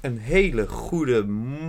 een 0.00 0.18
hele 0.18 0.66
goede 0.68 1.24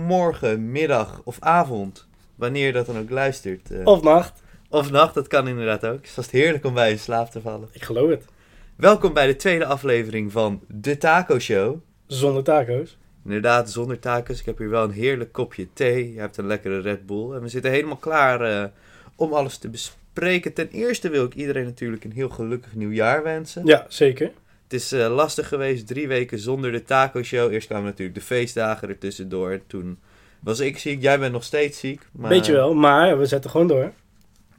morgen, 0.06 0.70
middag 0.70 1.20
of 1.24 1.36
avond. 1.40 2.06
Wanneer 2.34 2.66
je 2.66 2.72
dat 2.72 2.86
dan 2.86 2.98
ook 2.98 3.10
luistert. 3.10 3.70
eh. 3.70 3.80
Of 3.84 4.02
nacht. 4.02 4.42
Of 4.68 4.90
nacht, 4.90 5.14
dat 5.14 5.26
kan 5.28 5.48
inderdaad 5.48 5.86
ook. 5.86 5.96
Het 5.96 6.04
is 6.06 6.12
vast 6.12 6.30
heerlijk 6.30 6.64
om 6.64 6.74
bij 6.74 6.90
in 6.90 6.98
slaap 6.98 7.30
te 7.30 7.40
vallen. 7.40 7.68
Ik 7.72 7.82
geloof 7.82 8.10
het. 8.10 8.24
Welkom 8.76 9.12
bij 9.12 9.26
de 9.26 9.36
tweede 9.36 9.64
aflevering 9.64 10.32
van 10.32 10.60
De 10.68 10.98
Taco 10.98 11.38
Show. 11.38 11.76
Zonder 12.06 12.42
taco's. 12.42 12.96
Inderdaad, 13.24 13.70
zonder 13.70 13.98
tacos. 13.98 14.40
Ik 14.40 14.46
heb 14.46 14.58
hier 14.58 14.70
wel 14.70 14.84
een 14.84 14.90
heerlijk 14.90 15.32
kopje 15.32 15.66
thee. 15.72 16.12
Je 16.12 16.20
hebt 16.20 16.36
een 16.36 16.46
lekkere 16.46 16.80
Red 16.80 17.06
Bull. 17.06 17.32
En 17.34 17.40
we 17.42 17.48
zitten 17.48 17.70
helemaal 17.70 17.96
klaar 17.96 18.40
eh, 18.40 18.64
om 19.16 19.32
alles 19.32 19.58
te 19.58 19.68
bespreken. 19.68 20.52
Ten 20.52 20.68
eerste 20.68 21.08
wil 21.08 21.24
ik 21.24 21.34
iedereen 21.34 21.64
natuurlijk 21.64 22.04
een 22.04 22.12
heel 22.12 22.28
gelukkig 22.28 22.74
nieuwjaar 22.74 23.22
wensen. 23.22 23.66
Ja, 23.66 23.86
zeker. 23.88 24.30
Het 24.72 24.80
is 24.80 24.92
eh, 24.92 25.14
lastig 25.14 25.48
geweest, 25.48 25.86
drie 25.86 26.08
weken 26.08 26.38
zonder 26.38 26.72
de 26.72 26.82
taco 26.82 27.22
show. 27.22 27.52
Eerst 27.52 27.66
kwamen 27.66 27.84
natuurlijk 27.86 28.18
de 28.18 28.24
feestdagen 28.24 28.88
ertussendoor. 28.88 29.60
Toen 29.66 29.98
was 30.40 30.60
ik 30.60 30.78
ziek, 30.78 31.02
jij 31.02 31.18
bent 31.18 31.32
nog 31.32 31.44
steeds 31.44 31.78
ziek. 31.78 32.00
Maar 32.12 32.30
Weet 32.30 32.46
je 32.46 32.52
wel, 32.52 32.74
maar 32.74 33.18
we 33.18 33.26
zetten 33.26 33.50
gewoon 33.50 33.66
door. 33.66 33.92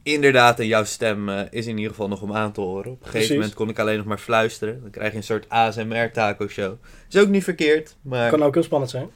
Inderdaad, 0.04 0.60
en 0.60 0.68
jouw 0.68 0.84
stem 0.84 1.30
eh, 1.30 1.42
is 1.50 1.66
in 1.68 1.76
ieder 1.76 1.92
geval 1.92 2.08
nog 2.08 2.22
om 2.22 2.34
aan 2.34 2.52
te 2.52 2.62
horen. 2.62 2.92
Op 2.92 3.00
een 3.00 3.06
gegeven 3.06 3.12
Precies. 3.12 3.36
moment 3.36 3.54
kon 3.54 3.70
ik 3.70 3.80
alleen 3.80 3.98
nog 3.98 4.06
maar 4.06 4.18
fluisteren. 4.18 4.82
Dan 4.82 4.90
krijg 4.90 5.12
je 5.12 5.18
een 5.18 5.24
soort 5.24 5.50
ASMR 5.50 6.12
taco 6.12 6.48
show. 6.48 6.74
Is 7.10 7.18
ook 7.20 7.30
niet 7.30 7.44
verkeerd, 7.44 7.96
maar 8.02 8.30
Kan 8.30 8.44
ook 8.44 8.54
heel 8.54 8.64
spannend 8.64 8.92
zijn. 8.92 9.10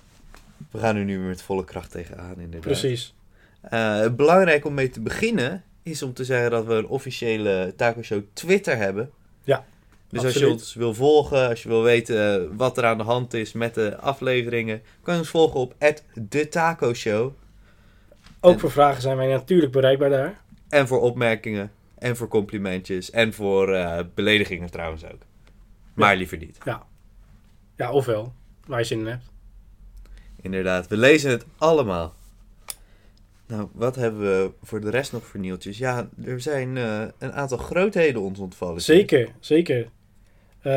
we 0.72 0.80
gaan 0.80 0.96
er 0.96 1.04
nu 1.04 1.18
weer 1.20 1.27
met 1.27 1.41
volle 1.41 1.64
kracht 1.66 1.91
tegenaan 1.91 2.36
inderdaad. 2.40 2.62
Precies. 2.62 3.16
Eh, 3.62 4.08
belangrijk 4.10 4.66
om 4.66 4.74
mee 4.74 4.90
te 4.90 5.02
beginnen 5.02 5.64
is 5.84 6.02
om 6.02 6.14
te 6.14 6.26
zeggen 6.26 6.52
dat 6.52 6.66
we 6.66 6.74
een 6.74 6.88
officiële 6.88 7.74
taco 7.76 8.02
show 8.02 8.22
Twitter 8.34 8.77
hebben. 8.77 9.10
Ja, 9.44 9.66
Dus 10.10 10.24
als 10.24 10.34
je 10.34 10.50
ons 10.50 10.74
wil 10.74 10.94
volgen, 10.94 11.50
als 11.50 11.64
je 11.64 11.70
wil 11.70 11.84
weten 11.84 12.56
wat 12.58 12.78
er 12.78 12.86
aan 12.86 12.98
de 12.98 13.04
hand 13.04 13.34
is 13.34 13.54
met 13.54 13.74
de 13.74 13.98
afleveringen, 13.98 14.82
kan 15.02 15.14
je 15.14 15.20
ons 15.20 15.30
volgen 15.30 15.60
op 15.60 15.76
de 16.14 16.48
Taco 16.50 16.94
Show. 16.94 17.34
Ook 18.40 18.54
En- 18.54 18.60
voor 18.60 18.72
vragen 18.72 19.02
zijn 19.02 19.18
wij 19.18 19.27
natuurlijk 19.27 19.72
bereikbaar 19.72 20.10
daar. 20.10 20.41
En 20.70 20.88
voor 20.88 21.02
opmerkingen, 21.02 21.72
en 21.98 22.16
voor 22.16 22.27
complimentjes, 22.27 23.12
en 23.12 23.34
voor 23.34 23.74
eh, 23.74 23.99
beledigingen 24.14 24.72
trouwens 24.72 25.05
ook. 25.05 25.22
Maar 25.94 26.16
liever 26.16 26.38
niet. 26.38 26.58
Ja, 27.76 27.92
ofwel. 27.92 28.34
Waar 28.66 28.80
je 28.80 28.86
zin 28.86 28.99
in 28.99 29.05
hebt. 29.05 29.26
Inderdaad, 30.42 30.88
we 30.88 30.98
lezen 30.98 31.32
het 31.32 31.46
allemaal. 31.58 32.16
Nou, 33.48 33.68
wat 33.74 33.96
hebben 33.96 34.20
we 34.20 34.52
voor 34.64 34.82
de 34.82 34.90
rest 34.90 35.12
nog 35.12 35.26
voor 35.26 35.40
nieuwtjes? 35.40 35.77
Ja, 35.77 36.10
er 36.24 36.42
zijn 36.42 36.77
eh, 36.77 37.02
een 37.18 37.34
aantal 37.34 37.58
grootheden 37.58 38.21
ons 38.21 38.40
ontvallen. 38.40 38.82
Zeker, 38.82 39.30
zeker. 39.40 39.90
Eh, 40.62 40.72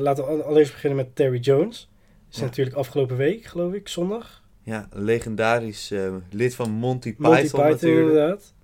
laten 0.00 0.24
we 0.24 0.30
al- 0.30 0.42
allereerst 0.42 0.72
beginnen 0.72 0.98
met 0.98 1.16
Terry 1.16 1.38
Jones. 1.38 1.90
Is 2.30 2.36
Ja. 2.38 2.44
natuurlijk 2.44 2.76
afgelopen 2.76 3.16
week, 3.16 3.44
geloof 3.44 3.72
ik, 3.72 3.88
zondag. 3.88 4.42
Ja, 4.62 4.88
legendarisch 4.92 5.90
eh, 5.90 6.14
lid 6.30 6.54
van 6.54 6.70
Monty 6.70 7.08
Python, 7.14 7.26
Monty 7.26 7.42
Python 7.42 7.60
natuurlijk. 7.70 8.08
inderdaad. 8.08 8.54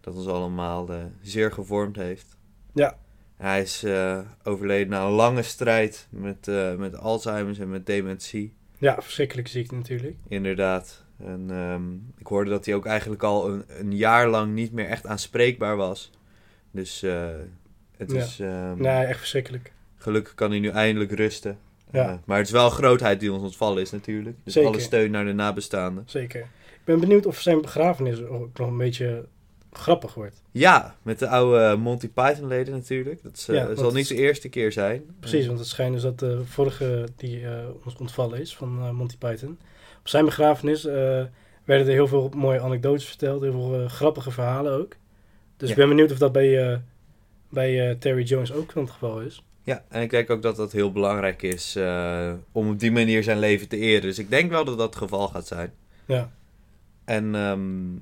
Dat 0.00 0.14
ons 0.14 0.26
allemaal 0.26 0.88
eh, 0.88 1.04
zeer 1.22 1.52
gevormd 1.52 1.96
heeft. 1.96 2.36
Ja. 2.74 2.98
Hij 3.36 3.62
is 3.62 3.84
overleden 4.44 4.88
na 4.88 5.04
een 5.04 5.10
lange 5.12 5.42
strijd 5.42 6.06
met, 6.10 6.46
met 6.78 6.96
Alzheimer's 6.98 7.58
en 7.58 7.70
met 7.70 7.86
dementie. 7.86 8.54
Ja, 8.78 9.02
verschrikkelijke 9.02 9.50
ziekte 9.50 9.74
natuurlijk. 9.74 10.16
Inderdaad. 10.28 11.04
En 11.18 11.46
ehm, 11.50 11.94
ik 12.18 12.26
hoorde 12.26 12.50
dat 12.50 12.64
hij 12.66 12.74
ook 12.74 12.86
eigenlijk 12.86 13.22
al 13.22 13.48
een, 13.50 13.64
een 13.68 13.96
jaar 13.96 14.28
lang 14.28 14.52
niet 14.54 14.72
meer 14.72 14.86
echt 14.88 15.06
aanspreekbaar 15.06 15.76
was. 15.76 16.10
Dus 16.70 17.02
eh, 17.02 17.28
het 17.96 18.12
Ja. 18.12 18.18
is... 18.18 18.40
ehm, 18.40 18.80
Nee, 18.80 19.04
echt 19.04 19.18
verschrikkelijk. 19.18 19.72
Gelukkig 20.06 20.34
kan 20.34 20.50
hij 20.50 20.58
nu 20.58 20.68
eindelijk 20.68 21.12
rusten. 21.12 21.58
Ja. 21.92 22.08
Eh, 22.08 22.14
maar 22.24 22.36
het 22.38 22.46
is 22.46 22.52
wel 22.52 22.70
grootheid 22.70 23.20
die 23.20 23.32
ons 23.32 23.42
ontvallen 23.42 23.82
is 23.82 23.90
natuurlijk. 23.90 24.36
Dus 24.44 24.52
Zeker. 24.52 24.70
alle 24.70 24.80
steun 24.80 25.10
naar 25.10 25.24
de 25.24 25.32
nabestaanden. 25.32 26.02
Zeker. 26.06 26.40
Ik 26.40 26.80
ben 26.84 27.00
benieuwd 27.00 27.26
of 27.26 27.40
zijn 27.40 27.60
begrafenis 27.60 28.22
ook 28.24 28.58
nog 28.58 28.68
een 28.68 28.76
beetje 28.76 29.26
grappig 29.72 30.14
wordt. 30.14 30.42
Ja, 30.50 30.96
met 31.02 31.18
de 31.18 31.28
oude 31.28 31.76
Monty 31.76 32.08
Python 32.08 32.46
leden 32.48 32.74
natuurlijk. 32.74 33.22
Dat 33.22 33.36
is, 33.36 33.48
eh, 33.48 33.56
Ja, 33.56 33.74
zal 33.74 33.92
niet 33.92 34.08
de 34.08 34.14
eerste 34.14 34.48
keer 34.48 34.72
zijn. 34.72 35.04
Precies, 35.20 35.40
Eh, 35.40 35.46
want 35.46 35.58
het 35.58 35.68
schijnt 35.68 35.92
dus 35.92 36.02
dat 36.02 36.18
de 36.18 36.40
vorige 36.44 37.08
die 37.16 37.42
ons 37.84 37.96
ontvallen 37.96 38.40
is 38.40 38.56
van 38.56 38.94
Monty 38.94 39.16
Python. 39.18 39.58
Op 40.00 40.08
zijn 40.08 40.24
begrafenis 40.24 40.82
werden 40.84 41.86
er 41.86 41.86
heel 41.86 42.08
veel 42.08 42.30
mooie 42.36 42.60
anekdotes 42.60 43.04
verteld, 43.06 43.42
heel 43.42 43.52
veel 43.52 43.88
grappige 43.88 44.30
verhalen 44.30 44.72
ook. 44.72 44.96
Dus 45.56 45.68
Ja. 45.68 45.74
ik 45.74 45.80
ben 45.80 45.88
benieuwd 45.88 46.12
of 46.12 46.18
dat 46.18 46.32
bij, 46.32 46.80
bij 47.48 47.94
Terry 47.94 48.22
Jones 48.22 48.52
ook 48.52 48.74
het 48.74 48.90
geval 48.90 49.20
is. 49.20 49.44
Ja, 49.66 49.84
en 49.88 50.02
ik 50.02 50.10
denk 50.10 50.30
ook 50.30 50.42
dat 50.42 50.56
dat 50.56 50.72
heel 50.72 50.92
belangrijk 50.92 51.42
is 51.42 51.76
eh, 51.76 52.32
om 52.52 52.70
op 52.70 52.80
die 52.80 52.92
manier 52.92 53.22
zijn 53.22 53.38
leven 53.38 53.68
te 53.68 53.76
eren. 53.76 54.02
Dus 54.02 54.18
ik 54.18 54.30
denk 54.30 54.50
wel 54.50 54.64
dat 54.64 54.78
dat 54.78 54.86
het 54.86 54.96
geval 54.96 55.28
gaat 55.28 55.46
zijn. 55.46 55.72
Ja, 56.04 56.30
En, 57.04 57.34
ehm, 57.34 57.92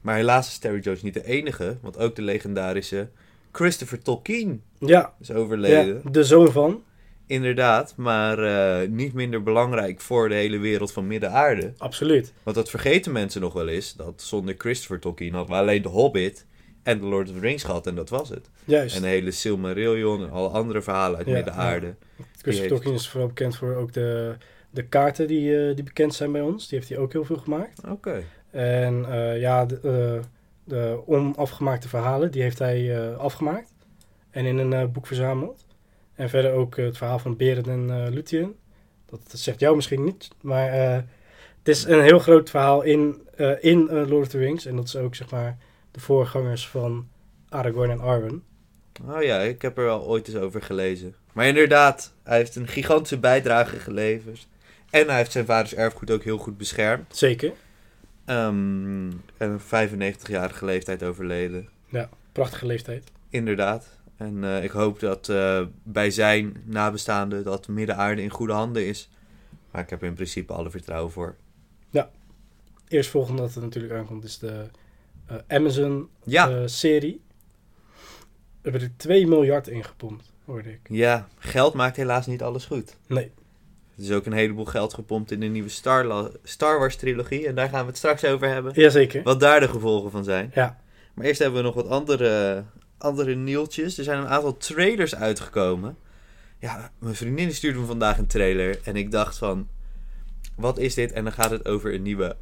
maar 0.00 0.16
helaas 0.16 0.48
is 0.48 0.58
Terry 0.58 0.80
Jones 0.80 1.02
niet 1.02 1.14
de 1.14 1.24
enige. 1.24 1.76
Want 1.80 1.98
ook 1.98 2.16
de 2.16 2.22
legendarische 2.22 3.08
Christopher 3.52 4.02
Tolkien 4.02 4.62
ja, 4.78 5.14
is 5.20 5.30
overleden. 5.30 6.00
ja 6.04 6.10
de 6.10 6.24
zoon 6.24 6.52
van, 6.52 6.82
Inderdaad, 7.26 7.94
maar 7.96 8.38
eh, 8.38 8.88
niet 8.88 9.12
minder 9.12 9.42
belangrijk 9.42 10.00
voor 10.00 10.28
de 10.28 10.34
hele 10.34 10.58
wereld 10.58 10.92
van 10.92 11.06
Midden-Aarde. 11.06 11.72
absoluut. 11.78 12.32
Want 12.42 12.56
dat 12.56 12.70
vergeten 12.70 13.12
mensen 13.12 13.40
nog 13.40 13.52
wel 13.52 13.68
eens. 13.68 13.94
Dat 13.94 14.22
zonder 14.22 14.54
Christopher 14.58 14.98
Tolkien 14.98 15.34
hadden 15.34 15.54
we 15.54 15.60
alleen 15.60 15.82
de 15.82 15.88
Hobbit 15.88 16.46
en 16.90 16.98
The 17.00 17.06
Lord 17.06 17.28
of 17.28 17.34
the 17.34 17.40
Rings 17.40 17.64
gehad. 17.64 17.86
En 17.86 17.94
dat 17.94 18.08
was 18.08 18.28
het. 18.28 18.48
Juist. 18.64 18.96
En 18.96 19.02
de 19.02 19.08
hele 19.08 19.30
Silmarillion 19.30 20.22
en 20.22 20.30
alle 20.30 20.48
andere 20.48 20.82
verhalen 20.82 21.18
uit 21.18 21.26
Ja, 21.26 21.32
Midden-Aarde. 21.32 21.94
Christopher 22.16 22.52
heeft- 22.54 22.68
Tolkien 22.68 22.92
is 22.94 23.08
vooral 23.08 23.28
bekend 23.28 23.56
voor 23.56 23.74
ook 23.74 23.92
de, 23.92 24.34
de 24.70 24.82
kaarten 24.82 25.26
die, 25.26 25.68
eh, 25.68 25.74
die 25.74 25.84
bekend 25.84 26.14
zijn 26.14 26.32
bij 26.32 26.40
ons. 26.40 26.68
Die 26.68 26.78
heeft 26.78 26.90
hij 26.90 26.98
ook 27.00 27.12
heel 27.12 27.24
veel 27.24 27.36
gemaakt. 27.36 27.80
Oké. 27.88 28.22
En 28.50 29.04
eh, 29.12 29.40
ja, 29.40 29.66
de, 29.66 29.76
eh, 29.82 30.24
de 30.64 31.00
onafgemaakte 31.06 31.88
verhalen, 31.88 32.30
die 32.30 32.42
heeft 32.42 32.58
hij 32.58 32.96
eh, 33.10 33.16
afgemaakt. 33.16 33.72
En 34.30 34.44
in 34.44 34.58
een 34.58 34.92
boek 34.92 35.06
verzameld. 35.06 35.66
En 36.14 36.28
verder 36.28 36.52
ook 36.52 36.76
het 36.76 36.96
verhaal 36.96 37.18
van 37.18 37.36
Berend 37.36 37.66
en 37.68 38.08
Luthien. 38.10 38.54
Dat, 39.06 39.20
dat 39.30 39.40
zegt 39.40 39.60
jou 39.60 39.76
misschien 39.76 40.04
niet, 40.04 40.28
maar 40.40 40.68
eh, 40.68 40.92
het 41.58 41.68
is 41.68 41.84
een 41.84 42.02
heel 42.02 42.18
groot 42.18 42.50
verhaal 42.50 42.82
in, 42.82 43.20
eh, 43.36 43.50
in 43.60 43.84
Lord 43.90 44.12
of 44.12 44.28
the 44.28 44.38
Rings. 44.38 44.66
En 44.66 44.76
dat 44.76 44.84
is 44.84 44.96
ook 44.96 45.14
zeg 45.14 45.30
maar 45.30 45.58
de 45.90 46.00
voorgangers 46.00 46.68
van 46.68 47.08
Aragorn 47.48 47.90
en 47.90 48.00
Arwen. 48.00 48.42
Oh 49.08 49.22
ja, 49.22 49.38
ik 49.38 49.62
heb 49.62 49.78
er 49.78 49.84
wel 49.84 50.06
ooit 50.06 50.28
eens 50.28 50.36
over 50.36 50.62
gelezen. 50.62 51.14
Maar 51.32 51.46
inderdaad, 51.46 52.12
hij 52.22 52.36
heeft 52.36 52.56
een 52.56 52.68
gigantische 52.68 53.18
bijdrage 53.18 53.76
geleverd. 53.76 54.48
En 54.90 55.06
hij 55.06 55.16
heeft 55.16 55.32
zijn 55.32 55.44
vaders 55.44 55.74
erfgoed 55.74 56.10
ook 56.10 56.22
heel 56.22 56.38
goed 56.38 56.56
beschermd. 56.56 57.16
Zeker. 57.16 57.52
Ehm 58.24 59.10
en 59.36 59.54
op 59.54 59.60
95-jarige 59.60 60.64
leeftijd 60.64 61.02
overleden. 61.02 61.68
Prachtige 62.32 62.66
leeftijd. 62.66 63.10
Inderdaad. 63.28 63.98
En 64.16 64.44
eh, 64.44 64.64
ik 64.64 64.70
hoop 64.70 65.00
dat 65.00 65.28
eh, 65.28 65.62
bij 65.82 66.10
zijn 66.10 66.62
nabestaanden 66.64 67.44
dat 67.44 67.68
Midden-Aarde 67.68 68.22
in 68.22 68.30
goede 68.30 68.52
handen 68.52 68.86
is. 68.86 69.10
Maar 69.70 69.82
ik 69.82 69.90
heb 69.90 70.00
er 70.00 70.08
in 70.08 70.14
principe 70.14 70.52
alle 70.52 70.70
vertrouwen 70.70 71.12
voor. 71.12 71.36
Eerstvolgende 72.90 73.42
dat 73.42 73.54
er 73.54 73.62
natuurlijk 73.62 73.94
aankomt 73.94 74.24
is 74.24 74.38
de 74.38 74.66
eh, 75.30 75.56
Amazon 75.56 76.08
Ja, 76.24 76.50
eh, 76.50 76.62
serie. 76.64 77.20
Er 78.62 78.70
werden 78.70 78.94
2 78.96 79.26
miljard 79.26 79.68
ingepompt, 79.68 80.32
hoorde 80.44 80.70
ik. 80.70 80.80
ja, 80.88 81.28
geld 81.38 81.74
maakt 81.74 81.96
helaas 81.96 82.26
niet 82.26 82.42
alles 82.42 82.64
goed. 82.64 82.96
Nee. 83.06 83.32
Er 83.96 84.02
is 84.06 84.12
ook 84.12 84.26
een 84.26 84.32
heleboel 84.32 84.64
geld 84.64 84.94
gepompt 84.94 85.30
in 85.30 85.40
de 85.40 85.46
nieuwe 85.46 85.68
Star, 85.68 86.30
Star 86.42 86.78
Wars 86.78 86.96
trilogie. 86.96 87.46
En 87.46 87.54
daar 87.54 87.68
gaan 87.68 87.80
we 87.80 87.86
het 87.86 87.96
straks 87.96 88.24
over 88.24 88.48
hebben. 88.48 88.72
Jazeker. 88.74 89.22
Wat 89.22 89.40
daar 89.40 89.60
de 89.60 89.68
gevolgen 89.68 90.10
van 90.10 90.24
zijn. 90.24 90.50
Ja. 90.54 90.80
Maar 91.14 91.26
eerst 91.26 91.38
hebben 91.38 91.60
we 91.60 91.66
nog 91.66 91.74
wat 91.74 91.88
andere, 91.88 92.64
andere 92.98 93.34
nieuwtjes. 93.34 93.98
Er 93.98 94.04
zijn 94.04 94.18
een 94.18 94.28
aantal 94.28 94.56
trailers 94.56 95.14
uitgekomen. 95.14 95.96
Ja, 96.58 96.90
mijn 96.98 97.14
vriendin 97.14 97.52
stuurde 97.54 97.78
me 97.78 97.86
vandaag 97.86 98.18
een 98.18 98.26
trailer. 98.26 98.78
En 98.84 98.96
ik 98.96 99.10
dacht 99.10 99.38
van, 99.38 99.68
wat 100.56 100.78
is 100.78 100.94
dit? 100.94 101.12
En 101.12 101.24
dan 101.24 101.32
gaat 101.32 101.50
het 101.50 101.66
over 101.68 101.94
een 101.94 102.02
nieuwe 102.02 102.36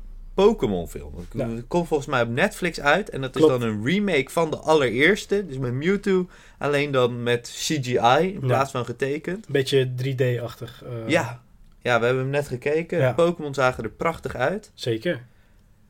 Pokémon 0.44 0.88
film. 0.88 1.14
Het 1.16 1.26
Ja. 1.32 1.48
komt 1.68 1.88
volgens 1.88 2.08
mij 2.08 2.22
op 2.22 2.28
Netflix 2.28 2.80
uit. 2.80 3.10
En 3.10 3.20
dat 3.20 3.36
is 3.36 3.42
dan 3.46 3.62
een 3.62 3.84
remake 3.84 4.30
van 4.30 4.50
de 4.50 4.56
allereerste. 4.56 5.46
Dus 5.46 5.58
met 5.58 5.72
Mewtwo. 5.72 6.28
Alleen 6.58 6.90
dan 6.90 7.22
met 7.22 7.50
CGI 7.54 8.32
in 8.32 8.40
plaats 8.40 8.70
van 8.70 8.84
getekend. 8.84 9.46
Een 9.46 9.52
beetje 9.52 9.90
3D-achtig. 9.96 10.82
eh, 10.84 11.08
Ja. 11.08 11.42
ja, 11.80 11.98
we 11.98 12.04
hebben 12.04 12.22
hem 12.22 12.32
net 12.32 12.48
gekeken. 12.48 12.98
Ja. 12.98 13.08
De 13.08 13.14
Pokémon 13.14 13.54
zagen 13.54 13.84
er 13.84 13.90
prachtig 13.90 14.34
uit. 14.34 14.70
Zeker. 14.74 15.24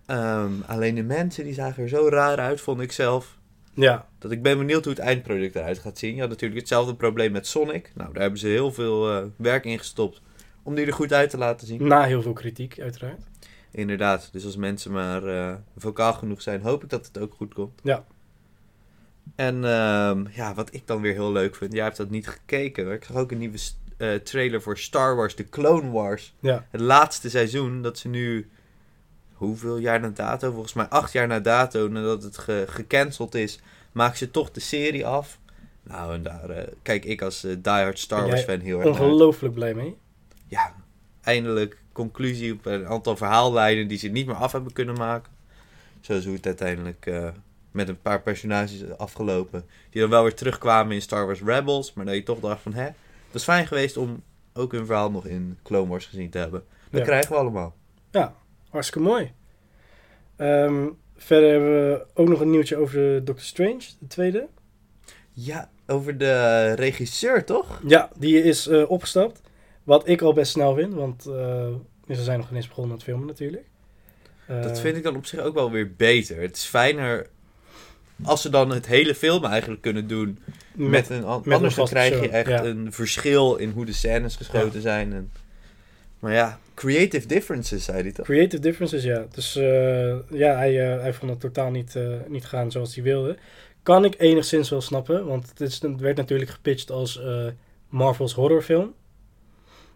Ehm, 0.07 0.51
alleen 0.67 0.95
de 0.95 1.03
mensen 1.03 1.45
die 1.45 1.55
zagen 1.55 1.83
er 1.83 1.89
zo 1.89 2.09
raar 2.09 2.39
uit, 2.39 2.61
vond 2.61 2.81
ik 2.81 2.93
zelf. 2.93 3.37
Ja, 3.75 4.07
Dat 4.19 4.31
ik 4.31 4.43
ben 4.43 4.59
benieuwd 4.59 4.85
hoe 4.85 4.93
het 4.93 5.03
eindproduct 5.03 5.55
eruit 5.57 5.79
gaat 5.79 5.99
zien. 5.99 6.15
Je 6.15 6.21
had 6.21 6.29
natuurlijk 6.29 6.61
hetzelfde 6.61 6.95
probleem 6.95 7.33
met 7.33 7.47
Sonic. 7.47 7.91
Nou, 7.95 8.13
daar 8.13 8.23
hebben 8.23 8.41
ze 8.41 8.47
heel 8.47 8.73
veel 8.73 9.11
eh, 9.11 9.25
werk 9.37 9.65
in 9.65 9.79
gestopt 9.79 10.21
om 10.63 10.75
die 10.75 10.87
er 10.87 10.93
goed 10.93 11.13
uit 11.13 11.31
te 11.31 11.39
laten 11.39 11.67
zien. 11.67 11.87
na 11.87 12.03
heel 12.05 12.23
veel 12.23 12.33
kritiek, 12.33 12.81
uiteraard. 12.81 13.21
Inderdaad, 13.79 14.29
dus 14.33 14.45
als 14.45 14.57
mensen 14.57 14.93
maar 14.93 15.25
eh 15.25 15.55
vocaal 15.77 16.13
genoeg 16.13 16.43
zijn, 16.43 16.63
hoop 16.63 16.83
ik 16.83 16.91
dat 16.91 17.07
het 17.07 17.19
ook 17.19 17.35
goed 17.35 17.55
komt. 17.55 17.81
Ja. 17.83 18.05
En 19.35 19.65
ehm, 19.65 20.25
ja, 20.31 20.55
wat 20.55 20.75
ik 20.75 20.87
dan 20.87 21.01
weer 21.01 21.13
heel 21.13 21.33
leuk 21.33 21.57
vind, 21.57 21.73
jij 21.73 21.85
hebt 21.85 21.97
dat 21.97 22.11
niet 22.11 22.29
gekeken, 22.29 22.85
maar 22.85 22.95
ik 22.95 23.05
zag 23.05 23.17
ook 23.17 23.31
een 23.31 23.39
nieuwe 23.39 23.59
eh, 23.97 24.15
trailer 24.15 24.63
voor 24.63 24.79
Star 24.79 25.17
Wars, 25.17 25.35
The 25.35 25.49
Clone 25.49 25.91
Wars. 25.91 26.35
Ja. 26.41 26.67
Het 26.71 26.81
laatste 26.81 27.31
seizoen, 27.31 27.83
dat 27.83 27.99
ze 27.99 28.09
nu... 28.09 28.49
Hoeveel 29.33 29.77
jaar 29.79 30.01
na 30.01 30.09
dato? 30.09 30.51
Volgens 30.53 30.73
mij 30.73 30.87
acht 30.87 31.13
jaar 31.13 31.27
na 31.27 31.41
dato, 31.41 31.89
nadat 31.89 32.23
het 32.23 32.39
ge- 32.39 32.65
gecanceld 32.69 33.35
is, 33.35 33.61
maken 33.93 34.17
ze 34.19 34.31
toch 34.31 34.51
de 34.51 34.61
serie 34.61 35.07
af. 35.07 35.39
Nou, 35.83 36.15
en 36.15 36.23
daar 36.23 36.51
eh, 36.51 36.73
kijk 36.83 37.05
ik 37.05 37.23
als 37.23 37.45
eh, 37.45 37.57
diehard 37.59 37.99
Star 37.99 38.27
Wars 38.27 38.43
fan 38.43 38.61
heel 38.61 38.79
erg. 38.79 38.89
Ongelooflijk 38.89 39.55
blij 39.55 39.75
mee. 39.75 39.97
Ja, 40.47 40.75
eindelijk 41.29 41.77
conclusie 41.93 42.53
op 42.53 42.67
een 42.67 42.87
aantal 42.87 43.17
verhaallijnen 43.17 43.89
die 43.89 43.99
ze 43.99 44.09
niet 44.09 44.27
meer 44.27 44.35
af 44.35 44.53
hebben 44.53 44.73
kunnen 44.73 44.95
maken. 44.95 45.33
Zoals 46.01 46.25
hoe 46.25 46.35
het 46.35 46.47
uiteindelijk 46.47 47.07
eh, 47.07 47.29
met 47.71 47.89
een 47.89 48.01
paar 48.03 48.23
personages 48.23 48.81
is 48.81 48.97
afgelopen. 48.99 49.65
Die 49.91 50.01
dan 50.01 50.11
wel 50.11 50.23
weer 50.23 50.35
terugkwamen 50.35 50.95
in 50.95 51.03
Star 51.03 51.27
Wars 51.27 51.43
Rebels. 51.43 51.93
Maar 51.93 52.05
dat 52.05 52.15
je 52.15 52.23
toch 52.23 52.41
dacht 52.41 52.63
van, 52.63 52.73
hè, 52.73 52.83
het 52.85 53.33
was 53.33 53.45
fijn 53.45 53.67
geweest 53.67 53.97
om 53.97 54.23
ook 54.55 54.73
hun 54.73 54.87
verhaal 54.87 55.11
nog 55.11 55.27
in 55.27 55.59
Clone 55.63 55.89
Wars 55.89 56.07
gezien 56.07 56.31
te 56.31 56.39
hebben. 56.39 56.65
Dat 56.91 57.01
Ja. 57.01 57.07
krijgen 57.07 57.33
we 57.33 57.39
allemaal. 57.39 57.75
Hartstikke 58.71 59.09
mooi. 59.09 59.33
Ehm, 60.37 60.87
verder 61.17 61.51
hebben 61.51 61.91
we 61.91 62.07
ook 62.15 62.29
nog 62.29 62.41
een 62.41 62.51
nieuwtje 62.51 62.77
over 62.77 62.95
de 62.95 63.21
Doctor 63.25 63.45
Strange, 63.45 63.79
de 63.99 64.07
tweede. 64.07 64.49
Ja, 65.33 65.71
over 65.87 66.19
de 66.19 66.73
regisseur, 66.73 67.45
toch? 67.45 67.81
Ja, 67.87 68.11
die 68.17 68.43
is 68.43 68.67
eh, 68.67 68.91
opgestapt. 68.91 69.41
Wat 69.89 70.09
ik 70.09 70.23
al 70.23 70.33
best 70.33 70.53
snel 70.53 70.75
vind, 70.75 70.95
want 70.95 71.27
eh, 71.27 71.69
ze 72.09 72.23
zijn 72.23 72.39
nog 72.39 72.49
niet 72.49 72.57
eens 72.57 72.69
begonnen 72.69 72.93
met 72.93 73.03
filmen 73.03 73.27
natuurlijk. 73.27 73.65
Eh, 74.47 74.63
Dat 74.63 74.81
vind 74.81 74.97
ik 74.97 75.03
dan 75.03 75.17
op 75.17 75.27
zich 75.27 75.41
ook 75.41 75.55
wel 75.55 75.71
weer 75.71 75.95
beter. 75.97 76.41
Het 76.41 76.57
is 76.57 76.65
fijner 76.65 77.27
als 78.23 78.43
ze 78.43 78.51
dan 78.51 78.71
het 78.71 78.87
hele 78.87 79.15
film 79.15 79.45
eigenlijk 79.45 79.81
kunnen 79.83 80.07
doen 80.07 80.39
met, 80.75 81.11
een 81.11 81.25
met 81.45 81.55
anders 81.55 81.75
dan 81.75 81.87
krijg 81.87 82.21
je 82.21 82.29
echt 82.29 82.49
ja. 82.49 82.65
een 82.65 82.93
verschil 82.93 83.57
in 83.57 83.71
hoe 83.71 83.85
de 83.85 83.93
scènes 83.93 84.37
geschoten 84.37 84.81
zijn. 84.81 85.13
En, 85.13 85.31
maar 86.19 86.33
ja, 86.33 86.59
creative 86.75 87.27
differences, 87.27 87.85
zei 87.85 88.03
hij 88.03 88.13
toch? 88.13 88.27
Creative 88.27 88.63
differences, 88.63 89.03
ja. 89.03 89.27
Dus 89.35 89.57
eh, 89.57 90.17
ja, 90.31 90.57
hij, 90.57 90.93
eh, 90.95 91.01
hij 91.01 91.13
vond 91.13 91.31
het 91.31 91.41
totaal 91.41 91.71
niet, 91.71 91.97
eh, 91.97 92.09
niet 92.27 92.45
gaan 92.45 92.71
zoals 92.71 92.95
hij 92.95 93.05
wilde. 93.05 93.37
Kan 93.83 94.05
ik 94.05 94.15
enigszins 94.19 94.71
wel 94.71 94.81
snappen, 94.81 95.27
want 95.27 95.49
het, 95.49 95.61
is, 95.61 95.81
het 95.81 96.01
werd 96.01 96.17
natuurlijk 96.17 96.51
gepitcht 96.51 96.91
als 96.91 97.21
eh, 97.21 97.47
Marvel's 97.89 98.33
horrorfilm. 98.33 98.95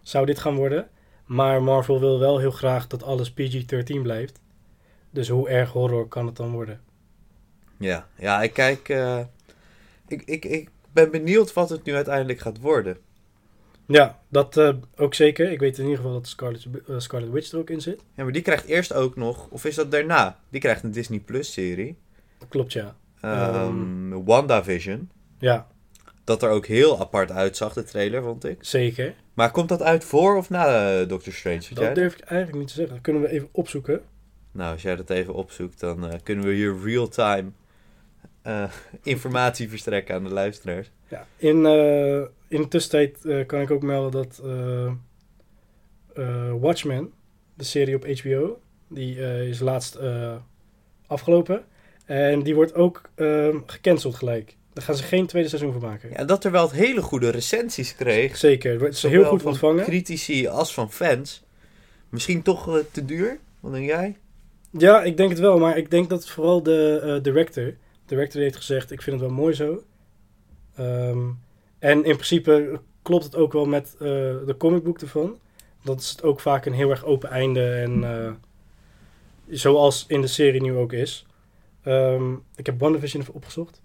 Zou 0.03 0.25
dit 0.25 0.39
gaan 0.39 0.55
worden. 0.55 0.87
Maar 1.25 1.63
Marvel 1.63 1.99
wil 1.99 2.19
wel 2.19 2.39
heel 2.39 2.51
graag 2.51 2.87
dat 2.87 3.03
alles 3.03 3.31
PG-13 3.33 4.01
blijft. 4.01 4.41
Dus 5.09 5.29
hoe 5.29 5.49
erg 5.49 5.71
horror 5.71 6.07
kan 6.07 6.25
het 6.25 6.35
dan 6.35 6.51
worden? 6.51 6.81
Ja, 7.79 8.07
ja 8.17 8.41
ik 8.41 8.53
kijk. 8.53 8.89
eh, 8.89 9.19
ik, 10.07 10.21
ik, 10.25 10.45
ik 10.45 10.69
ben 10.93 11.11
benieuwd 11.11 11.53
wat 11.53 11.69
het 11.69 11.83
nu 11.83 11.95
uiteindelijk 11.95 12.39
gaat 12.39 12.59
worden. 12.59 12.97
Ja, 13.87 14.19
dat 14.29 14.57
eh, 14.57 14.73
ook 14.95 15.13
zeker. 15.13 15.51
Ik 15.51 15.59
weet 15.59 15.77
in 15.77 15.83
ieder 15.83 15.97
geval 15.97 16.13
dat 16.13 16.27
Scarlet, 16.27 16.65
eh, 16.87 16.99
Scarlet 16.99 17.29
Witch 17.31 17.51
er 17.51 17.59
ook 17.59 17.69
in 17.69 17.81
zit. 17.81 18.01
Ja, 18.15 18.23
maar 18.23 18.31
die 18.33 18.41
krijgt 18.41 18.65
eerst 18.65 18.93
ook 18.93 19.15
nog, 19.15 19.47
of 19.49 19.65
is 19.65 19.75
dat 19.75 19.91
daarna? 19.91 20.39
Die 20.49 20.61
krijgt 20.61 20.83
een 20.83 20.91
Disney 20.91 21.19
Plus 21.19 21.53
serie. 21.53 21.97
Klopt, 22.49 22.73
ja. 22.73 22.95
Ehm 23.21 24.09
WandaVision. 24.09 25.09
Ja, 25.39 25.67
Dat 26.23 26.43
er 26.43 26.49
ook 26.49 26.65
heel 26.65 26.99
apart 26.99 27.31
uitzag, 27.31 27.73
de 27.73 27.83
trailer, 27.83 28.21
vond 28.23 28.45
ik. 28.45 28.57
zeker. 28.61 29.15
Maar 29.33 29.51
komt 29.51 29.69
dat 29.69 29.81
uit 29.81 30.03
voor 30.03 30.37
of 30.37 30.49
na 30.49 30.99
eh, 30.99 31.07
Doctor 31.07 31.33
Strange? 31.33 31.55
Weet 31.55 31.67
jij 31.67 31.85
Dat 31.85 31.95
durf 31.95 32.13
ik 32.13 32.19
eigenlijk 32.19 32.59
niet 32.59 32.67
te 32.67 32.73
zeggen. 32.73 32.93
Dat 32.93 33.03
kunnen 33.03 33.21
we 33.21 33.29
even 33.29 33.49
opzoeken. 33.51 34.01
Nou, 34.51 34.71
als 34.71 34.81
jij 34.81 34.95
dat 34.95 35.09
even 35.09 35.33
opzoekt, 35.33 35.79
dan 35.79 36.09
eh, 36.09 36.19
kunnen 36.23 36.45
we 36.45 36.53
hier 36.53 36.77
real-time 36.83 37.51
eh, 38.41 38.71
informatie 39.03 39.69
verstrekken 39.69 40.15
aan 40.15 40.23
de 40.23 40.33
luisteraars. 40.33 40.91
Ja, 41.07 41.27
in, 41.37 41.55
in 42.47 42.61
de 42.61 42.67
tussentijd 42.67 43.45
kan 43.47 43.61
ik 43.61 43.71
ook 43.71 43.81
melden 43.81 44.11
dat 44.11 44.41
Watchmen, 46.59 47.11
de 47.53 47.63
serie 47.63 47.95
op 47.95 48.19
HBO, 48.19 48.59
die 48.87 49.15
is 49.47 49.59
laatst 49.59 49.99
afgelopen. 51.07 51.65
En 52.05 52.43
die 52.43 52.55
wordt 52.55 52.75
ook 52.75 53.09
gecanceld 53.65 54.15
gelijk. 54.15 54.55
Daar 54.73 54.83
gaan 54.83 54.95
ze 54.95 55.03
geen 55.03 55.25
tweede 55.25 55.49
seizoen 55.49 55.71
van 55.71 55.81
maken. 55.81 56.09
Ja, 56.09 56.23
dat 56.23 56.43
er 56.43 56.51
wel 56.51 56.61
het 56.61 56.71
hele 56.71 57.01
goede 57.01 57.29
recensies 57.29 57.95
kreeg. 57.95 58.37
Zeker, 58.37 58.81
het 58.81 58.97
Zowel 58.97 59.19
heel 59.19 59.29
goed 59.29 59.41
van 59.41 59.51
ontvangen. 59.51 59.83
Critici 59.83 60.47
als 60.47 60.73
van 60.73 60.91
fans. 60.91 61.43
Misschien 62.09 62.41
toch 62.41 62.77
eh, 62.77 62.83
te 62.91 63.05
duur? 63.05 63.39
Wat 63.59 63.71
denk 63.71 63.85
jij? 63.85 64.17
Ja, 64.71 65.03
ik 65.03 65.17
denk 65.17 65.29
het 65.29 65.39
wel, 65.39 65.59
maar 65.59 65.77
ik 65.77 65.91
denk 65.91 66.09
dat 66.09 66.29
vooral 66.29 66.63
de 66.63 66.99
eh, 67.03 67.23
director, 67.23 67.63
de 67.63 67.75
director 68.05 68.41
heeft 68.41 68.55
gezegd, 68.55 68.91
ik 68.91 69.01
vind 69.01 69.19
het 69.19 69.29
wel 69.29 69.37
mooi 69.37 69.53
zo. 69.53 69.83
Ehm, 70.75 71.29
en 71.79 71.97
in 71.97 72.13
principe 72.13 72.79
klopt 73.01 73.23
het 73.23 73.35
ook 73.35 73.53
wel 73.53 73.65
met 73.65 73.93
eh, 73.93 73.99
de 74.45 74.55
comicboek 74.57 75.01
ervan. 75.01 75.37
Dat 75.83 75.99
is 75.99 76.09
het 76.09 76.23
ook 76.23 76.39
vaak 76.39 76.65
een 76.65 76.73
heel 76.73 76.89
erg 76.89 77.05
open 77.05 77.29
einde 77.29 77.71
en 77.71 78.39
zoals 79.49 80.05
in 80.07 80.21
de 80.21 80.27
serie 80.27 80.61
nu 80.61 80.75
ook 80.75 80.93
is. 80.93 81.25
Ehm, 81.83 82.33
ik 82.55 82.65
heb 82.65 82.79
WandaVision 82.79 83.21
even 83.21 83.33
opgezocht. 83.33 83.82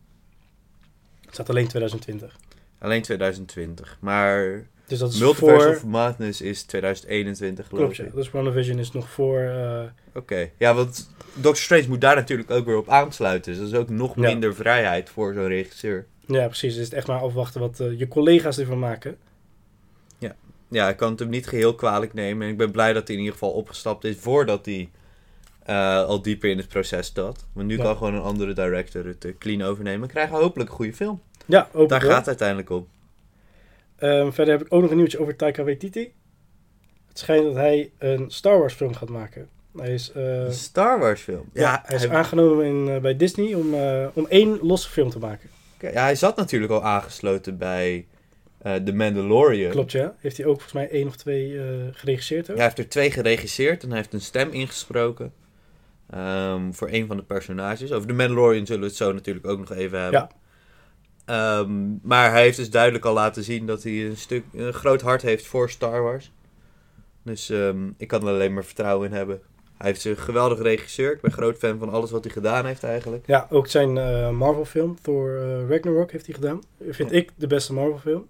Het 1.28 1.34
staat 1.36 1.48
alleen 1.50 1.68
2020. 1.68 2.36
Alleen 2.78 3.02
2020. 3.02 3.96
Maar 4.00 4.66
Dus 4.86 4.98
dat 4.98 5.12
is 5.12 5.18
Multiverse 5.20 5.66
voor... 5.66 5.74
of 5.76 5.84
Madness 5.84 6.40
is 6.40 6.62
2021 6.62 7.66
geloof 7.66 7.82
Klopt, 7.82 7.96
ja. 7.96 8.04
ik. 8.04 8.14
Dus 8.14 8.30
WandaVision 8.30 8.78
is 8.78 8.92
nog 8.92 9.08
voor... 9.10 9.38
eh, 9.40 9.82
Oké. 10.14 10.50
Ja, 10.58 10.74
want 10.74 11.10
Doctor 11.34 11.56
Strange 11.62 11.88
moet 11.88 12.00
daar 12.00 12.14
natuurlijk 12.16 12.50
ook 12.50 12.66
weer 12.66 12.76
op 12.76 12.88
aansluiten. 12.88 13.52
Dus 13.52 13.60
dat 13.60 13.72
is 13.72 13.78
ook 13.78 13.88
nog 13.88 14.14
Ja. 14.16 14.20
minder 14.22 14.54
vrijheid 14.54 15.10
voor 15.10 15.34
zo'n 15.34 15.46
regisseur. 15.48 16.06
ja, 16.26 16.46
precies. 16.46 16.72
Dus 16.74 16.82
het 16.84 16.92
is 16.92 16.98
echt 16.98 17.06
maar 17.06 17.20
afwachten 17.20 17.60
wat 17.60 17.80
eh, 17.80 17.98
je 17.98 18.08
collega's 18.08 18.58
ervan 18.58 18.78
maken. 18.78 19.16
Ja, 20.70 20.88
ik 20.88 20.96
kan 20.96 21.10
het 21.10 21.18
hem 21.18 21.28
niet 21.28 21.46
geheel 21.46 21.74
kwalijk 21.74 22.14
nemen. 22.14 22.46
En 22.46 22.52
ik 22.52 22.58
ben 22.58 22.70
blij 22.70 22.92
dat 22.92 23.06
hij 23.06 23.16
in 23.16 23.22
ieder 23.22 23.38
geval 23.38 23.52
opgestapt 23.52 24.04
is 24.04 24.16
voordat 24.16 24.64
hij 24.66 24.90
eh, 25.68 26.04
al 26.04 26.22
dieper 26.22 26.50
in 26.50 26.56
het 26.58 26.68
proces 26.68 27.10
zat. 27.14 27.46
Want 27.52 27.66
nu 27.66 27.76
Ja. 27.76 27.82
kan 27.82 27.96
gewoon 27.96 28.14
een 28.14 28.20
andere 28.22 28.52
director 28.52 29.06
het 29.06 29.24
eh, 29.24 29.32
clean 29.38 29.62
overnemen. 29.62 30.02
En 30.02 30.08
krijgen 30.08 30.34
we 30.36 30.42
hopelijk 30.42 30.70
een 30.70 30.76
goede 30.76 30.92
film. 30.92 31.20
Ja, 31.46 31.68
Daar 31.72 31.86
wel. 31.88 32.00
gaat 32.00 32.16
het 32.18 32.26
uiteindelijk 32.28 32.70
om. 32.70 32.88
Ehm, 33.98 34.30
verder 34.30 34.54
heb 34.58 34.66
ik 34.66 34.72
ook 34.74 34.80
nog 34.82 34.90
een 34.90 34.96
nieuwtje 34.96 35.18
over 35.20 35.36
Taika 35.36 35.64
Waititi. 35.64 36.12
Het 37.08 37.18
schijnt 37.18 37.44
dat 37.44 37.54
hij 37.54 37.90
een 37.98 38.30
Star 38.30 38.58
Wars 38.58 38.74
film 38.74 38.94
gaat 38.94 39.08
maken. 39.08 39.48
Hij 39.76 39.94
is, 39.94 40.12
eh, 40.12 40.44
Een 40.44 40.52
Star 40.52 40.98
Wars 40.98 41.20
film. 41.20 41.48
ja, 41.52 41.82
hij 41.86 41.96
is 41.96 42.02
hij, 42.04 42.16
aangenomen 42.16 42.64
in, 42.66 43.00
bij 43.00 43.16
Disney 43.16 43.54
om, 43.54 43.74
om 44.14 44.26
één 44.28 44.58
losse 44.62 44.90
film 44.90 45.10
te 45.10 45.18
maken. 45.18 45.48
ja, 45.80 45.90
hij 46.02 46.14
zat 46.14 46.36
natuurlijk 46.36 46.72
al 46.72 46.84
aangesloten 46.84 47.58
bij 47.58 48.06
The 48.62 48.92
Mandalorian. 48.94 49.70
Klopt, 49.70 49.92
ja. 49.92 50.14
Heeft 50.18 50.36
hij 50.36 50.46
ook 50.46 50.52
volgens 50.60 50.72
mij 50.74 50.90
één 50.90 51.06
of 51.06 51.16
twee 51.16 51.60
geregisseerd 51.92 52.42
ook? 52.42 52.46
Ja, 52.48 52.54
hij 52.54 52.64
heeft 52.64 52.78
er 52.78 52.88
twee 52.88 53.10
geregisseerd 53.10 53.82
en 53.82 53.88
hij 53.88 53.96
heeft 53.98 54.12
een 54.12 54.20
stem 54.20 54.50
ingesproken. 54.50 55.32
Ehm, 56.10 56.72
voor 56.72 56.88
een 56.90 57.06
van 57.06 57.16
de 57.16 57.22
personages. 57.22 57.92
Over 57.92 58.08
The 58.08 58.14
Mandalorian 58.14 58.66
zullen 58.66 58.82
we 58.82 58.88
het 58.88 58.96
zo 58.96 59.12
natuurlijk 59.12 59.46
ook 59.46 59.58
nog 59.58 59.72
even 59.72 60.00
hebben. 60.00 60.20
Ja. 60.20 60.30
Ehm, 61.24 61.96
maar 62.02 62.30
hij 62.30 62.42
heeft 62.42 62.56
dus 62.56 62.70
duidelijk 62.70 63.04
al 63.04 63.14
laten 63.14 63.44
zien 63.44 63.66
dat 63.66 63.82
hij 63.82 64.06
een, 64.06 64.16
stuk, 64.16 64.44
een 64.52 64.72
groot 64.72 65.00
hart 65.00 65.22
heeft 65.22 65.46
voor 65.46 65.70
Star 65.70 66.02
Wars. 66.02 66.32
Dus 67.22 67.50
ehm, 67.50 67.90
ik 67.96 68.08
kan 68.08 68.22
er 68.22 68.28
alleen 68.28 68.54
maar 68.54 68.64
vertrouwen 68.64 69.08
in 69.08 69.16
hebben. 69.16 69.40
Hij 69.78 69.86
heeft 69.86 70.04
een 70.04 70.16
geweldige 70.16 70.62
regisseur. 70.62 71.12
Ik 71.12 71.20
ben 71.20 71.32
groot 71.32 71.58
fan 71.58 71.78
van 71.78 71.90
alles 71.90 72.10
wat 72.10 72.24
hij 72.24 72.32
gedaan 72.32 72.66
heeft 72.66 72.84
eigenlijk. 72.84 73.26
Ja, 73.26 73.46
ook 73.50 73.66
zijn 73.66 73.98
eh, 73.98 74.30
Marvel 74.30 74.64
film, 74.64 74.96
Thor 75.02 75.40
eh, 75.40 75.68
Ragnarok, 75.68 76.12
heeft 76.12 76.26
hij 76.26 76.34
gedaan. 76.34 76.62
Vind 76.88 77.12
ik 77.12 77.30
de 77.36 77.46
beste 77.46 77.72
Marvel 77.72 77.98
film. 77.98 78.26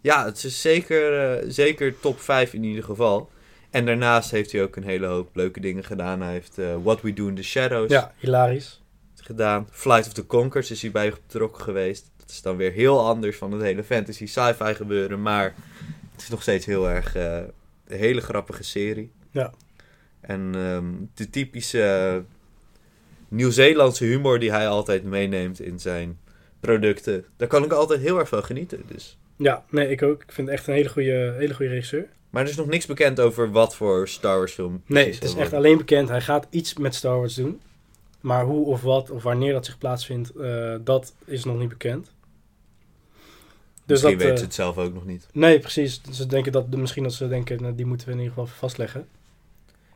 Ja, 0.00 0.24
het 0.24 0.44
is 0.44 0.60
zeker, 0.60 1.18
eh, 1.18 1.44
zeker 1.48 2.00
top 2.00 2.20
5 2.20 2.52
in 2.52 2.64
ieder 2.64 2.84
geval. 2.84 3.30
En 3.70 3.86
daarnaast 3.86 4.30
heeft 4.30 4.52
hij 4.52 4.62
ook 4.62 4.76
een 4.76 4.84
hele 4.84 5.06
hoop 5.06 5.36
leuke 5.36 5.60
dingen 5.60 5.84
gedaan. 5.84 6.20
Hij 6.22 6.32
heeft 6.32 6.58
eh, 6.58 6.76
What 6.82 7.00
We 7.00 7.12
Do 7.12 7.26
in 7.28 7.34
the 7.34 7.42
Shadows 7.42 7.90
Ja, 7.90 8.12
hilarisch. 8.18 8.82
gedaan. 9.20 9.68
Flight 9.70 10.06
of 10.06 10.12
the 10.12 10.26
Conchords 10.26 10.70
is 10.70 10.82
hij 10.82 10.90
bij 10.90 11.10
betrokken 11.10 11.62
geweest. 11.62 12.10
Dat 12.16 12.30
is 12.30 12.42
dan 12.42 12.56
weer 12.56 12.72
heel 12.72 13.06
anders 13.06 13.36
van 13.36 13.52
het 13.52 13.62
hele 13.62 13.84
fantasy 13.84 14.26
sci-fi 14.26 14.74
gebeuren. 14.74 15.22
Maar 15.22 15.54
het 16.12 16.22
is 16.22 16.28
nog 16.28 16.42
steeds 16.42 16.66
heel 16.66 16.88
erg 16.90 17.14
eh, 17.16 17.36
een 17.86 17.98
hele 17.98 18.20
grappige 18.20 18.62
serie. 18.62 19.12
Ja. 19.30 19.52
En 20.20 20.50
ehm, 20.54 20.84
de 21.14 21.30
typische 21.30 22.22
Nieuw-Zeelandse 23.28 24.04
humor 24.04 24.38
die 24.38 24.50
hij 24.50 24.68
altijd 24.68 25.04
meeneemt 25.04 25.60
in 25.60 25.80
zijn 25.80 26.18
producten. 26.60 27.24
Daar 27.36 27.48
kan 27.48 27.64
ik 27.64 27.72
altijd 27.72 28.00
heel 28.00 28.18
erg 28.18 28.28
van 28.28 28.44
genieten. 28.44 28.82
Dus. 28.86 29.18
Ja, 29.36 29.64
nee, 29.70 29.88
ik 29.90 30.02
ook. 30.02 30.22
Ik 30.22 30.32
vind 30.32 30.48
het 30.48 30.56
echt 30.56 30.66
een 30.66 30.74
hele 30.74 30.88
goede, 30.88 31.34
hele 31.38 31.54
goede 31.54 31.70
regisseur. 31.70 32.06
Maar 32.30 32.42
er 32.42 32.48
is 32.48 32.56
nog 32.56 32.66
niks 32.66 32.86
bekend 32.86 33.20
over 33.20 33.50
wat 33.50 33.76
voor 33.76 34.08
Star 34.08 34.36
Wars 34.36 34.52
film. 34.52 34.82
Nee, 34.86 35.12
het 35.12 35.24
is 35.24 35.34
echt 35.34 35.52
alleen 35.52 35.76
bekend. 35.76 36.08
Hij 36.08 36.20
gaat 36.20 36.46
iets 36.50 36.74
met 36.74 36.94
Star 36.94 37.16
Wars 37.16 37.34
doen. 37.34 37.60
Maar 38.20 38.44
hoe 38.44 38.66
of 38.66 38.82
wat 38.82 39.10
of 39.10 39.22
wanneer 39.22 39.52
dat 39.52 39.64
zich 39.64 39.78
plaatsvindt, 39.78 40.30
eh, 40.30 40.74
dat 40.80 41.12
is 41.24 41.44
nog 41.44 41.58
niet 41.58 41.68
bekend. 41.68 42.10
Dus 43.90 44.02
Misschien 44.02 44.10
dat, 44.10 44.20
weten 44.20 44.32
eh, 44.32 44.38
ze 44.38 44.44
het 44.44 44.54
zelf 44.54 44.78
ook 44.78 44.94
nog 44.94 45.06
niet. 45.06 45.26
Nee, 45.32 45.58
precies. 45.58 46.00
Ze 46.10 46.26
denken 46.26 46.52
dat, 46.52 46.68
misschien 46.68 47.02
dat 47.02 47.12
ze 47.12 47.28
denken, 47.28 47.62
nou, 47.62 47.74
die 47.74 47.86
moeten 47.86 48.06
we 48.06 48.12
in 48.12 48.18
ieder 48.18 48.34
geval 48.34 48.54
vastleggen. 48.58 49.08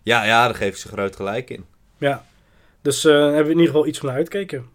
Ja, 0.03 0.25
ja, 0.25 0.47
daar 0.47 0.55
geven 0.55 0.79
ze 0.79 0.89
groot 0.89 1.17
gelijk 1.17 1.51
in. 1.51 1.65
Ja. 1.99 2.27
Dus 2.83 3.05
eh, 3.05 3.13
hebben 3.13 3.45
we 3.45 3.51
in 3.51 3.59
ieder 3.59 3.67
geval 3.67 3.87
iets 3.87 3.99
van 3.99 4.11
uitkijken. 4.11 4.69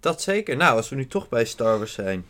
Dat 0.00 0.22
zeker. 0.22 0.56
Nou, 0.56 0.76
als 0.76 0.88
we 0.88 0.96
nu 0.96 1.06
toch 1.06 1.28
bij 1.28 1.44
Star 1.44 1.78
Wars 1.78 1.92
zijn, 1.92 2.24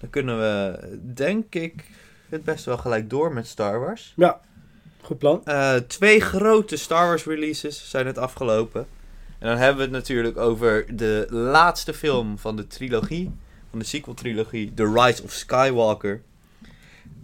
dan 0.00 0.10
kunnen 0.10 0.38
we, 0.38 0.78
denk 1.14 1.54
ik, 1.54 1.84
het 2.32 2.44
best 2.44 2.64
wel 2.64 2.78
gelijk 2.78 3.10
door 3.10 3.32
met 3.32 3.46
Star 3.46 3.80
Wars. 3.80 4.14
Goed 5.02 5.18
plan. 5.18 5.44
Eh, 5.44 5.74
twee 5.74 6.20
grote 6.20 6.76
Star 6.76 7.06
Wars 7.06 7.24
releases 7.24 7.90
zijn 7.90 8.06
het 8.06 8.18
afgelopen. 8.18 8.86
En 9.38 9.48
dan 9.48 9.56
hebben 9.56 9.76
we 9.76 9.82
het 9.82 9.90
natuurlijk 9.90 10.36
over 10.36 10.96
de 10.96 11.26
laatste 11.30 11.94
film 11.94 12.38
van 12.38 12.56
de 12.56 12.66
trilogie. 12.66 13.30
Van 13.70 13.78
de 13.78 13.84
sequel-trilogie, 13.84 14.74
The 14.74 14.92
Rise 14.92 15.22
of 15.22 15.32
Skywalker. 15.32 16.22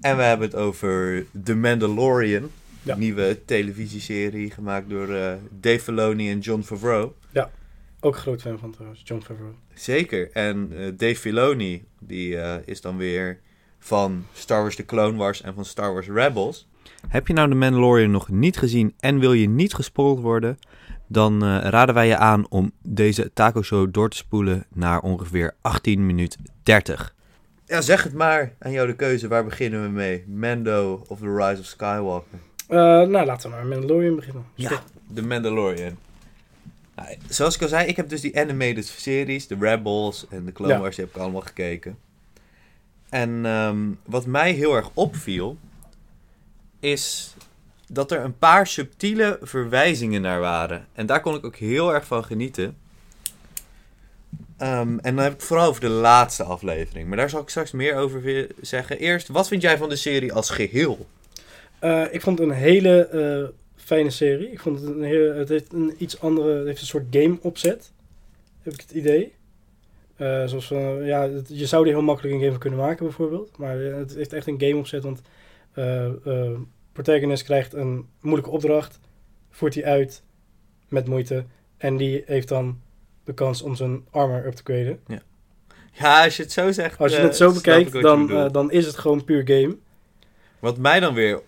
En 0.00 0.16
we 0.16 0.22
hebben 0.22 0.46
het 0.46 0.56
over 0.56 1.26
The 1.44 1.54
Mandalorian. 1.54 2.50
Ja. 2.82 2.96
Nieuwe 2.96 3.44
televisieserie 3.44 4.50
gemaakt 4.50 4.90
door 4.90 5.14
eh, 5.14 5.32
Dave 5.50 5.80
Filoni 5.80 6.30
en 6.30 6.38
John 6.38 6.62
Favreau. 6.62 7.12
Ook 8.00 8.14
een 8.14 8.20
groot 8.20 8.40
fan 8.40 8.58
van 8.58 8.70
trouwens, 8.70 9.02
John 9.04 9.22
Favreau. 9.22 9.52
Zeker. 9.74 10.30
En 10.32 10.72
eh, 10.76 10.86
Dave 10.96 11.16
Filoni, 11.16 11.84
die 11.98 12.36
is 12.64 12.80
dan 12.80 12.96
weer 12.96 13.40
van 13.78 14.24
Star 14.32 14.60
Wars 14.60 14.76
The 14.76 14.84
Clone 14.84 15.16
Wars 15.16 15.42
en 15.42 15.54
van 15.54 15.64
Star 15.64 15.92
Wars 15.92 16.06
Rebels. 16.08 16.66
Heb 17.08 17.26
je 17.26 17.32
nou 17.32 17.48
The 17.48 17.54
Mandalorian 17.54 18.10
nog 18.10 18.28
niet 18.28 18.58
gezien 18.58 18.94
en 19.00 19.18
wil 19.18 19.32
je 19.32 19.48
niet 19.48 19.74
gespoild 19.74 20.20
worden? 20.20 20.58
Dan 21.06 21.44
eh, 21.44 21.58
raden 21.70 21.94
wij 21.94 22.06
je 22.06 22.16
aan 22.16 22.46
om 22.48 22.72
deze 22.82 23.30
taco 23.32 23.62
show 23.62 23.92
door 23.92 24.10
te 24.10 24.16
spoelen 24.16 24.64
naar 24.74 25.00
ongeveer 25.00 25.54
18 25.60 26.06
minuten 26.06 26.40
30. 26.62 27.14
Ja, 27.66 27.80
zeg 27.80 28.02
het 28.02 28.12
maar. 28.14 28.52
Aan 28.58 28.72
jou 28.72 28.86
de 28.86 28.94
keuze. 28.96 29.28
Waar 29.28 29.44
beginnen 29.44 29.82
we 29.82 29.88
mee? 29.88 30.24
Mando 30.26 31.04
of 31.08 31.18
The 31.18 31.34
Rise 31.34 31.60
of 31.60 31.66
Skywalker? 31.66 32.38
Eh, 32.68 32.76
nou, 32.78 33.24
laten 33.26 33.50
we 33.50 33.56
maar 33.56 33.66
Mandalorian 33.66 34.16
beginnen. 34.16 34.44
Ja, 34.54 34.82
The 35.14 35.22
Mandalorian. 35.22 35.96
Nou, 36.96 37.08
zoals 37.28 37.54
ik 37.54 37.62
al 37.62 37.68
zei, 37.68 37.86
ik 37.86 37.96
heb 37.96 38.08
dus 38.08 38.20
die 38.20 38.38
animated 38.38 38.86
series, 38.86 39.46
de 39.46 39.56
Rebels 39.60 40.26
en 40.30 40.44
de 40.44 40.52
Clone 40.52 40.72
Ja. 40.72 40.80
Wars, 40.80 40.96
die 40.96 41.04
heb 41.04 41.14
ik 41.14 41.20
allemaal 41.20 41.40
gekeken. 41.40 41.98
En 43.08 43.46
ehm, 43.46 43.90
wat 44.04 44.26
mij 44.26 44.52
heel 44.52 44.76
erg 44.76 44.90
opviel, 44.94 45.58
is 46.80 47.34
dat 47.88 48.12
er 48.12 48.24
een 48.24 48.38
paar 48.38 48.66
subtiele 48.66 49.38
verwijzingen 49.42 50.22
naar 50.22 50.40
waren. 50.40 50.86
En 50.92 51.06
daar 51.06 51.20
kon 51.20 51.34
ik 51.34 51.44
ook 51.44 51.56
heel 51.56 51.94
erg 51.94 52.06
van 52.06 52.24
genieten. 52.24 52.76
Ehm, 54.56 54.98
en 54.98 55.14
dan 55.14 55.24
heb 55.24 55.32
ik 55.32 55.40
vooral 55.40 55.68
over 55.68 55.80
de 55.80 55.88
laatste 55.88 56.42
aflevering. 56.42 57.08
Maar 57.08 57.16
daar 57.16 57.30
zal 57.30 57.40
ik 57.40 57.48
straks 57.48 57.72
meer 57.72 57.94
over 57.94 58.46
zeggen. 58.60 58.98
Eerst, 58.98 59.28
wat 59.28 59.48
vind 59.48 59.62
jij 59.62 59.76
van 59.76 59.88
de 59.88 59.96
serie 59.96 60.32
als 60.32 60.50
geheel? 60.50 61.06
Eh, 61.78 62.04
ik 62.10 62.20
vond 62.20 62.38
het 62.38 62.48
een 62.48 62.54
hele 62.54 63.06
eh, 63.06 63.48
fijne 63.84 64.10
serie. 64.10 64.52
Ik 64.52 64.60
vond 64.60 64.80
het 64.80 64.88
een 64.88 65.02
heel, 65.02 65.34
het 65.34 65.48
heeft 65.48 65.72
een 65.72 65.94
iets 65.98 66.20
andere, 66.20 66.56
het 66.56 66.66
heeft 66.66 66.80
een 66.80 66.86
soort 66.86 67.06
game 67.10 67.38
opzet. 67.40 67.92
Heb 68.62 68.72
ik 68.72 68.80
het 68.80 68.90
idee. 68.90 69.32
Eh, 70.18 70.46
zoals 70.46 70.68
ja, 71.04 71.28
het- 71.30 71.48
je 71.52 71.66
zou 71.66 71.86
er 71.86 71.92
heel 71.92 72.02
makkelijk 72.02 72.32
een 72.34 72.38
game 72.40 72.50
van 72.52 72.60
kunnen 72.60 72.78
maken 72.78 73.04
bijvoorbeeld. 73.04 73.56
Maar 73.58 73.80
eh, 73.86 73.96
het 73.96 74.14
heeft 74.14 74.32
echt 74.32 74.46
een 74.46 74.60
game 74.60 74.76
opzet, 74.76 75.02
want 75.02 75.20
eh, 75.72 76.08
protagonist 76.92 77.42
krijgt 77.44 77.72
een 77.74 78.06
moeilijke 78.20 78.50
opdracht, 78.50 78.98
voert 79.50 79.72
die 79.72 79.86
uit 79.86 80.22
met 80.88 81.06
moeite 81.06 81.44
en 81.76 81.96
die 81.96 82.22
heeft 82.26 82.48
dan 82.48 82.80
de 83.24 83.34
kans 83.34 83.62
om 83.62 83.74
zijn 83.74 84.04
armor 84.10 84.46
up 84.46 84.52
te 84.52 84.62
graden. 84.64 85.00
Ja, 85.92 86.24
als 86.24 86.36
je 86.36 86.42
het 86.42 86.52
zo 86.52 86.72
zegt. 86.72 86.98
Als 86.98 87.12
je 87.12 87.18
het 87.26 87.36
zo 87.36 87.52
bekijkt, 87.52 87.92
dan, 88.02 88.26
dan 88.52 88.70
is 88.70 88.86
het 88.86 88.96
gewoon 88.98 89.24
puur 89.24 89.42
game. 89.46 89.76
Wat 90.58 90.78
mij 90.78 91.00
dan 91.00 91.14
weer, 91.14 91.40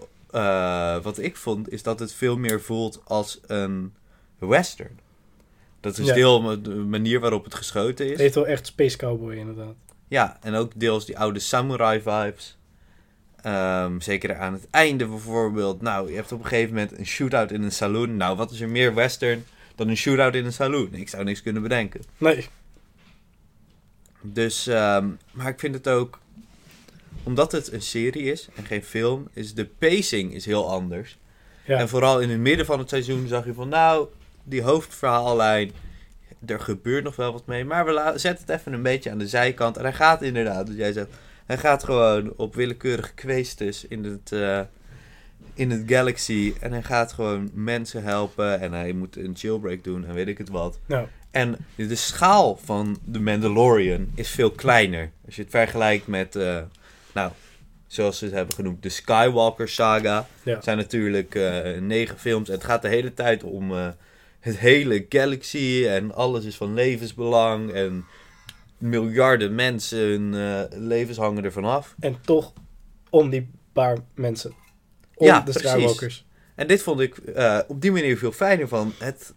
wat 1.02 1.18
ik 1.18 1.36
vond, 1.36 1.72
is 1.72 1.82
dat 1.82 1.98
het 1.98 2.12
veel 2.12 2.36
meer 2.36 2.60
voelt 2.60 3.00
als 3.04 3.40
een 3.46 3.94
western. 4.38 4.98
Dat 5.80 5.98
is 5.98 6.06
Ja. 6.06 6.14
deel 6.14 6.62
de 6.62 6.74
manier 6.74 7.20
waarop 7.20 7.44
het 7.44 7.54
geschoten 7.54 8.04
is. 8.04 8.10
Het 8.10 8.20
heeft 8.20 8.34
wel 8.34 8.46
echt 8.46 8.66
Space 8.66 8.96
Cowboy 8.96 9.34
inderdaad. 9.34 9.74
Ja, 10.08 10.38
en 10.40 10.54
ook 10.54 10.72
deels 10.76 11.06
die 11.06 11.18
oude 11.18 11.38
samurai 11.38 12.00
vibes. 12.00 12.58
Ehm, 13.42 14.00
zeker 14.00 14.36
aan 14.36 14.52
het 14.52 14.66
einde 14.70 15.06
bijvoorbeeld. 15.06 15.80
Nou, 15.80 16.08
je 16.10 16.14
hebt 16.16 16.32
op 16.32 16.38
een 16.42 16.46
gegeven 16.46 16.74
moment 16.74 16.98
een 16.98 17.06
shootout 17.06 17.50
in 17.52 17.62
een 17.62 17.72
saloon. 17.72 18.16
Nou, 18.16 18.36
wat 18.36 18.50
is 18.50 18.60
er 18.60 18.68
meer 18.68 18.94
western 18.94 19.44
dan 19.74 19.88
een 19.88 19.96
shootout 19.96 20.34
in 20.34 20.44
een 20.44 20.52
saloon? 20.52 20.88
Ik 20.94 21.08
zou 21.08 21.24
niks 21.24 21.42
kunnen 21.42 21.62
bedenken. 21.62 22.00
Nee, 22.18 22.46
Dus, 24.20 24.66
ehm, 24.66 25.08
maar 25.32 25.48
ik 25.48 25.60
vind 25.60 25.74
het 25.74 25.88
ook, 25.88 26.18
omdat 27.22 27.52
het 27.52 27.72
een 27.72 27.82
serie 27.82 28.22
is 28.32 28.48
en 28.54 28.64
geen 28.64 28.84
film, 28.84 29.28
is 29.32 29.54
de 29.54 29.64
pacing 29.66 30.34
is 30.34 30.44
heel 30.44 30.70
anders. 30.70 31.18
ja. 31.66 31.78
En 31.78 31.88
vooral 31.88 32.20
in 32.20 32.30
het 32.30 32.38
midden 32.40 32.66
van 32.66 32.78
het 32.78 32.88
seizoen 32.88 33.28
zag 33.28 33.44
je 33.44 33.54
van, 33.54 33.68
nou, 33.68 34.06
die 34.50 34.62
hoofdverhaallijn, 34.62 35.72
er 36.46 36.60
gebeurt 36.60 37.04
nog 37.04 37.16
wel 37.16 37.32
wat 37.32 37.46
mee. 37.46 37.64
Maar 37.64 37.84
we 37.84 38.12
zetten 38.16 38.46
het 38.46 38.58
even 38.58 38.72
een 38.72 38.82
beetje 38.82 39.10
aan 39.10 39.18
de 39.18 39.28
zijkant. 39.28 39.76
En 39.76 39.82
hij 39.82 39.92
gaat 39.92 40.22
inderdaad, 40.22 40.68
wat 40.68 40.76
jij 40.76 40.92
zegt, 40.92 41.08
hij 41.46 41.58
gaat 41.58 41.84
gewoon 41.84 42.32
op 42.36 42.54
willekeurige 42.54 43.14
kwestes 43.14 43.86
in 43.86 44.04
het, 44.04 44.32
eh, 44.32 44.60
in 45.54 45.70
het 45.70 45.82
Galaxy. 45.86 46.54
En 46.60 46.72
hij 46.72 46.82
gaat 46.82 47.12
gewoon 47.12 47.50
mensen 47.54 48.02
helpen 48.02 48.60
en 48.60 48.72
hij 48.72 48.92
moet 48.92 49.16
een 49.16 49.32
jailbreak 49.32 49.84
doen 49.84 50.06
en 50.06 50.14
weet 50.14 50.28
ik 50.28 50.38
het 50.38 50.48
wat. 50.48 50.78
nou, 50.86 51.06
En 51.30 51.56
de 51.76 51.94
schaal 51.94 52.56
van 52.64 52.98
The 53.12 53.20
Mandalorian 53.20 54.10
is 54.14 54.28
veel 54.28 54.50
kleiner. 54.50 55.10
Als 55.26 55.36
je 55.36 55.42
het 55.42 55.50
vergelijkt 55.50 56.06
met, 56.06 56.36
eh, 56.36 56.58
nou, 57.14 57.32
zoals 57.86 58.18
ze 58.18 58.24
het 58.24 58.34
hebben 58.34 58.54
genoemd, 58.54 58.82
de 58.82 58.88
Skywalker 58.88 59.68
saga. 59.68 60.26
Ja. 60.42 60.60
Zijn 60.60 60.76
natuurlijk 60.76 61.34
eh, 61.34 61.80
negen 61.80 62.18
films. 62.18 62.48
En 62.48 62.54
het 62.54 62.64
gaat 62.64 62.82
de 62.82 62.88
hele 62.88 63.14
tijd 63.14 63.42
om 63.42 63.72
het 64.40 64.58
hele 64.58 65.06
galaxy. 65.08 65.84
En 65.86 66.14
alles 66.14 66.44
is 66.44 66.56
van 66.56 66.74
levensbelang. 66.74 67.72
En 67.72 68.04
miljarden 68.78 69.54
mensen, 69.54 69.98
hun 69.98 70.34
eh, 70.34 70.78
levens 70.78 71.18
hangen 71.18 71.44
ervan 71.44 71.64
af. 71.64 71.94
En 72.00 72.16
toch 72.20 72.52
om 73.10 73.30
die 73.30 73.50
paar 73.72 73.98
mensen. 74.14 74.52
Om 75.14 75.26
Ja, 75.26 75.40
de 75.40 75.50
precies. 75.50 75.70
Skywalkers. 75.70 76.26
En 76.54 76.66
dit 76.66 76.82
vond 76.82 77.00
ik 77.00 77.16
eh, 77.16 77.58
op 77.68 77.80
die 77.80 77.92
manier 77.92 78.18
veel 78.18 78.32
fijner 78.32 78.68
van. 78.68 78.92
Het 78.98 79.34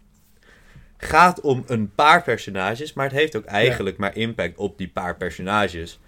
gaat 0.96 1.40
om 1.40 1.64
een 1.66 1.94
paar 1.94 2.22
personages, 2.22 2.92
maar 2.92 3.04
het 3.04 3.14
heeft 3.14 3.36
ook 3.36 3.44
eigenlijk 3.44 3.96
maar 3.96 4.16
impact 4.16 4.56
op 4.56 4.78
die 4.78 4.88
paar 4.88 5.16
personages. 5.16 6.00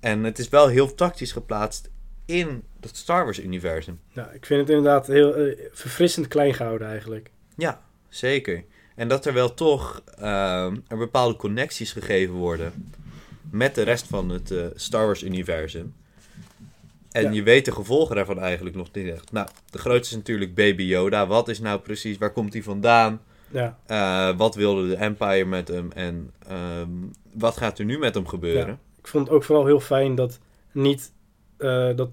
En 0.00 0.24
het 0.24 0.38
is 0.38 0.48
wel 0.48 0.68
heel 0.68 0.94
tactisch 0.94 1.32
geplaatst 1.32 1.90
in 2.24 2.62
het 2.80 2.96
Star 2.96 3.24
Wars-universum. 3.24 4.00
Nou, 4.12 4.28
ik 4.34 4.46
vind 4.46 4.60
het 4.60 4.68
inderdaad 4.70 5.06
heel 5.06 5.34
eh, 5.34 5.58
verfrissend 5.72 6.28
klein 6.28 6.54
gehouden 6.54 6.88
eigenlijk. 6.88 7.30
Ja, 7.56 7.82
zeker. 8.08 8.64
En 8.94 9.08
dat 9.08 9.24
er 9.26 9.32
wel 9.32 9.54
toch 9.54 10.02
er 10.88 10.96
bepaalde 10.98 11.36
connecties 11.36 11.92
gegeven 11.92 12.34
worden 12.34 12.90
met 13.50 13.74
de 13.74 13.82
rest 13.82 14.06
van 14.06 14.28
het 14.28 14.50
eh, 14.50 14.64
Star 14.74 15.06
Wars-universum. 15.06 15.94
En 17.10 17.22
Ja. 17.22 17.30
je 17.30 17.42
weet 17.42 17.64
de 17.64 17.72
gevolgen 17.72 18.16
daarvan 18.16 18.38
eigenlijk 18.40 18.76
nog 18.76 18.88
niet 18.92 19.08
echt. 19.12 19.32
Nou, 19.32 19.48
de 19.70 19.78
grootste 19.78 20.10
is 20.14 20.20
natuurlijk 20.20 20.54
Baby 20.54 20.82
Yoda. 20.82 21.26
Wat 21.26 21.48
is 21.48 21.60
nou 21.60 21.80
precies, 21.80 22.18
waar 22.18 22.32
komt 22.32 22.52
hij 22.52 22.62
vandaan? 22.62 23.20
Ja, 23.50 23.78
Eh, 23.86 24.36
wat 24.36 24.54
wilde 24.54 24.88
de 24.88 24.96
Empire 24.96 25.44
met 25.44 25.68
hem? 25.68 25.92
En 25.92 26.30
ehm, 26.48 26.88
wat 27.32 27.56
gaat 27.56 27.78
er 27.78 27.84
nu 27.84 27.98
met 27.98 28.14
hem 28.14 28.26
gebeuren? 28.26 28.66
Ja. 28.66 28.78
ik 28.98 29.06
vond 29.06 29.26
het 29.26 29.36
ook 29.36 29.44
vooral 29.44 29.66
heel 29.66 29.80
fijn 29.80 30.14
dat 30.14 30.38
niet 30.72 31.12
eh, 31.56 31.90
dat 31.96 32.10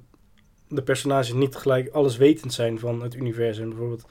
de 0.68 0.82
personages 0.82 1.34
niet 1.34 1.56
gelijk 1.56 1.90
alles 1.90 2.18
wetend 2.18 2.54
zijn 2.54 2.80
van 2.80 3.02
het 3.02 3.16
universum. 3.16 3.70
Bijvoorbeeld, 3.70 4.06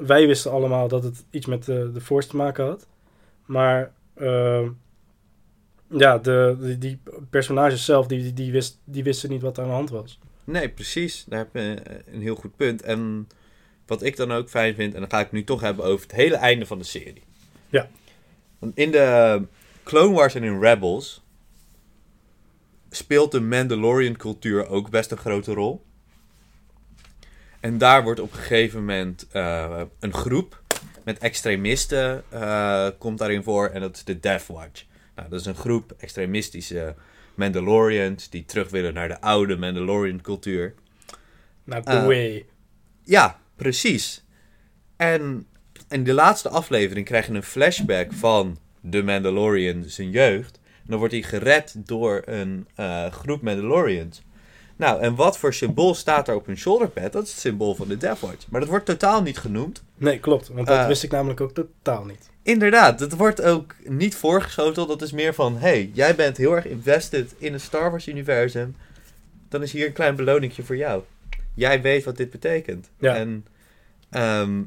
wij 0.00 0.26
wisten 0.26 0.50
allemaal 0.50 0.88
dat 0.88 1.04
het 1.04 1.24
iets 1.30 1.46
met 1.46 1.64
de, 1.64 1.90
de 1.92 2.00
Force 2.00 2.28
te 2.28 2.36
maken 2.36 2.64
had. 2.64 2.86
Maar 3.46 3.92
eh, 4.14 4.68
ja, 5.86 6.18
de, 6.18 6.56
die, 6.60 6.78
die 6.78 7.00
personages 7.30 7.84
zelf, 7.84 8.06
die, 8.06 8.22
die, 8.22 8.32
die, 8.32 8.52
wist, 8.52 8.78
die 8.84 9.02
wisten 9.02 9.30
niet 9.30 9.42
wat 9.42 9.56
er 9.56 9.62
aan 9.62 9.68
de 9.68 9.74
hand 9.74 9.90
was. 9.90 10.18
Nee, 10.44 10.68
precies. 10.68 11.24
Daar 11.28 11.38
heb 11.38 11.48
je 11.54 11.74
eh, 11.74 12.14
een 12.14 12.22
heel 12.22 12.34
goed 12.34 12.56
punt. 12.56 12.82
En 12.82 13.28
wat 13.86 14.02
ik 14.02 14.16
dan 14.16 14.32
ook 14.32 14.48
fijn 14.48 14.74
vind, 14.74 14.94
en 14.94 15.00
dan 15.00 15.10
ga 15.10 15.18
ik 15.18 15.24
het 15.24 15.32
nu 15.32 15.44
toch 15.44 15.60
hebben 15.60 15.84
over 15.84 16.06
het 16.06 16.16
hele 16.16 16.36
einde 16.36 16.66
van 16.66 16.78
de 16.78 16.84
serie. 16.84 17.22
Ja. 17.68 17.88
Want 18.58 18.76
in 18.76 18.90
de 18.90 19.42
Clone 19.82 20.14
Wars 20.14 20.34
en 20.34 20.42
in 20.42 20.60
Rebels 20.60 21.22
speelt 22.90 23.32
de 23.32 23.40
Mandalorian 23.40 24.16
cultuur 24.16 24.68
ook 24.68 24.90
best 24.90 25.10
een 25.10 25.16
grote 25.16 25.52
rol. 25.52 25.82
En 27.60 27.78
daar 27.78 28.02
wordt 28.02 28.20
op 28.20 28.32
een 28.32 28.38
gegeven 28.38 28.78
moment 28.78 29.26
eh, 29.32 29.80
een 30.00 30.14
groep 30.14 30.62
met 31.04 31.18
extremisten 31.18 32.24
eh, 32.28 32.88
komt 32.98 33.18
daarin 33.18 33.42
voor 33.42 33.68
en 33.68 33.80
dat 33.80 33.96
is 33.96 34.04
de 34.04 34.20
Death 34.20 34.46
Watch. 34.46 34.84
Nou, 35.14 35.28
dat 35.28 35.40
is 35.40 35.46
een 35.46 35.54
groep 35.54 35.94
extremistische 35.98 36.94
Mandalorians 37.34 38.28
die 38.30 38.44
terug 38.44 38.70
willen 38.70 38.94
naar 38.94 39.08
de 39.08 39.20
oude 39.20 39.56
Mandalorian 39.56 40.20
cultuur. 40.20 40.74
Nou, 41.64 41.82
the 41.82 41.90
Eh, 41.90 42.06
way. 42.06 42.46
Ja, 43.04 43.40
precies. 43.56 44.24
En 44.96 45.46
in 45.88 46.04
de 46.04 46.12
laatste 46.12 46.48
aflevering 46.48 47.06
krijg 47.06 47.26
je 47.26 47.32
een 47.32 47.42
flashback 47.42 48.12
van 48.12 48.58
de 48.80 49.02
Mandalorian 49.02 49.84
zijn 49.86 50.10
jeugd. 50.10 50.60
En 50.64 50.86
dan 50.86 50.98
wordt 50.98 51.12
hij 51.14 51.22
gered 51.22 51.74
door 51.76 52.22
een 52.24 52.66
groep 53.10 53.42
Mandalorians. 53.42 54.22
Nou, 54.80 55.00
en 55.00 55.14
wat 55.14 55.38
voor 55.38 55.54
symbool 55.54 55.94
staat 55.94 56.26
daar 56.26 56.34
op 56.34 56.46
hun 56.46 56.58
shoulderpad? 56.58 57.12
Dat 57.12 57.24
is 57.24 57.30
het 57.30 57.40
symbool 57.40 57.74
van 57.74 57.88
de 57.88 57.96
Death 57.96 58.20
Watch. 58.20 58.46
Maar 58.48 58.60
dat 58.60 58.68
wordt 58.68 58.86
totaal 58.86 59.22
niet 59.22 59.38
genoemd. 59.38 59.82
Nee, 59.96 60.18
klopt. 60.18 60.48
Want 60.48 60.66
dat 60.66 60.78
eh, 60.78 60.86
wist 60.86 61.02
ik 61.02 61.10
namelijk 61.10 61.40
ook 61.40 61.54
totaal 61.54 62.04
niet. 62.04 62.30
Inderdaad, 62.42 62.98
dat 62.98 63.12
wordt 63.12 63.42
ook 63.42 63.74
niet 63.84 64.14
voorgeschoteld. 64.14 64.88
Dat 64.88 65.02
is 65.02 65.12
meer 65.12 65.34
van, 65.34 65.56
hey, 65.56 65.90
jij 65.92 66.14
bent 66.14 66.36
heel 66.36 66.56
erg 66.56 66.66
invested 66.66 67.34
in 67.38 67.52
het 67.52 67.62
Star 67.62 67.90
Wars 67.90 68.08
universum. 68.08 68.76
dan 69.48 69.62
is 69.62 69.72
hier 69.72 69.86
een 69.86 69.92
klein 69.92 70.16
beloningje 70.16 70.62
voor 70.62 70.76
jou. 70.76 71.02
Jij 71.54 71.82
weet 71.82 72.04
wat 72.04 72.16
dit 72.16 72.30
betekent. 72.30 72.90
Ja. 72.98 73.14
En 73.14 73.46
ehm, 74.10 74.62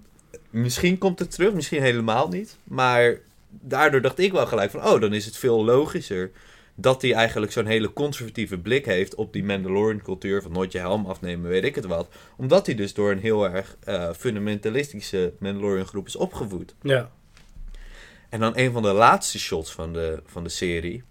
misschien 0.49 0.97
komt 0.97 1.19
het 1.19 1.31
terug, 1.31 1.53
misschien 1.53 1.81
helemaal 1.81 2.27
niet. 2.27 2.57
Maar 2.63 3.17
daardoor 3.49 4.01
dacht 4.01 4.19
ik 4.19 4.31
wel 4.31 4.45
gelijk 4.45 4.71
van, 4.71 4.85
oh, 4.85 5.01
dan 5.01 5.13
is 5.13 5.25
het 5.25 5.37
veel 5.37 5.65
logischer 5.65 6.31
dat 6.75 7.01
hij 7.01 7.13
eigenlijk 7.13 7.51
zo'n 7.51 7.65
hele 7.65 7.93
conservatieve 7.93 8.57
blik 8.57 8.85
heeft 8.85 9.15
op 9.15 9.33
die 9.33 9.43
Mandalorian-cultuur 9.43 10.41
van 10.41 10.51
nooit 10.51 10.71
je 10.71 10.77
helm 10.77 11.05
afnemen, 11.05 11.49
weet 11.49 11.63
ik 11.63 11.75
het 11.75 11.85
wat. 11.85 12.07
Omdat 12.37 12.65
hij 12.65 12.75
dus 12.75 12.93
door 12.93 13.11
een 13.11 13.19
heel 13.19 13.49
erg 13.49 13.77
eh, 13.83 14.13
fundamentalistische 14.13 15.33
Mandalorian-groep 15.39 16.07
is 16.07 16.15
opgevoed. 16.15 16.75
Ja. 16.81 17.11
En 18.29 18.39
dan 18.39 18.57
een 18.57 18.71
van 18.71 18.81
de 18.81 18.93
laatste 18.93 19.39
shots 19.39 19.71
van 19.71 19.93
de, 19.93 20.21
van 20.25 20.43
de 20.43 20.49
serie. 20.49 21.03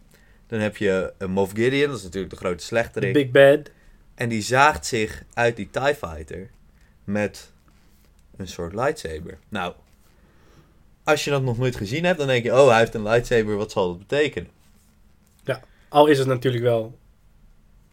Dan 0.47 0.61
heb 0.61 0.77
je 0.77 1.13
een 1.19 1.31
Moff 1.31 1.53
Gideon, 1.53 1.89
dat 1.89 1.99
is 1.99 2.03
natuurlijk 2.03 2.33
de 2.33 2.39
grote 2.39 2.65
slechterik. 2.65 3.13
Big 3.13 3.31
Bad. 3.31 3.71
En 4.15 4.29
die 4.29 4.43
zaagt 4.43 4.87
zich 4.87 5.25
uit 5.35 5.57
die 5.57 5.71
TIE 5.71 5.95
Fighter 5.95 6.51
met 7.05 7.53
een 8.37 8.49
soort 8.49 8.75
lightsaber. 8.75 9.39
Nou, 9.49 9.75
als 11.05 11.25
je 11.25 11.31
dat 11.31 11.43
nog 11.43 11.59
nooit 11.59 11.77
gezien 11.77 12.05
hebt, 12.05 12.19
dan 12.19 12.27
denk 12.27 12.45
je, 12.45 12.53
oh, 12.53 12.69
hij 12.69 12.79
heeft 12.79 12.95
een 12.95 13.03
lightsaber, 13.03 13.57
wat 13.57 13.73
zal 13.73 13.89
dat 13.89 13.99
betekenen? 13.99 14.51
Al 15.93 16.07
is 16.07 16.19
het 16.19 16.27
natuurlijk 16.27 16.65
wel 16.65 16.99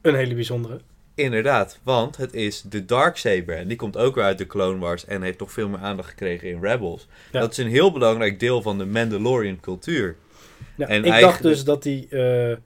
een 0.02 0.16
hele 0.16 0.34
bijzondere. 0.34 0.80
Inderdaad, 1.16 1.80
want 1.84 2.18
het 2.18 2.34
is 2.34 2.62
de 2.62 2.86
Darksaber. 2.86 3.56
En 3.56 3.68
die 3.68 3.78
komt 3.78 3.98
ook 3.98 4.16
weer 4.16 4.24
uit 4.24 4.38
de 4.38 4.48
Clone 4.48 4.80
Wars 4.80 5.06
en 5.06 5.22
heeft 5.22 5.38
toch 5.38 5.52
veel 5.52 5.70
meer 5.70 5.80
aandacht 5.80 6.10
gekregen 6.10 6.50
in 6.50 6.62
Rebels. 6.62 7.08
Ja. 7.32 7.40
Dat 7.40 7.52
is 7.52 7.58
een 7.58 7.68
heel 7.68 7.92
belangrijk 7.92 8.40
deel 8.40 8.62
van 8.62 8.78
de 8.78 8.86
Mandalorian 8.86 9.60
cultuur. 9.60 10.16
Ja, 10.76 10.88
En 10.88 11.06
ik 11.06 11.20
dacht 11.20 11.42
dus 11.42 11.64
dat 11.64 11.84
die 11.84 12.08
eh, 12.08 12.58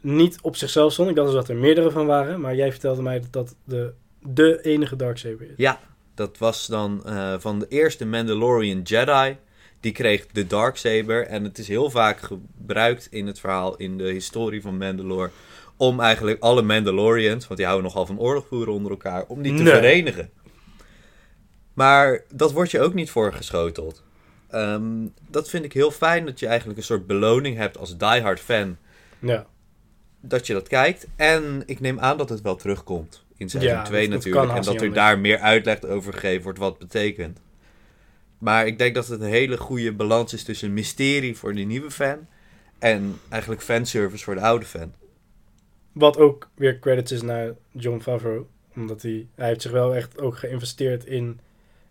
niet 0.00 0.38
op 0.42 0.56
zichzelf 0.56 0.92
stond. 0.92 1.08
Ik 1.08 1.14
dacht 1.14 1.28
dus 1.28 1.36
dat 1.36 1.48
er 1.48 1.56
meerdere 1.56 1.90
van 1.90 2.06
waren. 2.06 2.40
Maar 2.40 2.54
jij 2.54 2.70
vertelde 2.70 3.02
mij 3.02 3.20
dat 3.20 3.32
dat 3.32 3.54
de, 3.64 3.92
de 4.22 4.60
enige 4.62 4.96
Darksaber 4.96 5.46
is. 5.46 5.54
Ja, 5.56 5.80
dat 6.14 6.38
was 6.38 6.66
dan 6.66 7.04
eh, 7.04 7.34
van 7.38 7.58
de 7.58 7.66
eerste 7.68 8.06
Mandalorian 8.06 8.82
Jedi. 8.82 9.36
Die 9.80 9.92
kreeg 9.92 10.26
de 10.26 10.46
Darksaber. 10.46 11.26
En 11.26 11.44
het 11.44 11.58
is 11.58 11.68
heel 11.68 11.90
vaak 11.90 12.20
gebruikt 12.20 13.06
in 13.10 13.26
het 13.26 13.40
verhaal, 13.40 13.76
in 13.76 13.98
de 13.98 14.04
historie 14.10 14.62
van 14.62 14.78
Mandalore. 14.78 15.30
Om 15.76 16.00
eigenlijk 16.00 16.40
alle 16.42 16.62
Mandalorians, 16.62 17.44
want 17.46 17.56
die 17.56 17.66
houden 17.68 17.86
nogal 17.90 18.06
van 18.06 18.18
oorlog 18.18 18.46
voeren 18.46 18.72
onder 18.72 18.90
elkaar, 18.90 19.24
om 19.28 19.42
die 19.42 19.54
te 19.56 19.62
Nee. 19.62 19.72
verenigen. 19.72 20.30
Maar 21.74 22.22
dat 22.34 22.52
wordt 22.52 22.70
je 22.70 22.80
ook 22.80 22.94
niet 22.94 23.10
voorgeschoteld. 23.10 24.02
Ehm, 24.48 25.06
dat 25.28 25.48
vind 25.50 25.64
ik 25.64 25.72
heel 25.72 25.90
fijn, 25.90 26.26
dat 26.26 26.38
je 26.40 26.46
eigenlijk 26.46 26.78
een 26.78 26.84
soort 26.84 27.06
beloning 27.06 27.56
hebt 27.56 27.78
als 27.78 27.96
diehard 27.96 28.40
fan. 28.40 28.76
Ja. 29.18 29.46
Dat 30.20 30.46
je 30.46 30.52
dat 30.52 30.68
kijkt. 30.68 31.06
En 31.16 31.62
ik 31.66 31.80
neem 31.80 32.00
aan 32.00 32.16
dat 32.18 32.28
het 32.28 32.40
wel 32.40 32.56
terugkomt 32.56 33.24
in 33.36 33.48
seizoen 33.50 33.72
Ja, 33.72 33.82
2 33.82 34.00
dat- 34.00 34.10
dat 34.10 34.24
natuurlijk. 34.24 34.56
en 34.56 34.62
dat 34.72 34.82
er 34.82 34.92
daar 34.92 35.18
meer 35.18 35.38
uitleg 35.38 35.82
over 35.84 36.12
gegeven 36.12 36.42
wordt 36.42 36.58
wat 36.58 36.70
het 36.78 36.78
betekent. 36.78 37.38
Maar 38.40 38.66
ik 38.66 38.78
denk 38.78 38.94
dat 38.94 39.06
het 39.06 39.20
een 39.20 39.28
hele 39.28 39.56
goede 39.56 39.92
balans 39.92 40.32
is 40.32 40.44
tussen 40.44 40.72
mysterie 40.72 41.36
voor 41.36 41.54
de 41.54 41.60
nieuwe 41.60 41.90
fan. 41.90 42.26
En 42.78 43.18
eigenlijk 43.28 43.62
fanservice 43.62 44.24
voor 44.24 44.34
de 44.34 44.40
oude 44.40 44.66
fan. 44.66 44.92
Wat 45.92 46.16
ook 46.16 46.50
weer 46.54 46.78
credits 46.78 47.12
is 47.12 47.22
naar 47.22 47.52
John 47.72 48.00
Favreau. 48.00 48.46
Omdat 48.74 49.02
hij, 49.02 49.26
hij 49.34 49.46
heeft 49.46 49.62
zich 49.62 49.70
wel 49.70 49.94
echt 49.94 50.20
ook 50.20 50.38
geïnvesteerd 50.38 51.04
in, 51.04 51.40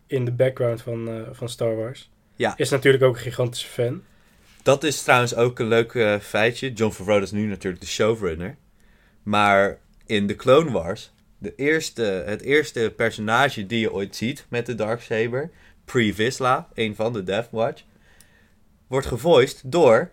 in 0.07 0.25
de 0.25 0.31
background 0.31 0.81
van, 0.81 1.07
eh, 1.09 1.21
van 1.31 1.49
Star 1.49 1.75
Wars. 1.75 2.09
Ja. 2.35 2.57
Is 2.57 2.69
natuurlijk 2.69 3.03
ook 3.03 3.15
een 3.15 3.21
gigantische 3.21 3.67
fan. 3.67 4.03
Dat 4.63 4.83
is 4.83 5.03
trouwens 5.03 5.35
ook 5.35 5.59
een 5.59 5.67
leuk 5.67 5.93
eh, 5.93 6.19
feitje. 6.19 6.73
John 6.73 6.93
Favreau 6.93 7.21
is 7.21 7.31
nu 7.31 7.45
natuurlijk 7.45 7.81
de 7.81 7.87
showrunner. 7.87 8.57
Maar 9.23 9.79
in 10.05 10.27
de 10.27 10.35
Clone 10.35 10.71
Wars, 10.71 11.11
de 11.37 11.55
eerste, 11.55 12.01
het 12.01 12.41
eerste 12.41 12.93
personage 12.95 13.65
die 13.65 13.79
je 13.79 13.93
ooit 13.93 14.15
ziet 14.15 14.45
met 14.49 14.65
de 14.65 14.75
Darksaber, 14.75 15.51
Pre 15.91 16.13
Vizsla, 16.13 16.67
een 16.74 16.96
van 16.96 17.13
de 17.13 17.24
Death 17.24 17.48
Watch, 17.51 17.81
wordt 18.88 19.08
gevoiced 19.08 19.62
door 19.65 20.10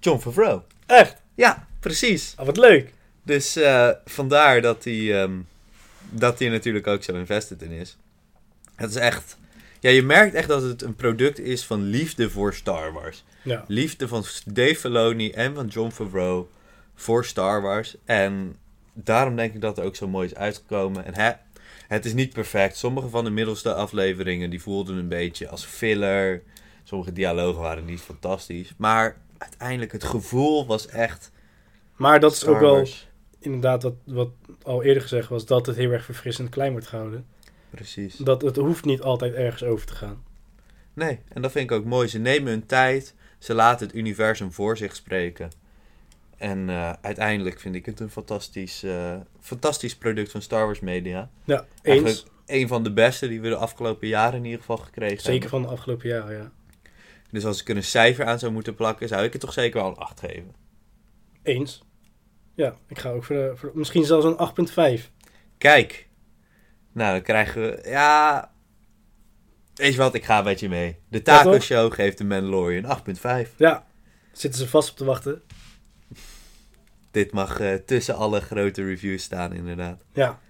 John 0.00 0.20
Favreau. 0.20 0.60
Echt? 0.86 1.16
Ja, 1.34 1.66
precies. 1.80 2.34
Ah, 2.36 2.46
wat 2.46 2.56
leuk. 2.56 2.92
Dus 3.22 3.56
eh, 3.56 3.90
vandaar 4.04 4.60
dat 4.60 4.84
hij, 4.84 5.22
ehm, 5.22 5.38
dat 6.10 6.38
hij 6.38 6.48
natuurlijk 6.48 6.86
ook 6.86 7.02
zo 7.02 7.14
invested 7.14 7.62
in 7.62 7.70
is. 7.70 7.96
Het 8.74 8.90
is 8.90 8.96
echt... 8.96 9.36
Ja, 9.80 9.90
je 9.90 10.02
merkt 10.02 10.34
echt 10.34 10.48
dat 10.48 10.62
het 10.62 10.82
een 10.82 10.94
product 10.94 11.38
is 11.38 11.64
van 11.64 11.82
liefde 11.82 12.30
voor 12.30 12.54
Star 12.54 12.92
Wars. 12.92 13.24
Ja. 13.42 13.64
Liefde 13.68 14.08
van 14.08 14.24
Dave 14.44 14.76
Filoni 14.76 15.30
en 15.30 15.54
van 15.54 15.66
John 15.66 15.90
Favreau 15.90 16.46
voor 16.94 17.24
Star 17.24 17.62
Wars. 17.62 17.96
En 18.04 18.56
daarom 18.92 19.36
denk 19.36 19.54
ik 19.54 19.60
dat 19.60 19.76
het 19.76 19.86
ook 19.86 19.96
zo 19.96 20.08
mooi 20.08 20.26
is 20.26 20.34
uitgekomen. 20.34 21.04
En 21.04 21.14
hè, 21.14 21.32
het 21.88 22.04
is 22.04 22.14
niet 22.14 22.32
perfect. 22.32 22.76
Sommige 22.76 23.08
van 23.08 23.24
de 23.24 23.30
middelste 23.30 23.74
afleveringen 23.74 24.50
die 24.50 24.62
voelden 24.62 24.96
een 24.96 25.08
beetje 25.08 25.48
als 25.48 25.64
filler. 25.64 26.42
Sommige 26.82 27.12
dialogen 27.12 27.62
waren 27.62 27.84
niet 27.84 28.00
fantastisch. 28.00 28.74
Maar 28.76 29.16
uiteindelijk 29.38 29.92
het 29.92 30.04
gevoel 30.04 30.66
was 30.66 30.86
echt 30.86 31.32
Maar 31.96 32.20
dat 32.20 32.32
is 32.32 32.38
Star 32.38 32.54
ook 32.54 32.60
wel 32.60 32.86
inderdaad 33.38 33.82
wat, 33.82 33.94
wat 34.04 34.30
al 34.62 34.82
eerder 34.82 35.02
gezegd 35.02 35.28
was. 35.28 35.46
Dat 35.46 35.66
het 35.66 35.76
heel 35.76 35.90
erg 35.90 36.04
verfrissend 36.04 36.48
klein 36.48 36.72
wordt 36.72 36.86
gehouden. 36.86 37.26
Precies. 37.70 38.16
Dat 38.16 38.42
het 38.42 38.56
hoeft 38.56 38.84
niet 38.84 39.02
altijd 39.02 39.34
ergens 39.34 39.62
over 39.62 39.86
te 39.86 39.94
gaan. 39.94 40.24
Nee, 40.92 41.18
en 41.28 41.42
dat 41.42 41.52
vind 41.52 41.70
ik 41.70 41.76
ook 41.76 41.84
mooi. 41.84 42.08
Ze 42.08 42.18
nemen 42.18 42.52
hun 42.52 42.66
tijd. 42.66 43.14
Ze 43.38 43.54
laten 43.54 43.86
het 43.86 43.96
universum 43.96 44.52
voor 44.52 44.76
zich 44.76 44.96
spreken. 44.96 45.50
En 46.36 46.68
eh, 46.70 46.92
uiteindelijk 47.00 47.60
vind 47.60 47.74
ik 47.74 47.86
het 47.86 48.00
een 48.00 48.10
fantastisch, 48.10 48.82
eh, 48.82 49.16
fantastisch 49.40 49.96
product 49.96 50.30
van 50.30 50.42
Star 50.42 50.64
Wars 50.64 50.80
Media. 50.80 51.30
Ja, 51.44 51.56
eens. 51.56 51.66
Eigenlijk 51.82 52.24
een 52.46 52.68
van 52.68 52.82
de 52.82 52.92
beste 52.92 53.28
die 53.28 53.40
we 53.40 53.48
de 53.48 53.56
afgelopen 53.56 54.08
jaren 54.08 54.38
in 54.38 54.44
ieder 54.44 54.60
geval 54.60 54.76
gekregen 54.76 55.20
Zeker 55.20 55.32
hebben. 55.32 55.50
van 55.50 55.62
de 55.62 55.68
afgelopen 55.68 56.08
jaren, 56.08 56.36
ja. 56.36 56.50
Dus 57.30 57.44
als 57.44 57.60
ik 57.60 57.68
er 57.68 57.76
een 57.76 57.84
cijfer 57.84 58.26
aan 58.26 58.38
zou 58.38 58.52
moeten 58.52 58.74
plakken, 58.74 59.08
zou 59.08 59.24
ik 59.24 59.32
het 59.32 59.40
toch 59.40 59.52
zeker 59.52 59.80
wel 59.80 59.88
een 59.88 59.96
8 59.96 60.20
geven. 60.20 60.54
Eens. 61.42 61.82
Ja, 62.54 62.74
ik 62.88 62.98
ga 62.98 63.10
ook 63.10 63.24
voor, 63.24 63.36
de, 63.36 63.52
voor 63.54 63.70
misschien 63.74 64.04
zelfs 64.04 64.24
een 64.24 64.98
8.5. 64.98 65.10
Kijk. 65.58 66.08
Nou, 66.92 67.12
dan 67.12 67.22
krijgen 67.22 67.62
we... 67.62 67.88
Ja... 67.88 68.50
Weet 69.74 69.92
je 69.92 69.98
wat, 69.98 70.14
ik 70.14 70.24
ga 70.24 70.42
met 70.42 70.60
je 70.60 70.68
mee. 70.68 70.98
De 71.08 71.22
Taco? 71.22 71.58
Show 71.58 71.92
geeft 71.92 72.18
de 72.18 72.24
Mandalorian 72.24 72.98
8.5. 73.46 73.56
Ja, 73.56 73.86
zitten 74.32 74.60
ze 74.60 74.68
vast 74.68 74.90
op 74.90 74.96
te 74.96 75.04
wachten. 75.04 75.42
Dit 77.16 77.32
mag 77.32 77.60
eh, 77.60 77.74
tussen 77.74 78.16
alle 78.16 78.40
grote 78.40 78.84
reviews 78.84 79.22
staan, 79.22 79.52
inderdaad. 79.52 80.04
Ja, 80.12 80.40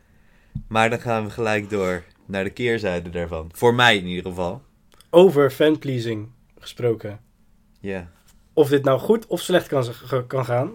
Maar 0.68 0.90
dan 0.90 1.00
gaan 1.00 1.24
we 1.24 1.31
gelijk 1.31 1.70
door 1.70 2.02
naar 2.24 2.44
de 2.44 2.50
keerzijde 2.50 3.11
daarvan. 3.11 3.48
Voor 3.52 3.74
mij 3.74 3.96
in 3.96 4.07
ieder 4.07 4.31
geval. 4.31 4.62
over 5.11 5.50
fanpleasing 5.50 6.29
gesproken. 6.59 7.20
Ja. 7.81 8.11
Of 8.52 8.68
dit 8.68 8.85
nou 8.85 8.98
goed 8.98 9.26
of 9.26 9.40
slecht 9.40 9.68
kan, 9.68 9.85
kan 10.26 10.44
gaan. 10.44 10.70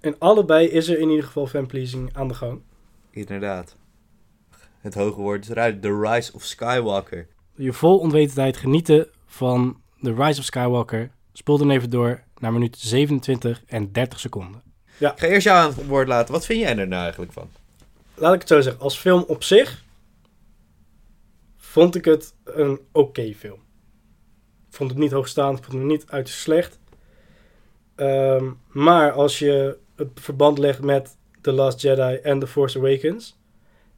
En 0.00 0.18
allebei 0.18 0.66
is 0.66 0.88
er 0.88 0.98
in 0.98 1.08
ieder 1.08 1.24
geval 1.24 1.46
fanpleasing 1.46 2.14
aan 2.16 2.28
de 2.28 2.34
gang. 2.34 2.60
Inderdaad. 3.10 3.76
Het 4.80 4.94
hoge 4.94 5.20
woord 5.20 5.44
is 5.44 5.50
eruit. 5.50 5.82
The 5.82 6.00
Rise 6.00 6.32
of 6.32 6.44
Skywalker. 6.44 7.26
Je 7.54 7.72
vol 7.72 7.98
onwetendheid 7.98 8.56
genieten 8.56 9.08
van 9.26 9.80
The 10.02 10.14
Rise 10.14 10.40
of 10.40 10.44
Skywalker. 10.44 11.10
Spoel 11.32 11.58
dan 11.58 11.70
even 11.70 11.90
door 11.90 12.22
naar 12.38 12.52
minuut 12.52 12.78
27 12.78 13.62
en 13.66 13.92
30 13.92 14.20
seconden. 14.20 14.67
Ik 14.98 15.12
ga 15.16 15.26
eerst 15.26 15.46
jou 15.46 15.58
aan 15.58 15.74
het 15.74 15.86
woord 15.86 16.08
laten. 16.08 16.32
Wat 16.32 16.46
vind 16.46 16.60
jij 16.60 16.76
er 16.76 16.88
nou 16.88 17.02
eigenlijk 17.02 17.32
van? 17.32 17.50
Laat 18.14 18.34
ik 18.34 18.40
het 18.40 18.48
zo 18.48 18.60
zeggen, 18.60 18.82
als 18.82 18.98
film 18.98 19.24
op 19.26 19.42
zich 19.42 19.84
vond 21.56 21.94
ik 21.94 22.04
het 22.04 22.34
een 22.44 22.80
oké 22.92 23.34
film. 23.34 23.60
Ik 24.68 24.74
vond 24.74 24.90
het 24.90 24.98
niet 24.98 25.12
hoogstaand, 25.12 25.58
ik 25.58 25.64
vond 25.64 25.76
het 25.76 25.86
niet 25.86 26.10
uiterst 26.10 26.40
slecht. 26.40 26.78
Ehm, 27.94 28.50
maar 28.68 29.12
als 29.12 29.38
je 29.38 29.78
het 29.96 30.08
verband 30.14 30.58
legt 30.58 30.82
met 30.82 31.16
The 31.40 31.52
Last 31.52 31.80
Jedi 31.80 32.14
en 32.14 32.38
The 32.38 32.46
Force 32.46 32.78
Awakens, 32.78 33.38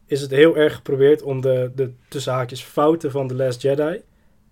is 0.06 0.20
het 0.20 0.30
heel 0.30 0.56
erg 0.56 0.74
geprobeerd 0.74 1.22
om 1.22 1.40
de, 1.40 1.72
de 1.74 1.92
tussen 2.08 2.32
haakjes 2.32 2.62
fouten 2.62 3.10
van 3.10 3.28
The 3.28 3.34
Last 3.34 3.62
Jedi 3.62 4.02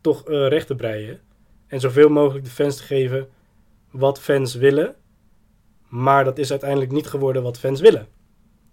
toch 0.00 0.28
eh, 0.28 0.48
recht 0.48 0.66
te 0.66 0.74
breien. 0.74 1.20
En 1.66 1.80
zoveel 1.80 2.08
mogelijk 2.08 2.44
de 2.44 2.50
fans 2.50 2.76
te 2.76 2.82
geven 2.82 3.28
wat 3.90 4.20
fans 4.20 4.54
willen. 4.54 4.94
Maar 5.88 6.24
dat 6.24 6.38
is 6.38 6.50
uiteindelijk 6.50 6.92
niet 6.92 7.06
geworden 7.06 7.42
wat 7.42 7.58
fans 7.58 7.80
willen. 7.80 8.06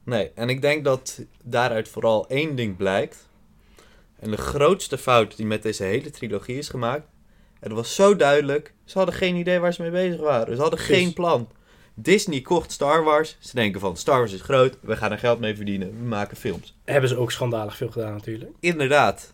Nee, 0.03 0.31
en 0.35 0.49
ik 0.49 0.61
denk 0.61 0.83
dat 0.83 1.21
daaruit 1.43 1.87
vooral 1.87 2.27
één 2.27 2.55
ding 2.55 2.77
blijkt. 2.77 3.27
En 4.19 4.31
de 4.31 4.37
grootste 4.37 4.97
fout 4.97 5.37
die 5.37 5.45
met 5.45 5.63
deze 5.63 5.83
hele 5.83 6.09
trilogie 6.09 6.57
is 6.57 6.69
gemaakt. 6.69 7.07
Het 7.59 7.71
was 7.71 7.95
zo 7.95 8.15
duidelijk. 8.15 8.73
Ze 8.83 8.97
hadden 8.97 9.15
geen 9.15 9.35
idee 9.35 9.59
waar 9.59 9.73
ze 9.73 9.81
mee 9.81 9.91
bezig 9.91 10.19
waren. 10.19 10.55
Ze 10.55 10.61
hadden 10.61 10.79
Precies. 10.79 10.97
geen 11.03 11.13
plan. 11.13 11.47
Disney 11.93 12.41
kocht 12.41 12.71
Star 12.71 13.03
Wars. 13.03 13.37
Ze 13.39 13.55
denken 13.55 13.79
van 13.79 13.97
Star 13.97 14.17
Wars 14.17 14.33
is 14.33 14.41
groot. 14.41 14.77
We 14.81 14.95
gaan 14.95 15.11
er 15.11 15.17
geld 15.19 15.39
mee 15.39 15.55
verdienen. 15.55 15.87
We 15.99 16.05
maken 16.07 16.37
films. 16.37 16.75
Hebben 16.85 17.09
ze 17.09 17.17
ook 17.17 17.31
schandalig 17.31 17.77
veel 17.77 17.89
gedaan 17.91 18.13
natuurlijk. 18.13 18.51
Inderdaad. 18.59 19.33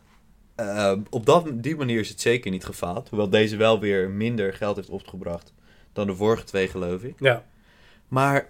eh, 0.55 0.93
op 1.09 1.25
dat, 1.25 1.47
die 1.53 1.75
manier 1.75 1.99
is 1.99 2.09
het 2.09 2.21
zeker 2.21 2.51
niet 2.51 2.65
gefaald. 2.65 3.09
Hoewel 3.09 3.29
deze 3.29 3.57
wel 3.57 3.79
weer 3.79 4.09
minder 4.09 4.53
geld 4.53 4.75
heeft 4.75 4.89
opgebracht 4.89 5.53
dan 5.93 6.07
de 6.07 6.15
vorige 6.15 6.43
twee, 6.43 6.67
geloof 6.67 7.01
ik. 7.03 7.15
Ja, 7.19 7.45
Maar 8.11 8.47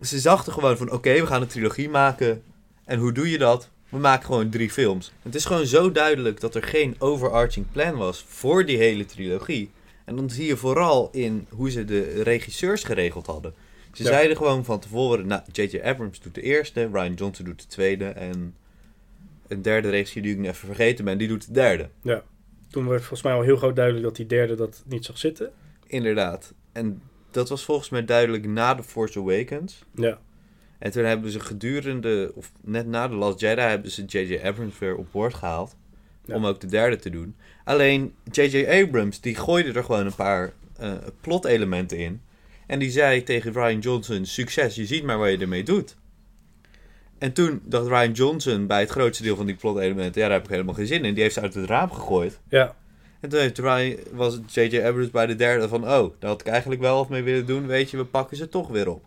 ze 0.00 0.22
dachten 0.22 0.52
gewoon 0.52 0.76
van, 0.76 0.90
oké, 0.92 1.12
we 1.20 1.26
gaan 1.26 1.42
een 1.42 1.48
trilogie 1.48 1.88
maken. 1.88 2.42
En 2.84 2.98
hoe 2.98 3.12
doe 3.12 3.30
je 3.30 3.38
dat? 3.38 3.70
We 3.88 3.98
maken 3.98 4.24
gewoon 4.26 4.48
drie 4.50 4.70
films. 4.70 5.12
Het 5.22 5.34
is 5.34 5.44
gewoon 5.44 5.66
zo 5.66 5.92
duidelijk 5.92 6.40
dat 6.40 6.54
er 6.54 6.62
geen 6.62 6.94
overarching 6.98 7.66
plan 7.72 7.96
was 7.96 8.24
voor 8.28 8.64
die 8.66 8.76
hele 8.76 9.04
trilogie. 9.04 9.70
En 10.04 10.16
dan 10.16 10.30
zie 10.30 10.46
je 10.46 10.56
vooral 10.56 11.08
in 11.12 11.46
hoe 11.50 11.70
ze 11.70 11.84
de 11.84 12.22
regisseurs 12.22 12.84
geregeld 12.84 13.26
hadden. 13.26 13.54
Ze 13.92 14.02
Ja. 14.02 14.08
zeiden 14.08 14.36
gewoon 14.36 14.64
van 14.64 14.80
tevoren, 14.80 15.26
nou, 15.26 15.42
J.J. 15.52 15.80
Abrams 15.80 16.20
doet 16.20 16.34
de 16.34 16.42
eerste, 16.42 16.88
Ryan 16.92 17.14
Johnson 17.14 17.44
doet 17.44 17.60
de 17.60 17.66
tweede 17.66 18.04
en 18.04 18.54
een 19.48 19.62
derde 19.62 19.90
regisseur 19.90 20.22
die 20.22 20.32
ik 20.32 20.38
nu 20.38 20.48
even 20.48 20.66
vergeten 20.66 21.04
ben, 21.04 21.18
die 21.18 21.28
doet 21.28 21.46
de 21.46 21.52
derde. 21.52 21.88
Toen 22.68 22.88
werd 22.88 23.00
volgens 23.00 23.22
mij 23.22 23.32
al 23.32 23.42
heel 23.42 23.56
groot 23.56 23.76
duidelijk 23.76 24.04
dat 24.04 24.16
die 24.16 24.26
derde 24.26 24.54
dat 24.54 24.82
niet 24.86 25.04
zag 25.04 25.18
zitten. 25.18 25.50
Inderdaad. 25.86 26.52
En 26.72 27.02
dat 27.34 27.48
was 27.48 27.64
volgens 27.64 27.88
mij 27.88 28.04
duidelijk 28.04 28.46
na 28.46 28.74
The 28.74 28.82
Force 28.82 29.18
Awakens. 29.18 29.84
Ja, 29.94 30.18
En 30.78 30.90
toen 30.90 31.04
hebben 31.04 31.30
ze 31.30 31.40
gedurende, 31.40 32.32
of 32.34 32.52
net 32.60 32.86
na 32.86 33.08
The 33.08 33.14
Last 33.14 33.40
Jedi, 33.40 33.60
hebben 33.60 33.90
ze 33.90 34.04
J.J. 34.04 34.40
Abrams 34.44 34.78
weer 34.78 34.96
op 34.96 35.06
boord 35.12 35.34
gehaald. 35.34 35.76
Ja. 36.24 36.34
Om 36.36 36.46
ook 36.46 36.60
de 36.60 36.66
derde 36.66 36.96
te 36.96 37.10
doen. 37.10 37.36
Alleen 37.64 38.14
J.J. 38.30 38.66
Abrams, 38.82 39.20
die 39.20 39.34
gooide 39.34 39.72
er 39.72 39.84
gewoon 39.84 40.06
een 40.06 40.14
paar 40.14 40.52
eh 40.78 40.92
plot-elementen 41.20 41.98
in. 41.98 42.20
En 42.66 42.78
die 42.78 42.90
zei 42.90 43.22
tegen 43.22 43.52
Ryan 43.52 43.78
Johnson, 43.78 44.24
succes, 44.24 44.74
je 44.74 44.86
ziet 44.86 45.02
maar 45.04 45.18
wat 45.18 45.30
je 45.30 45.38
ermee 45.38 45.62
doet. 45.62 45.96
En 47.18 47.32
toen 47.32 47.60
dacht 47.64 47.86
Ryan 47.86 48.12
Johnson 48.12 48.66
bij 48.66 48.80
het 48.80 48.90
grootste 48.90 49.22
deel 49.22 49.36
van 49.36 49.46
die 49.46 49.54
plot-elementen, 49.54 50.20
ja, 50.20 50.26
daar 50.28 50.36
heb 50.36 50.44
ik 50.44 50.50
helemaal 50.50 50.74
geen 50.74 50.86
zin 50.86 51.04
in. 51.04 51.14
Die 51.14 51.22
heeft 51.22 51.34
ze 51.34 51.40
uit 51.40 51.54
het 51.54 51.66
raam 51.66 51.90
gegooid. 51.90 52.40
ja, 52.48 52.76
En 53.24 53.30
toen 53.30 53.40
heeft 53.40 53.58
Ryan, 53.58 53.96
was 54.12 54.38
J.J. 54.46 54.80
Abrams 54.80 55.10
bij 55.10 55.26
de 55.26 55.34
derde 55.36 55.68
van... 55.68 55.82
Oh, 55.82 56.12
daar 56.18 56.30
had 56.30 56.40
ik 56.40 56.46
eigenlijk 56.46 56.80
wel 56.80 56.96
wat 56.96 57.08
mee 57.08 57.22
willen 57.22 57.46
doen. 57.46 57.66
Weet 57.66 57.90
je, 57.90 57.96
we 57.96 58.04
pakken 58.04 58.36
ze 58.36 58.48
toch 58.48 58.68
weer 58.68 58.88
op. 58.88 59.04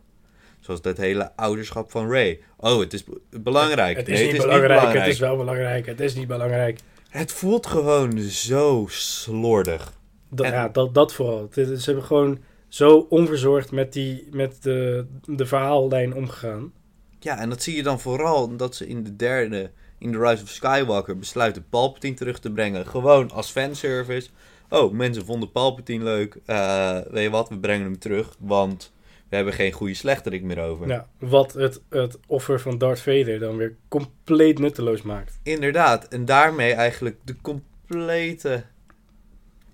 Zoals 0.59 0.81
dat 0.81 0.97
hele 0.97 1.35
ouderschap 1.35 1.91
van 1.91 2.11
Ray. 2.11 2.39
Oh, 2.57 2.79
het 2.79 2.93
is 2.93 3.03
belangrijk. 3.29 3.97
het 3.97 4.07
is, 4.07 4.13
Nee, 4.13 4.23
niet, 4.23 4.31
het 4.31 4.41
is 4.41 4.45
belangrijk, 4.47 4.71
niet 4.71 4.79
belangrijk. 4.79 5.05
Het 5.05 5.13
is 5.13 5.19
wel 5.19 5.37
belangrijk. 5.37 5.85
Het 5.85 5.99
is 5.99 6.15
niet 6.15 6.27
belangrijk. 6.27 6.79
Het 7.09 7.31
voelt 7.31 7.67
gewoon 7.67 8.19
zo 8.19 8.85
slordig. 8.89 9.93
Dat, 10.29 10.45
En- 10.45 10.51
Ja, 10.51 10.69
dat, 10.69 10.93
dat 10.93 11.13
vooral. 11.13 11.47
Ze 11.51 11.81
hebben 11.85 12.03
gewoon 12.03 12.39
zo 12.67 13.05
onverzorgd 13.09 13.71
met, 13.71 13.93
die, 13.93 14.27
met 14.31 14.63
de, 14.63 15.05
de 15.25 15.45
verhaallijn 15.45 16.13
omgegaan. 16.13 16.71
Ja, 17.19 17.39
en 17.39 17.49
dat 17.49 17.63
zie 17.63 17.75
je 17.75 17.83
dan 17.83 17.99
vooral 17.99 18.43
omdat 18.43 18.75
ze 18.75 18.87
in 18.87 19.03
de 19.03 19.15
derde... 19.15 19.71
In 19.97 20.11
The 20.11 20.19
Rise 20.19 20.43
of 20.43 20.49
Skywalker 20.49 21.17
besluiten 21.17 21.65
Palpatine 21.69 22.15
terug 22.15 22.39
te 22.39 22.51
brengen. 22.51 22.87
Gewoon 22.87 23.31
als 23.31 23.51
fanservice. 23.51 24.29
Oh, 24.69 24.91
mensen 24.91 25.25
vonden 25.25 25.51
Palpatine 25.51 26.03
leuk. 26.03 26.39
Eh, 26.45 26.99
weet 27.09 27.23
je 27.23 27.29
wat, 27.29 27.49
we 27.49 27.57
brengen 27.57 27.85
hem 27.85 27.99
terug. 27.99 28.35
Want 28.39 28.91
we 29.29 29.35
hebben 29.35 29.53
geen 29.53 29.71
goede 29.71 29.93
slechterik 29.93 30.43
meer 30.43 30.59
over. 30.59 30.87
Ja, 30.87 31.07
wat 31.19 31.53
het, 31.53 31.81
het 31.89 32.19
offer 32.27 32.59
van 32.59 32.77
Darth 32.77 33.01
Vader 33.01 33.39
dan 33.39 33.57
weer 33.57 33.75
compleet 33.87 34.59
nutteloos 34.59 35.01
maakt. 35.01 35.39
Inderdaad, 35.43 36.07
en 36.07 36.25
daarmee 36.25 36.73
eigenlijk 36.73 37.17
de 37.23 37.35
complete 37.41 38.63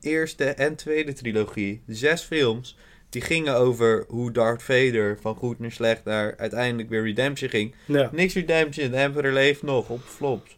eerste 0.01 0.45
en 0.45 0.75
tweede 0.75 1.13
trilogie, 1.13 1.81
zes 1.87 2.21
films, 2.21 2.77
die 3.13 3.21
gingen 3.21 3.55
over 3.55 4.05
hoe 4.07 4.31
Darth 4.31 4.63
Vader 4.63 5.17
van 5.21 5.35
goed 5.35 5.59
naar 5.59 5.71
slecht 5.71 6.03
naar 6.03 6.37
uiteindelijk 6.37 6.89
weer 6.89 7.03
Redemption 7.03 7.49
ging. 7.49 7.75
Ja, 7.85 8.09
Niks 8.11 8.33
Redemption, 8.33 8.91
de 8.91 8.97
Emperor 8.97 9.31
leeft 9.31 9.61
nog, 9.63 9.89
op 9.89 10.01
flops. 10.03 10.57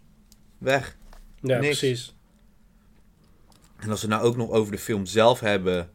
Weg. 0.57 0.97
ja 1.41 1.59
niks. 1.59 1.79
precies. 1.79 2.15
En 3.79 3.89
als 3.89 4.01
we 4.01 4.07
nou 4.07 4.23
ook 4.23 4.35
nog 4.37 4.51
over 4.51 4.71
de 4.71 4.77
film 4.77 5.05
zelf 5.05 5.39
hebben, 5.39 5.89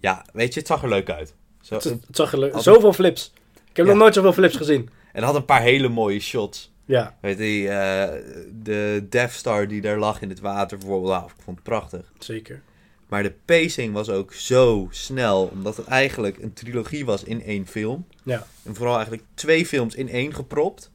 ja, 0.00 0.26
weet 0.32 0.52
je, 0.54 0.58
het 0.58 0.68
zag 0.68 0.82
er 0.82 0.88
leuk 0.88 1.10
uit. 1.10 1.34
Zo, 1.60 1.74
Het, 1.74 1.84
het 1.84 2.00
zag 2.10 2.32
er 2.32 2.38
leuk 2.38 2.54
Zoveel 2.58 2.92
flips. 2.92 3.32
Ik 3.70 3.76
heb 3.76 3.86
Ja. 3.86 3.92
nog 3.92 4.00
nooit 4.00 4.14
zoveel 4.14 4.32
flips 4.32 4.56
gezien. 4.56 4.88
en 5.12 5.22
had 5.22 5.34
een 5.34 5.44
paar 5.44 5.62
hele 5.62 5.88
mooie 5.88 6.20
shots. 6.20 6.74
Ja, 6.84 7.16
Weet 7.20 7.38
je, 7.38 7.68
eh, 7.68 8.48
de 8.62 9.06
Death 9.10 9.32
Star 9.32 9.68
die 9.68 9.80
daar 9.80 9.98
lag 9.98 10.20
in 10.20 10.28
het 10.28 10.40
water 10.40 10.78
bijvoorbeeld, 10.78 11.12
nou, 11.12 11.24
ik 11.24 11.42
vond 11.44 11.56
het 11.56 11.64
prachtig. 11.66 12.12
zeker. 12.18 12.62
Maar 13.08 13.22
de 13.22 13.34
pacing 13.44 13.92
was 13.92 14.08
ook 14.10 14.32
zo 14.32 14.88
snel, 14.90 15.46
omdat 15.52 15.76
het 15.76 15.86
eigenlijk 15.86 16.38
een 16.42 16.52
trilogie 16.52 17.04
was 17.04 17.24
in 17.24 17.42
één 17.42 17.66
film. 17.66 18.06
Ja. 18.22 18.46
En 18.62 18.74
vooral 18.74 18.94
eigenlijk 18.94 19.24
twee 19.34 19.66
films 19.66 19.94
in 19.94 20.08
één 20.08 20.34
gepropt. 20.34 20.90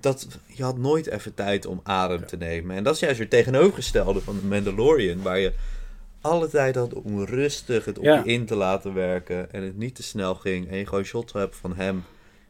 Dat 0.00 0.26
je 0.46 0.62
had 0.62 0.78
nooit 0.78 1.06
even 1.06 1.34
tijd 1.34 1.66
om 1.66 1.80
adem 1.82 2.20
Ja. 2.20 2.26
te 2.26 2.36
nemen. 2.36 2.76
En 2.76 2.84
dat 2.84 2.94
is 2.94 3.00
juist 3.00 3.18
weer 3.18 3.28
tegenovergestelde 3.28 4.20
van 4.20 4.38
The 4.40 4.46
Mandalorian, 4.46 5.22
waar 5.22 5.38
je 5.38 5.52
alle 6.20 6.48
tijd 6.48 6.74
had 6.74 6.92
om 6.94 7.24
rustig 7.24 7.84
het 7.84 7.98
op 7.98 8.04
Ja. 8.04 8.22
je 8.24 8.32
in 8.32 8.46
te 8.46 8.54
laten 8.54 8.94
werken 8.94 9.52
en 9.52 9.62
het 9.62 9.76
niet 9.76 9.94
te 9.94 10.02
snel 10.02 10.34
ging. 10.34 10.68
En 10.70 10.76
je 10.76 10.86
gewoon 10.86 11.04
shots 11.04 11.32
hebt 11.32 11.56
van 11.56 11.76
hem 11.76 12.04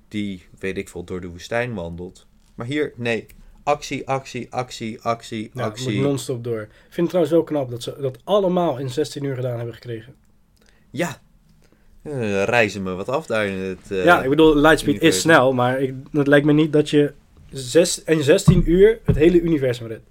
die, 0.09 0.47
weet 0.59 0.79
ik 0.79 0.89
veel, 0.89 1.05
door 1.05 1.21
de 1.21 1.29
woestijn 1.29 1.75
wandelt. 1.75 2.27
Maar 2.55 2.67
hier, 2.67 2.93
nee. 2.97 3.27
Actie, 3.65 4.09
actie, 4.09 4.47
actie, 4.53 5.01
actie, 5.03 5.43
Ja, 5.43 5.49
moet 5.53 5.63
actie. 5.63 6.01
non-stop 6.01 6.45
door. 6.45 6.61
Ik 6.61 6.69
vind 6.81 6.97
het 6.97 7.09
trouwens 7.09 7.35
wel 7.35 7.45
knap 7.45 7.71
dat 7.71 7.83
ze 7.83 7.97
dat 8.01 8.19
allemaal 8.25 8.79
in 8.79 8.91
16 8.91 9.25
uur 9.25 9.35
gedaan 9.35 9.57
hebben 9.57 9.75
gekregen. 9.75 10.15
Ja. 10.91 11.23
Eh, 12.03 12.43
reizen 12.45 12.83
me 12.83 12.93
wat 12.95 13.09
af 13.09 13.27
daar 13.27 13.47
in 13.47 13.59
het... 13.59 13.91
eh, 13.91 14.05
ja, 14.05 14.23
ik 14.23 14.29
bedoel, 14.29 14.57
Lightspeed 14.57 15.03
is 15.03 15.21
snel, 15.21 15.53
maar 15.53 15.81
ik, 15.81 15.95
het 16.13 16.27
lijkt 16.27 16.47
me 16.47 16.53
niet 16.53 16.73
dat 16.73 16.91
je 16.91 17.13
zes, 17.51 18.03
in 18.05 18.23
16 18.23 18.71
uur 18.71 19.01
het 19.05 19.17
hele 19.17 19.41
universum 19.41 19.87
redt. 19.87 20.09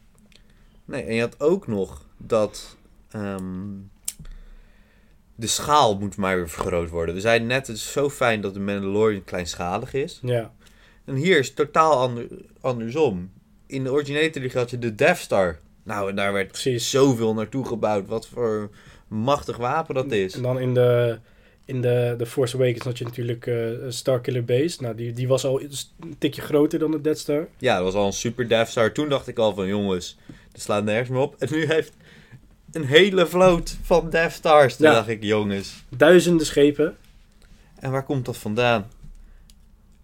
Nee, 0.85 1.03
en 1.03 1.13
je 1.15 1.21
had 1.21 1.39
ook 1.39 1.67
nog 1.67 2.05
dat... 2.17 2.77
ehm, 3.11 3.69
de 5.35 5.47
schaal 5.47 5.97
moet 5.99 6.17
maar 6.17 6.35
weer 6.35 6.49
vergroot 6.49 6.89
worden. 6.89 7.15
We 7.15 7.21
zeiden 7.21 7.47
net, 7.47 7.67
het 7.67 7.75
is 7.75 7.91
zo 7.91 8.09
fijn 8.09 8.41
dat 8.41 8.53
de 8.53 8.59
Mandalorian 8.59 9.23
kleinschalig 9.23 9.93
is. 9.93 10.19
Ja, 10.23 10.53
En 11.05 11.15
hier 11.15 11.39
is 11.39 11.47
het 11.47 11.55
totaal 11.55 11.97
ander, 11.99 12.27
andersom. 12.61 13.31
In 13.67 13.83
de 13.83 13.91
originele 13.91 14.29
trilogie 14.29 14.59
had 14.59 14.69
je 14.69 14.79
de 14.79 14.95
Death 14.95 15.17
Star. 15.17 15.59
Nou, 15.83 16.09
en 16.09 16.15
daar 16.15 16.33
werd 16.33 16.47
precies. 16.51 16.89
zoveel 16.89 17.33
naartoe 17.33 17.65
gebouwd. 17.65 18.07
Wat 18.07 18.27
voor 18.27 18.69
machtig 19.07 19.57
wapen 19.57 19.95
dat 19.95 20.11
is. 20.11 20.33
En 20.35 20.41
dan 20.41 20.59
in 20.59 20.73
de, 20.73 21.19
in 21.65 21.81
de, 21.81 22.15
de 22.17 22.25
Force 22.25 22.55
Awakens 22.55 22.83
had 22.83 22.97
je 22.97 23.03
natuurlijk 23.03 23.47
eh 23.47 23.69
Starkiller 23.87 24.45
Base. 24.45 24.81
Nou, 24.81 24.95
die, 24.95 25.13
die 25.13 25.27
was 25.27 25.45
al 25.45 25.61
een 25.61 26.15
tikje 26.17 26.41
groter 26.41 26.79
dan 26.79 26.91
de 26.91 27.01
Death 27.01 27.17
Star. 27.19 27.47
Ja, 27.57 27.75
dat 27.75 27.83
was 27.83 27.93
al 27.93 28.05
een 28.05 28.13
super 28.13 28.47
Death 28.47 28.67
Star. 28.69 28.91
Toen 28.91 29.09
dacht 29.09 29.27
ik 29.27 29.37
al 29.37 29.53
van, 29.53 29.67
jongens, 29.67 30.17
dat 30.51 30.61
slaat 30.61 30.83
nergens 30.83 31.09
meer 31.09 31.19
op. 31.19 31.35
En 31.39 31.47
nu 31.51 31.65
heeft 31.65 31.93
een 32.71 32.85
hele 32.85 33.27
vloot 33.27 33.77
van 33.81 34.09
Death 34.09 34.31
Stars. 34.31 34.75
Toen 34.75 34.87
Ja. 34.87 34.93
dacht 34.93 35.07
ik, 35.07 35.23
jongens. 35.23 35.83
Duizenden 35.89 36.45
schepen 36.45 36.97
En 37.79 37.91
waar 37.91 38.03
komt 38.05 38.25
dat 38.25 38.37
vandaan? 38.37 38.87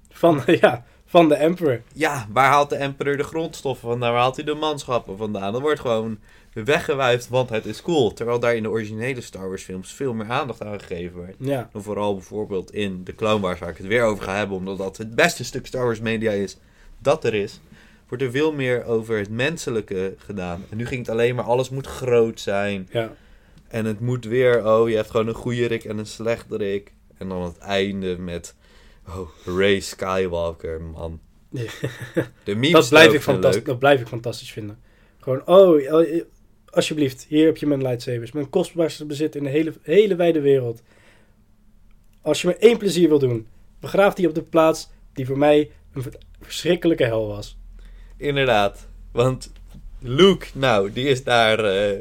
van, 0.10 0.41
ja, 0.62 0.86
van 1.10 1.30
de 1.30 1.36
Emperor. 1.36 1.82
Ja, 1.93 2.28
waar 2.32 2.48
haalt 2.50 2.69
de 2.69 2.76
Emperor 2.76 3.17
de 3.17 3.24
grondstoffen 3.24 3.89
vandaan? 3.89 4.12
Waar 4.12 4.22
haalt 4.22 4.36
hij 4.36 4.45
de 4.45 4.54
manschappen 4.54 5.17
vandaan? 5.17 5.52
Dat 5.52 5.62
wordt 5.62 5.80
gewoon 5.80 6.19
weggewuifd, 6.54 7.28
want 7.30 7.50
het 7.50 7.65
is 7.65 7.82
cool. 7.82 8.13
Terwijl 8.13 8.39
daar 8.39 8.56
in 8.56 8.63
de 8.63 8.69
originele 8.69 9.22
Star 9.22 9.48
Wars 9.48 9.63
films 9.63 9.93
veel 9.93 10.13
meer 10.13 10.30
aandacht 10.30 10.63
aan 10.63 10.80
gegeven 10.80 11.22
werd. 11.22 11.36
Ja, 11.39 11.69
Dan 11.72 11.84
vooral 11.84 12.13
bijvoorbeeld 12.13 12.72
in 12.72 13.04
de 13.04 13.15
Clone 13.15 13.39
Wars, 13.39 13.60
waar 13.60 13.69
ik 13.69 13.78
het 13.78 13.88
weer 13.88 14.04
over 14.04 14.24
ga 14.24 14.36
hebben, 14.36 14.58
omdat 14.58 14.78
dat 14.78 14.98
het 14.98 15.15
beste 15.15 15.43
stuk 15.43 15.65
Star 15.65 15.84
Wars 15.86 16.00
media 16.00 16.32
is 16.32 16.58
dat 17.00 17.24
er 17.24 17.34
is. 17.34 17.60
Wordt 18.08 18.24
er 18.24 18.32
veel 18.32 18.54
meer 18.54 18.86
over 18.86 19.17
het 19.17 19.30
menselijke 19.30 20.13
gedaan. 20.17 20.65
En 20.69 20.78
nu 20.78 20.86
ging 20.86 21.00
het 21.00 21.10
alleen 21.10 21.36
maar, 21.36 21.45
alles 21.45 21.69
moet 21.69 21.88
groot 21.88 22.39
zijn. 22.39 22.88
ja. 22.91 23.12
En 23.67 23.86
het 23.86 24.00
moet 24.00 24.26
weer, 24.26 24.67
oh, 24.67 24.89
je 24.89 24.95
hebt 24.95 25.10
gewoon 25.10 25.28
een 25.28 25.34
goede 25.34 25.65
Rick 25.65 25.84
en 25.84 25.98
een 25.98 26.06
slechte 26.06 26.58
Rick. 26.58 26.93
En 27.17 27.30
dan 27.30 27.41
het 27.41 27.58
einde 27.58 28.17
met, 28.17 28.56
oh, 29.17 29.30
Ray 29.58 29.80
Skywalker, 29.80 30.82
man. 30.82 31.19
Ja. 31.50 31.63
De 32.43 32.56
memes 32.56 32.72
Dat 32.72 32.89
blijf, 32.89 33.13
ik 33.13 33.22
fantastisch, 33.22 33.63
dat 33.63 33.80
blijf 33.80 34.02
ik 34.02 34.08
fantastisch 34.08 34.52
vinden. 34.52 34.80
Gewoon, 35.19 35.48
oh, 35.48 36.02
eh, 36.02 36.22
alsjeblieft, 36.69 37.26
hier 37.30 37.45
heb 37.45 37.58
je 37.58 37.65
mijn 37.65 37.82
lightsabers. 37.82 38.32
Mijn 38.32 38.50
kostbaarste 38.50 39.06
bezit 39.06 39.36
in 39.36 39.43
de 39.43 39.50
hele, 39.50 39.74
hele 39.82 40.15
wijde 40.15 40.41
wereld. 40.41 40.82
Als 42.22 42.41
je 42.41 42.48
me 42.48 42.56
één 42.56 42.78
plezier 42.78 43.10
wil 43.10 43.19
doen, 43.19 43.48
begraaf 43.80 44.13
die 44.13 44.28
op 44.28 44.36
de 44.36 44.43
plaats 44.43 44.89
die 45.13 45.26
voor 45.26 45.38
mij 45.38 45.72
een 45.93 46.02
ver- 46.02 46.17
verschrikkelijke 46.41 47.04
hel 47.04 47.28
was. 47.28 47.58
Inderdaad. 48.17 48.88
Want 49.12 49.52
Luke, 50.00 50.45
nou, 50.54 50.91
die 50.91 51.08
is 51.08 51.24
daar 51.24 51.60
eh, 51.60 52.00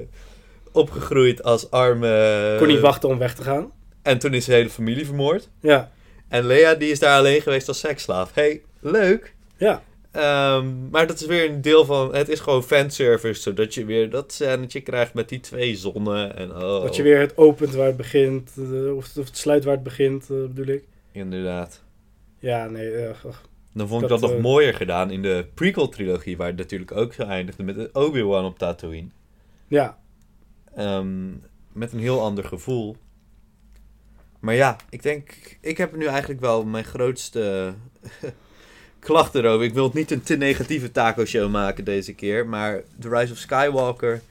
opgegroeid 0.72 1.42
als 1.42 1.70
arme... 1.70 2.54
Kon 2.58 2.66
niet 2.66 2.80
wachten 2.80 3.08
om 3.08 3.18
weg 3.18 3.34
te 3.34 3.42
gaan. 3.42 3.72
En 4.02 4.18
toen 4.18 4.34
is 4.34 4.44
zijn 4.44 4.56
hele 4.56 4.70
familie 4.70 5.06
vermoord. 5.06 5.48
Ja, 5.60 5.92
En 6.28 6.46
Lea, 6.46 6.74
die 6.74 6.90
is 6.90 6.98
daar 6.98 7.18
alleen 7.18 7.40
geweest 7.40 7.68
als 7.68 7.78
seksslaaf. 7.78 8.34
hey, 8.34 8.62
leuk. 8.80 9.34
ja, 9.56 9.82
Ehm, 10.10 10.88
maar 10.90 11.06
dat 11.06 11.20
is 11.20 11.26
weer 11.26 11.50
een 11.50 11.60
deel 11.60 11.84
van... 11.84 12.14
Het 12.14 12.28
is 12.28 12.40
gewoon 12.40 12.62
fanservice, 12.62 13.40
zodat 13.40 13.74
je 13.74 13.84
weer 13.84 14.10
dat 14.10 14.32
scènetje 14.32 14.80
krijgt 14.80 15.14
met 15.14 15.28
die 15.28 15.40
twee 15.40 15.76
zonnen. 15.76 16.36
En 16.36 16.50
oh, 16.50 16.82
dat 16.82 16.96
je 16.96 17.02
weer 17.02 17.20
het 17.20 17.36
opent 17.36 17.74
waar 17.74 17.86
het 17.86 17.96
begint, 17.96 18.50
eh, 18.56 18.96
of, 18.96 19.06
het, 19.06 19.18
of 19.18 19.26
het 19.26 19.36
sluit 19.36 19.64
waar 19.64 19.74
het 19.74 19.82
begint, 19.82 20.22
eh, 20.30 20.36
bedoel 20.36 20.74
ik. 20.74 20.84
Inderdaad. 21.12 21.82
Ja, 22.38 22.68
nee, 22.68 22.90
eh, 22.90 23.14
Dan 23.72 23.88
vond 23.88 24.02
ik 24.02 24.08
Dat, 24.08 24.20
dat, 24.20 24.30
nog 24.30 24.40
mooier 24.40 24.74
gedaan 24.74 25.10
in 25.10 25.22
de 25.22 25.46
prequel-trilogie, 25.54 26.36
waar 26.36 26.46
het 26.48 26.56
natuurlijk 26.56 26.92
ook 26.92 27.14
eindigde 27.14 27.62
met 27.62 27.92
Obi-Wan 27.92 28.44
op 28.44 28.58
Tatooine. 28.58 29.08
ja, 29.68 29.98
Ehm, 30.74 31.28
met 31.72 31.92
een 31.92 31.98
heel 31.98 32.20
ander 32.20 32.44
gevoel. 32.44 32.96
Maar 34.40 34.54
ja, 34.54 34.76
ik 34.90 35.02
denk, 35.02 35.30
ik 35.60 35.78
heb 35.78 35.96
nu 35.96 36.06
eigenlijk 36.06 36.40
wel 36.40 36.64
mijn 36.64 36.84
grootste 36.84 37.74
klacht 38.98 39.34
erover. 39.34 39.64
Ik 39.66 39.74
wil 39.74 39.84
het 39.84 39.94
niet 39.94 40.10
een 40.10 40.22
te 40.22 40.36
negatieve 40.36 40.90
taco-show 40.90 41.50
maken 41.50 41.84
deze 41.84 42.14
keer. 42.14 42.46
Maar 42.46 42.82
The 43.00 43.08
Rise 43.08 43.32
of 43.32 43.38
Skywalker 43.38 44.22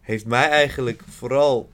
heeft 0.00 0.26
mij 0.26 0.48
eigenlijk 0.48 1.02
vooral 1.08 1.68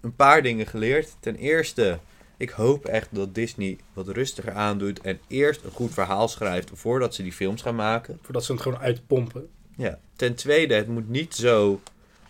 een 0.00 0.14
paar 0.16 0.42
dingen 0.42 0.66
geleerd. 0.66 1.16
Ten 1.20 1.36
eerste, 1.36 1.98
ik 2.36 2.50
hoop 2.50 2.84
echt 2.84 3.08
dat 3.10 3.34
Disney 3.34 3.78
wat 3.92 4.08
rustiger 4.08 4.52
aandoet 4.52 5.00
en 5.00 5.20
eerst 5.28 5.64
een 5.64 5.70
goed 5.70 5.92
verhaal 5.92 6.28
schrijft 6.28 6.70
voordat 6.74 7.14
ze 7.14 7.22
die 7.22 7.32
films 7.32 7.62
gaan 7.62 7.74
maken. 7.74 8.18
Voordat 8.22 8.44
ze 8.44 8.52
het 8.52 8.60
gewoon 8.62 8.78
uitpompen. 8.78 9.48
Ja. 9.76 9.98
Ten 10.16 10.34
tweede, 10.34 10.74
het 10.74 10.88
moet 10.88 11.08
niet 11.08 11.34
zo 11.34 11.80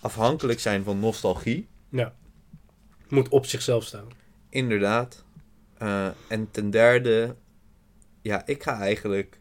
afhankelijk 0.01 0.61
zijn 0.61 0.85
van 0.85 1.01
nostalgie. 1.01 1.67
Ja. 1.89 2.15
Moet 3.09 3.29
op 3.29 3.47
zichzelf 3.47 3.85
staan. 3.85 4.20
Inderdaad. 4.51 5.25
Uh, 5.83 6.09
en 6.29 6.51
ten 6.51 6.71
derde, 6.71 7.35
ja, 8.23 8.47
ik 8.47 8.63
ga 8.63 8.79
eigenlijk 8.79 9.39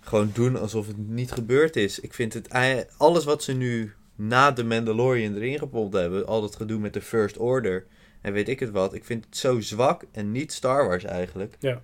gewoon 0.00 0.30
doen 0.34 0.56
alsof 0.56 0.86
het 0.86 0.98
niet 0.98 1.32
gebeurd 1.32 1.76
is. 1.76 2.00
Ik 2.00 2.14
vind 2.14 2.32
het 2.32 2.48
alles 2.96 3.24
wat 3.24 3.42
ze 3.42 3.52
nu 3.52 3.92
na 4.14 4.50
de 4.50 4.64
Mandalorian 4.64 5.34
erin 5.34 5.58
gepompt 5.58 5.94
hebben, 5.94 6.26
al 6.26 6.40
dat 6.40 6.56
gedoe 6.56 6.78
met 6.78 6.92
de 6.92 7.00
First 7.00 7.36
Order 7.36 7.86
en 8.20 8.32
weet 8.32 8.48
ik 8.48 8.60
het 8.60 8.70
wat, 8.70 8.94
ik 8.94 9.04
vind 9.04 9.24
het 9.24 9.36
zo 9.36 9.60
zwak 9.60 10.04
en 10.12 10.32
niet 10.32 10.52
Star 10.52 10.86
Wars 10.86 11.04
eigenlijk. 11.04 11.56
Ja. 11.58 11.82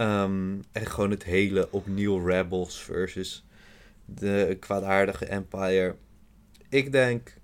Um, 0.00 0.64
en 0.72 0.86
gewoon 0.86 1.10
het 1.10 1.24
hele 1.24 1.68
opnieuw 1.70 2.26
Rebels 2.26 2.82
versus 2.82 3.44
de 4.04 4.56
kwaadaardige 4.60 5.26
Empire. 5.26 5.96
Ik 6.68 6.92
denk, 6.92 7.34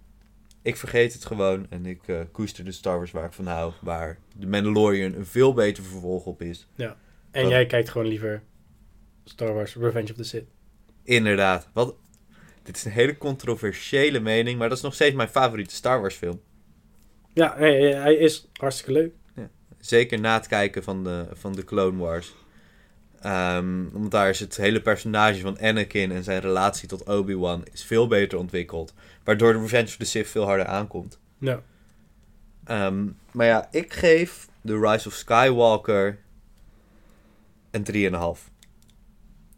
ik 0.64 0.76
vergeet 0.76 1.12
het 1.12 1.24
gewoon 1.24 1.66
en 1.70 1.86
ik 1.86 2.00
uh, 2.06 2.20
koester 2.32 2.64
de 2.64 2.72
Star 2.72 2.96
Wars 2.96 3.10
waar 3.10 3.24
ik 3.24 3.32
van 3.32 3.46
hou. 3.46 3.72
Waar 3.80 4.18
de 4.36 4.46
Mandalorian 4.46 5.14
een 5.14 5.26
veel 5.26 5.54
beter 5.54 5.82
vervolg 5.82 6.26
op 6.26 6.42
is. 6.42 6.66
Ja. 6.74 6.96
En 7.30 7.48
jij 7.48 7.66
kijkt 7.66 7.88
gewoon 7.88 8.06
liever 8.06 8.42
Star 9.24 9.54
Wars 9.54 9.76
Revenge 9.76 10.10
of 10.10 10.16
the 10.16 10.24
Sith. 10.24 10.44
Inderdaad. 11.02 11.68
Wat, 11.72 11.96
dit 12.62 12.76
is 12.76 12.84
een 12.84 12.90
hele 12.90 13.18
controversiële 13.18 14.20
mening, 14.20 14.58
maar 14.58 14.68
dat 14.68 14.76
is 14.76 14.84
nog 14.84 14.94
steeds 14.94 15.14
mijn 15.14 15.28
favoriete 15.28 15.74
Star 15.74 16.00
Wars 16.00 16.14
film. 16.14 16.40
Ja, 17.32 17.54
hij, 17.56 17.94
hij 17.94 18.14
is 18.14 18.48
hartstikke 18.52 18.92
leuk. 18.92 19.14
Ja. 19.36 19.50
Zeker 19.78 20.20
na 20.20 20.34
het 20.34 20.46
kijken 20.46 20.82
van 20.82 21.04
de, 21.04 21.26
van 21.32 21.52
de 21.52 21.64
Clone 21.64 21.98
Wars. 21.98 22.34
Um, 23.26 23.90
omdat 23.94 24.10
daar 24.10 24.28
is 24.28 24.40
het 24.40 24.56
hele 24.56 24.80
personage 24.80 25.40
van 25.40 25.58
Anakin 25.60 26.12
en 26.12 26.24
zijn 26.24 26.40
relatie 26.40 26.88
tot 26.88 27.04
Obi-Wan 27.04 27.64
is 27.72 27.84
veel 27.84 28.06
beter 28.06 28.38
ontwikkeld. 28.38 28.94
Waardoor 29.24 29.52
de 29.52 29.58
Revenge 29.58 29.86
of 29.86 29.96
the 29.96 30.04
Sith 30.04 30.28
veel 30.28 30.44
harder 30.44 30.66
aankomt. 30.66 31.18
Ja. 31.38 31.62
Um, 32.68 33.16
maar 33.32 33.46
ja, 33.46 33.68
ik 33.70 33.92
geef 33.92 34.48
The 34.64 34.78
Rise 34.78 35.08
of 35.08 35.14
Skywalker 35.14 36.18
een 37.70 38.12
3,5. 38.12 38.52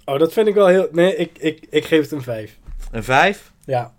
Oh, 0.04 0.18
dat 0.18 0.32
vind 0.32 0.48
ik 0.48 0.54
wel 0.54 0.66
heel... 0.66 0.88
Nee, 0.92 1.16
ik, 1.16 1.38
ik, 1.38 1.66
ik 1.70 1.84
geef 1.84 2.02
het 2.02 2.10
een 2.10 2.22
5. 2.22 2.58
Een 2.90 3.04
5? 3.04 3.52
Ja. 3.64 3.94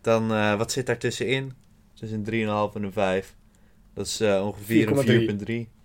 Dan, 0.00 0.32
uh, 0.32 0.56
wat 0.56 0.72
zit 0.72 0.86
daar 0.86 0.98
tussenin? 0.98 1.52
Tussen 1.94 2.24
een 2.26 2.70
3,5 2.70 2.74
en 2.74 2.82
een 2.82 2.92
5. 2.92 3.34
Dat 3.94 4.06
is 4.06 4.20
uh, 4.20 4.46
ongeveer 4.46 4.88
4, 4.88 5.28
een 5.28 5.66
4,3. 5.68 5.75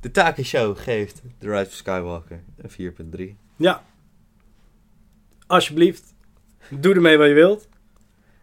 De 0.00 0.10
Taki 0.10 0.42
Show 0.42 0.78
geeft 0.78 1.22
The 1.38 1.50
Rise 1.50 1.66
of 1.66 1.72
Skywalker 1.72 2.42
een 2.56 2.94
4,3. 3.32 3.36
Ja. 3.56 3.84
Alsjeblieft. 5.46 6.14
Doe 6.70 6.94
ermee 6.94 7.16
wat 7.16 7.28
je 7.28 7.34
wilt. 7.34 7.68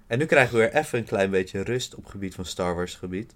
En 0.08 0.18
nu 0.18 0.26
krijgen 0.26 0.54
we 0.54 0.60
weer 0.60 0.74
even 0.74 1.00
een 1.00 1.06
klein 1.06 1.30
beetje 1.30 1.62
rust 1.62 1.96
op 1.96 2.04
het 2.04 2.12
gebied 2.12 2.36
van 2.36 2.46
Star 2.46 2.76
Wars 2.76 2.96
gebied. 2.96 3.34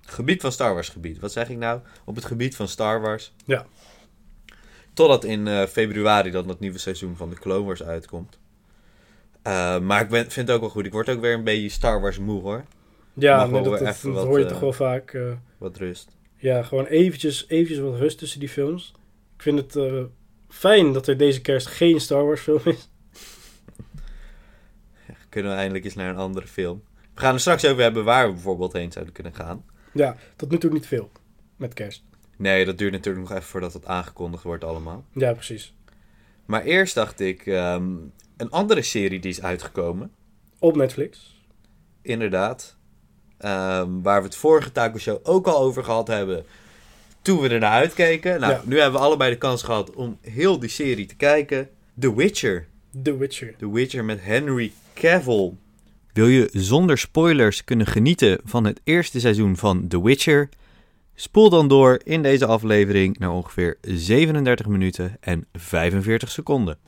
Gebied 0.00 0.40
van 0.40 0.52
Star 0.52 0.74
Wars 0.74 0.88
gebied. 0.88 1.18
Wat 1.18 1.32
zeg 1.32 1.48
ik 1.48 1.56
nou? 1.56 1.80
Op 2.04 2.14
het 2.14 2.24
gebied 2.24 2.56
van 2.56 2.68
Star 2.68 3.00
Wars. 3.00 3.32
Ja. 3.44 3.66
Totdat 4.92 5.24
in 5.24 5.46
uh, 5.46 5.64
februari 5.64 6.30
dan 6.30 6.48
het 6.48 6.60
nieuwe 6.60 6.78
seizoen 6.78 7.16
van 7.16 7.30
de 7.30 7.36
Clone 7.36 7.64
Wars 7.64 7.82
uitkomt. 7.82 8.38
Uh, 9.46 9.78
maar 9.78 10.00
ik 10.00 10.08
ben, 10.08 10.30
vind 10.30 10.46
het 10.46 10.56
ook 10.56 10.60
wel 10.60 10.70
goed. 10.70 10.86
Ik 10.86 10.92
word 10.92 11.08
ook 11.08 11.20
weer 11.20 11.34
een 11.34 11.44
beetje 11.44 11.68
Star 11.68 12.00
Wars 12.00 12.18
moe 12.18 12.42
hoor. 12.42 12.64
Ja, 13.14 13.46
nee, 13.46 13.62
dat, 13.62 13.78
dat, 13.78 14.00
dat, 14.02 14.26
hoor 14.26 14.38
je 14.38 14.44
uh, 14.44 14.50
toch 14.50 14.60
wel 14.60 14.72
vaak. 14.72 15.18
Wat 15.58 15.76
rust. 15.76 16.17
Ja, 16.40 16.62
gewoon 16.62 16.86
eventjes, 16.86 17.48
eventjes 17.48 17.78
wat 17.78 17.98
rust 17.98 18.18
tussen 18.18 18.40
die 18.40 18.48
films. 18.48 18.94
Ik 19.36 19.42
vind 19.42 19.58
het 19.58 19.76
uh, 19.76 20.04
fijn 20.48 20.92
dat 20.92 21.06
er 21.06 21.16
deze 21.16 21.40
kerst 21.40 21.66
geen 21.66 22.00
Star 22.00 22.24
Wars 22.24 22.40
film 22.40 22.60
is. 22.64 22.88
Kunnen 25.28 25.52
we 25.52 25.58
eindelijk 25.58 25.84
eens 25.84 25.94
naar 25.94 26.10
een 26.10 26.16
andere 26.16 26.46
film. 26.46 26.82
We 27.14 27.20
gaan 27.20 27.34
er 27.34 27.40
straks 27.40 27.64
over 27.64 27.82
hebben 27.82 28.04
waar 28.04 28.26
we 28.26 28.32
bijvoorbeeld 28.32 28.72
heen 28.72 28.92
zouden 28.92 29.14
kunnen 29.14 29.34
gaan. 29.34 29.64
Ja, 29.92 30.16
tot 30.36 30.50
nu 30.50 30.58
toe 30.58 30.72
niet 30.72 30.86
veel 30.86 31.10
met 31.56 31.74
kerst. 31.74 32.02
Nee, 32.36 32.64
dat 32.64 32.78
duurt 32.78 32.92
natuurlijk 32.92 33.28
nog 33.28 33.36
even 33.36 33.48
voordat 33.48 33.72
het 33.72 33.86
aangekondigd 33.86 34.42
wordt 34.42 34.64
allemaal. 34.64 35.04
Ja, 35.12 35.32
precies. 35.32 35.74
Maar 36.44 36.62
eerst 36.62 36.94
dacht 36.94 37.20
ik, 37.20 37.46
um, 37.46 38.12
een 38.36 38.50
andere 38.50 38.82
serie 38.82 39.20
die 39.20 39.30
is 39.30 39.42
uitgekomen. 39.42 40.10
Op 40.58 40.76
Netflix. 40.76 41.36
Inderdaad. 42.02 42.77
Um, 43.44 44.02
waar 44.02 44.20
we 44.20 44.26
het 44.26 44.36
vorige 44.36 44.72
Taco 44.72 44.98
Show 44.98 45.18
ook 45.22 45.46
al 45.46 45.58
over 45.58 45.84
gehad 45.84 46.08
hebben. 46.08 46.44
Toen 47.22 47.40
we 47.40 47.48
er 47.48 47.58
naar 47.58 47.72
uitkeken. 47.72 48.40
Nou, 48.40 48.52
ja. 48.52 48.62
nu 48.64 48.80
hebben 48.80 49.00
we 49.00 49.06
allebei 49.06 49.30
de 49.30 49.38
kans 49.38 49.62
gehad 49.62 49.94
om 49.94 50.18
heel 50.20 50.58
die 50.58 50.68
serie 50.68 51.06
te 51.06 51.16
kijken. 51.16 51.68
The 52.00 52.14
Witcher. 52.14 52.66
The 53.02 53.16
Witcher. 53.16 53.54
The 53.58 53.72
Witcher 53.72 54.04
met 54.04 54.18
Henry 54.22 54.72
Cavill. 54.94 55.52
Wil 56.12 56.26
je 56.26 56.48
zonder 56.52 56.98
spoilers 56.98 57.64
kunnen 57.64 57.86
genieten 57.86 58.38
van 58.44 58.64
het 58.64 58.80
eerste 58.84 59.20
seizoen 59.20 59.56
van 59.56 59.88
The 59.88 60.02
Witcher? 60.02 60.48
Spoel 61.14 61.50
dan 61.50 61.68
door 61.68 62.00
in 62.04 62.22
deze 62.22 62.46
aflevering 62.46 63.18
naar 63.18 63.30
ongeveer 63.30 63.76
37 63.80 64.66
minuten 64.66 65.16
en 65.20 65.46
45 65.52 66.30
seconden. 66.30 66.78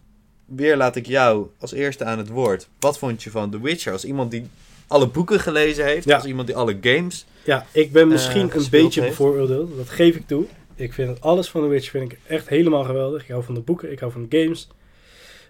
Weer 0.44 0.76
laat 0.76 0.96
ik 0.96 1.06
jou 1.06 1.46
als 1.58 1.72
eerste 1.72 2.04
aan 2.04 2.18
het 2.18 2.28
woord. 2.28 2.68
Wat 2.78 2.98
vond 2.98 3.22
je 3.22 3.30
van 3.30 3.50
The 3.50 3.60
Witcher? 3.60 3.92
Als 3.92 4.04
iemand 4.04 4.30
die 4.30 4.46
alle 4.90 5.06
boeken 5.06 5.40
gelezen 5.40 5.84
heeft, 5.84 6.04
Ja. 6.04 6.14
als 6.16 6.24
iemand 6.24 6.46
die 6.46 6.56
alle 6.56 6.78
games. 6.80 7.26
Ja, 7.44 7.66
ik 7.72 7.92
ben 7.92 8.08
misschien 8.08 8.36
Eh, 8.36 8.42
een 8.46 8.50
gespeeld 8.50 8.84
beetje 8.84 9.00
heeft. 9.00 9.16
bevooroordeeld. 9.18 9.76
Dat 9.76 9.88
geef 9.88 10.16
ik 10.16 10.26
toe. 10.26 10.44
Ik 10.74 10.92
vind 10.92 11.08
het 11.08 11.20
alles 11.20 11.48
van 11.48 11.62
The 11.62 11.68
Witcher 11.68 11.90
vind 12.00 12.12
ik 12.12 12.18
echt 12.26 12.48
helemaal 12.48 12.84
geweldig. 12.84 13.22
Ik 13.22 13.28
hou 13.28 13.44
van 13.44 13.54
de 13.54 13.60
boeken, 13.60 13.92
ik 13.92 13.98
hou 13.98 14.12
van 14.12 14.26
de 14.28 14.42
games. 14.42 14.68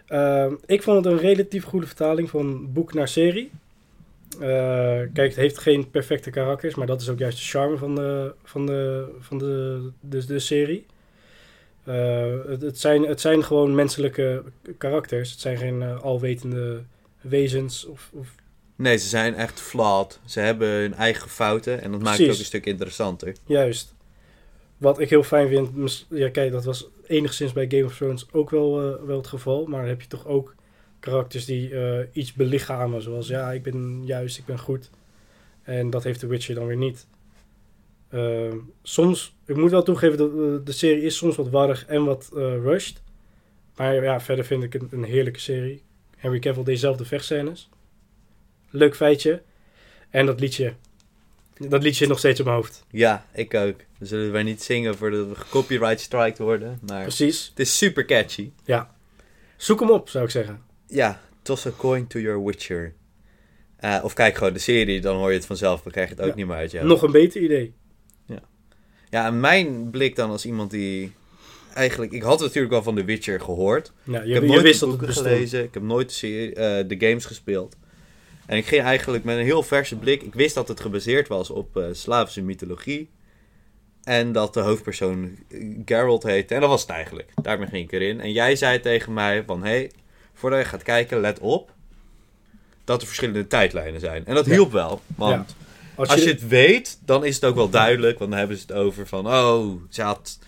Ehm, 0.07 0.53
ik 0.67 0.83
vond 0.83 1.05
het 1.05 1.13
een 1.15 1.19
relatief 1.21 1.65
goede 1.65 1.87
vertaling 1.87 2.31
van 2.31 2.73
boek 2.73 2.95
naar 2.95 3.09
serie. 3.09 3.51
Eh, 4.41 4.41
kijk, 5.13 5.17
het 5.29 5.37
heeft 5.37 5.59
geen 5.59 5.91
perfecte 5.91 6.31
karakters, 6.31 6.75
maar 6.75 6.87
dat 6.87 7.01
is 7.01 7.09
ook 7.09 7.19
juist 7.19 7.39
de 7.39 7.45
charme 7.45 7.77
van 7.77 7.95
de, 7.95 8.33
van 8.45 8.67
de, 8.67 9.05
van 9.21 9.39
de, 9.39 9.81
de, 10.01 10.27
de 10.27 10.39
serie. 10.39 10.87
Eh, 11.85 12.25
het, 12.49 12.63
het, 12.63 12.79
zijn, 12.79 13.03
het 13.07 13.21
zijn 13.21 13.45
gewoon 13.45 13.75
menselijke 13.75 14.43
karakters. 14.79 15.31
Het 15.31 15.41
zijn 15.41 15.57
geen 15.57 15.83
alwetende 15.83 16.83
wezens 17.21 17.87
of, 17.87 18.11
of 18.13 18.29
Nee, 18.81 18.97
ze 18.97 19.09
zijn 19.09 19.35
echt 19.35 19.61
flawed. 19.61 20.21
Ze 20.25 20.41
hebben 20.41 20.69
hun 20.69 20.95
eigen 20.95 21.31
fouten 21.31 21.83
en 21.83 21.91
dat 21.91 22.03
maakt 22.03 22.19
het 22.19 22.31
ook 22.31 22.39
een 22.39 22.45
stuk 22.45 22.67
interessanter. 22.67 23.35
Juist. 23.47 23.95
Wat 24.77 25.01
ik 25.01 25.11
heel 25.11 25.23
fijn 25.23 25.49
vind, 25.49 26.07
ja 26.09 26.31
kijk, 26.31 26.53
dat 26.53 26.65
was 26.65 26.89
enigszins 27.07 27.53
bij 27.53 27.67
Game 27.69 27.85
of 27.85 27.97
Thrones 27.97 28.27
ook 28.33 28.51
wel, 28.51 28.81
eh, 28.81 29.07
wel 29.07 29.17
het 29.17 29.27
geval. 29.27 29.67
Maar 29.67 29.81
dan 29.81 29.89
heb 29.89 30.01
je 30.01 30.09
toch 30.09 30.27
ook 30.27 30.55
karakters 31.01 31.45
die 31.45 31.75
eh, 31.75 32.07
iets 32.13 32.33
belichamen. 32.33 33.03
Zoals, 33.03 33.29
ja, 33.29 33.53
ik 33.53 33.63
ben 33.63 34.03
juist, 34.05 34.39
ik 34.39 34.45
ben 34.45 34.59
goed. 34.59 34.91
En 35.63 35.91
dat 35.91 36.05
heeft 36.05 36.21
The 36.21 36.27
Witcher 36.27 36.55
dan 36.55 36.67
weer 36.67 36.77
niet. 36.77 37.07
Ehm, 38.09 38.57
soms, 38.83 39.37
ik 39.47 39.57
moet 39.57 39.71
wel 39.71 39.83
toegeven 39.83 40.19
dat 40.19 40.31
eh, 40.31 40.65
de 40.65 40.73
serie 40.73 41.03
is 41.03 41.17
soms 41.17 41.37
wat 41.37 41.49
warrig 41.49 41.87
en 41.87 42.05
wat 42.05 42.29
rushed. 42.63 43.03
Maar 43.77 44.03
ja, 44.03 44.21
verder 44.21 44.45
vind 44.45 44.63
ik 44.63 44.73
het 44.73 44.93
een 44.93 45.05
heerlijke 45.05 45.41
serie. 45.41 45.83
Henry 46.17 46.39
Cavill 46.39 46.65
deed 46.65 46.79
zelf 46.79 46.97
de 46.97 47.05
vechtscènes. 47.05 47.69
Leuk 48.71 48.97
feitje. 48.97 49.43
En 50.11 50.27
dat 50.27 50.41
liedje. 50.41 50.75
Dat 51.69 51.83
liedje 51.83 52.07
nog 52.07 52.19
steeds 52.19 52.41
op 52.41 52.47
mijn 52.47 52.59
hoofd. 52.59 52.85
Ja, 52.91 53.27
ik 53.33 53.55
ook. 53.55 53.77
We 53.99 54.07
zullen 54.07 54.33
wij 54.33 54.43
niet 54.43 54.63
zingen 54.63 54.97
voordat 54.97 55.27
we 55.29 55.35
copyright 55.51 56.01
striked 56.01 56.39
worden. 56.39 56.79
Maar 56.87 57.03
Precies. 57.03 57.47
het 57.49 57.59
is 57.59 57.79
super 57.79 58.05
catchy. 58.05 58.51
Zoek 59.57 59.81
hem 59.81 59.91
op, 59.91 60.09
zou 60.09 60.25
ik 60.25 60.31
zeggen. 60.31 60.63
Ja, 60.87 61.21
toss 61.43 61.67
a 61.67 61.71
coin 61.77 62.07
to 62.07 62.19
your 62.21 62.45
Witcher. 62.45 62.95
Eh, 63.77 64.01
of 64.03 64.15
kijk 64.15 64.37
gewoon 64.37 64.53
de 64.53 64.59
serie, 64.59 65.01
dan 65.01 65.17
hoor 65.17 65.29
je 65.31 65.37
het 65.37 65.47
vanzelf. 65.47 65.83
Dan 65.83 65.93
krijg 65.93 66.09
je 66.09 66.15
het 66.15 66.23
ook 66.23 66.31
Ja. 66.31 66.37
niet 66.37 66.47
meer 66.47 66.57
uit 66.57 66.71
je 66.71 66.83
Nog 66.83 67.03
een 67.03 67.13
beter 67.13 67.43
idee. 67.43 67.73
Ja, 69.11 69.27
en 69.27 69.41
mijn 69.41 69.91
blik 69.91 70.17
dan 70.17 70.31
als 70.31 70.45
iemand 70.47 70.71
die... 70.71 71.13
Eigenlijk, 71.75 72.13
ik 72.13 72.23
had 72.23 72.41
natuurlijk 72.41 72.73
wel 72.73 72.83
van 72.83 72.95
The 72.95 73.05
Witcher 73.05 73.41
gehoord. 73.41 73.93
Ja, 74.05 74.21
Ik 74.21 74.27
je, 74.27 74.33
heb 74.35 74.43
je 74.43 74.49
nooit 74.49 74.63
wist 74.63 74.81
het 74.81 74.89
boeken 74.89 75.13
gelezen. 75.13 75.65
Ik 75.65 75.75
heb 75.75 75.83
nooit 75.83 76.09
de, 76.09 76.15
serie, 76.15 76.55
eh, 76.55 76.89
de 76.89 77.07
games 77.07 77.25
gespeeld. 77.25 77.77
En 78.51 78.57
ik 78.57 78.67
ging 78.67 78.83
eigenlijk 78.83 79.25
met 79.25 79.37
een 79.37 79.45
heel 79.45 79.63
verse 79.63 79.97
blik. 79.97 80.23
Ik 80.23 80.35
wist 80.35 80.55
dat 80.55 80.69
het 80.69 80.81
gebaseerd 80.81 81.29
was 81.29 81.51
op 81.51 81.77
eh, 81.77 81.85
Slavische 81.93 82.43
mythologie. 82.43 83.11
En 84.05 84.33
dat 84.33 84.55
de 84.55 84.61
hoofdpersoon 84.61 85.39
eh, 85.51 85.61
Geralt 85.85 86.23
heette. 86.23 86.55
En 86.55 86.61
dat 86.61 86.69
was 86.71 86.81
het 86.81 86.91
eigenlijk. 86.91 87.33
Daarmee 87.43 87.69
ging 87.69 87.85
ik 87.85 87.93
erin. 87.93 88.21
En 88.21 88.33
jij 88.33 88.57
zei 88.57 88.81
tegen 88.81 89.13
mij 89.13 89.43
van... 89.47 89.63
Hey, 89.65 89.91
voordat 90.35 90.59
je 90.61 90.65
gaat 90.65 90.83
kijken, 90.83 91.21
let 91.21 91.39
op... 91.39 91.71
dat 92.85 93.01
er 93.01 93.07
verschillende 93.07 93.47
tijdlijnen 93.47 94.01
zijn. 94.01 94.27
En 94.27 94.35
dat 94.35 94.47
Ja. 94.47 94.53
hielp 94.53 94.73
wel. 94.73 95.01
Want 95.17 95.55
Als 95.95 96.09
Als 96.09 96.19
je, 96.19 96.25
je 96.27 96.33
het 96.33 96.49
weet, 96.49 96.99
dan 97.05 97.25
is 97.25 97.35
het 97.35 97.45
ook 97.45 97.55
wel 97.55 97.71
duidelijk. 97.71 98.19
Want 98.19 98.31
dan 98.31 98.39
hebben 98.39 98.57
ze 98.57 98.63
het 98.67 98.73
over 98.77 99.07
van... 99.07 99.27
Oh, 99.27 99.83
ze 99.91 100.03
had 100.03 100.39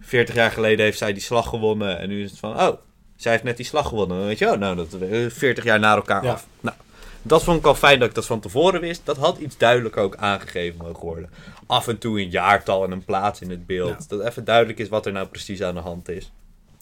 40 0.00 0.34
jaar 0.34 0.50
geleden 0.50 0.84
heeft 0.84 0.98
zij 0.98 1.12
die 1.12 1.22
slag 1.22 1.48
gewonnen. 1.48 1.98
En 1.98 2.08
nu 2.08 2.22
is 2.22 2.30
het 2.30 2.38
van... 2.38 2.60
Oh, 2.60 2.76
zij 3.16 3.32
heeft 3.32 3.44
net 3.44 3.56
die 3.56 3.66
slag 3.66 3.88
gewonnen. 3.88 4.16
Dan 4.18 4.26
weet 4.26 4.38
je, 4.38 4.50
oh, 4.50 4.58
nou, 4.58 4.76
dat 4.76 4.92
eh, 5.10 5.26
40 5.28 5.64
jaar 5.64 5.78
na 5.80 5.94
elkaar 5.94 6.24
Ja. 6.24 6.32
af. 6.32 6.46
Nou, 6.60 6.76
dat 7.22 7.44
vond 7.44 7.58
ik 7.58 7.66
al 7.66 7.74
fijn 7.74 7.98
dat 7.98 8.08
ik 8.08 8.14
dat 8.14 8.26
van 8.26 8.40
tevoren 8.40 8.80
wist. 8.80 9.06
Dat 9.06 9.16
had 9.16 9.38
iets 9.38 9.56
duidelijker 9.56 10.02
ook 10.02 10.16
aangegeven 10.16 10.84
mogen 10.84 11.04
worden. 11.04 11.30
Af 11.66 11.88
en 11.88 11.98
toe 11.98 12.20
een 12.20 12.30
jaartal 12.30 12.84
en 12.84 12.90
een 12.90 13.04
plaats 13.04 13.40
in 13.40 13.50
het 13.50 13.66
beeld. 13.66 14.06
Ja. 14.08 14.16
Dat 14.16 14.26
even 14.26 14.44
duidelijk 14.44 14.78
is 14.78 14.88
wat 14.88 15.06
er 15.06 15.12
nou 15.12 15.26
precies 15.26 15.62
aan 15.62 15.74
de 15.74 15.80
hand 15.80 16.08
is. 16.08 16.32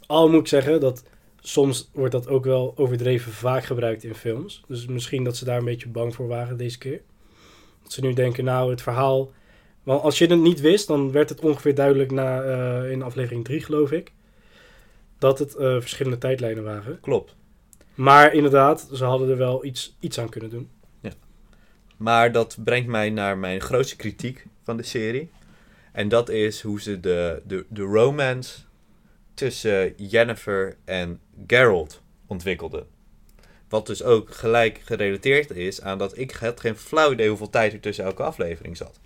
al 0.07 0.29
moet 0.29 0.40
ik 0.40 0.46
zeggen 0.46 0.81
dat 0.81 1.03
soms 1.40 1.90
wordt 1.92 2.12
dat 2.12 2.29
ook 2.29 2.44
wel 2.44 2.72
overdreven 2.76 3.33
vaak 3.33 3.64
gebruikt 3.64 4.05
in 4.05 4.14
films. 4.14 4.62
Dus 4.68 4.87
misschien 4.87 5.24
dat 5.24 5.37
ze 5.37 5.44
daar 5.44 5.59
een 5.59 5.64
beetje 5.64 5.88
bang 5.88 6.14
voor 6.14 6.29
waren 6.29 6.57
deze 6.57 6.79
keer. 6.79 7.00
Dat 7.83 7.92
ze 7.92 8.00
nu 8.00 8.12
denken, 8.12 8.44
nou, 8.44 8.70
het 8.70 8.83
verhaal... 8.83 9.31
Want 9.83 10.03
als 10.03 10.18
je 10.18 10.26
het 10.26 10.40
niet 10.40 10.61
wist, 10.61 10.87
dan 10.87 11.12
werd 11.12 11.29
het 11.29 11.40
ongeveer 11.40 11.74
duidelijk 11.74 12.11
na, 12.11 12.42
eh, 12.42 12.90
in 12.90 13.03
aflevering 13.03 13.44
3, 13.44 13.61
geloof 13.61 13.92
ik... 13.92 14.12
dat 15.18 15.38
het 15.38 15.55
eh, 15.55 15.81
verschillende 15.81 16.18
tijdlijnen 16.18 16.64
waren. 16.64 17.00
Klopt. 17.00 17.35
Maar 17.94 18.33
inderdaad, 18.35 18.88
ze 18.92 19.05
hadden 19.05 19.31
er 19.31 19.37
wel 19.37 19.64
iets, 19.64 19.96
iets 20.00 20.18
aan 20.20 20.29
kunnen 20.29 20.50
doen. 20.50 20.70
Maar 21.96 22.33
dat 22.33 22.57
brengt 22.64 22.88
mij 22.88 23.11
naar 23.11 23.38
mijn 23.38 23.61
grootste 23.61 23.96
kritiek 23.96 24.46
van 24.62 24.76
de 24.76 24.83
serie. 24.83 25.31
En 25.92 26.09
dat 26.09 26.29
is 26.29 26.61
hoe 26.61 26.81
ze 26.81 27.00
de, 27.00 27.42
de, 27.46 27.64
de 27.68 27.83
romance 27.83 28.59
tussen 29.35 29.94
Jennifer 29.96 30.76
en 30.85 31.20
Geralt 31.46 32.03
ontwikkelden. 32.26 32.87
Wat 33.68 33.87
dus 33.87 34.03
ook 34.03 34.35
gelijk 34.35 34.81
gerelateerd 34.85 35.50
is 35.50 35.83
aan 35.83 35.98
dat 35.98 36.18
ik 36.18 36.31
had 36.31 36.61
geen 36.61 36.76
flauw 36.76 37.12
idee 37.12 37.29
hoeveel 37.29 37.50
tijd 37.50 37.72
er 37.72 37.81
tussen 37.81 38.05
elke 38.05 38.22
aflevering 38.22 38.76
zat. 38.76 39.00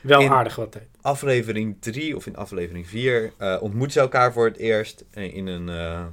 Wel 0.00 0.20
In- 0.20 0.30
aardig 0.30 0.56
wat 0.56 0.72
tijd. 0.72 0.88
Aflevering 1.00 1.76
3 1.80 2.16
of 2.16 2.26
in 2.26 2.36
aflevering 2.36 2.88
4 2.88 3.32
eh 3.36 3.56
ontmoeten 3.60 3.92
ze 3.92 4.00
elkaar 4.00 4.32
voor 4.32 4.44
het 4.46 4.56
eerst 4.56 5.04
in 5.10 5.46
een 5.46 5.68
eh, 5.68 6.06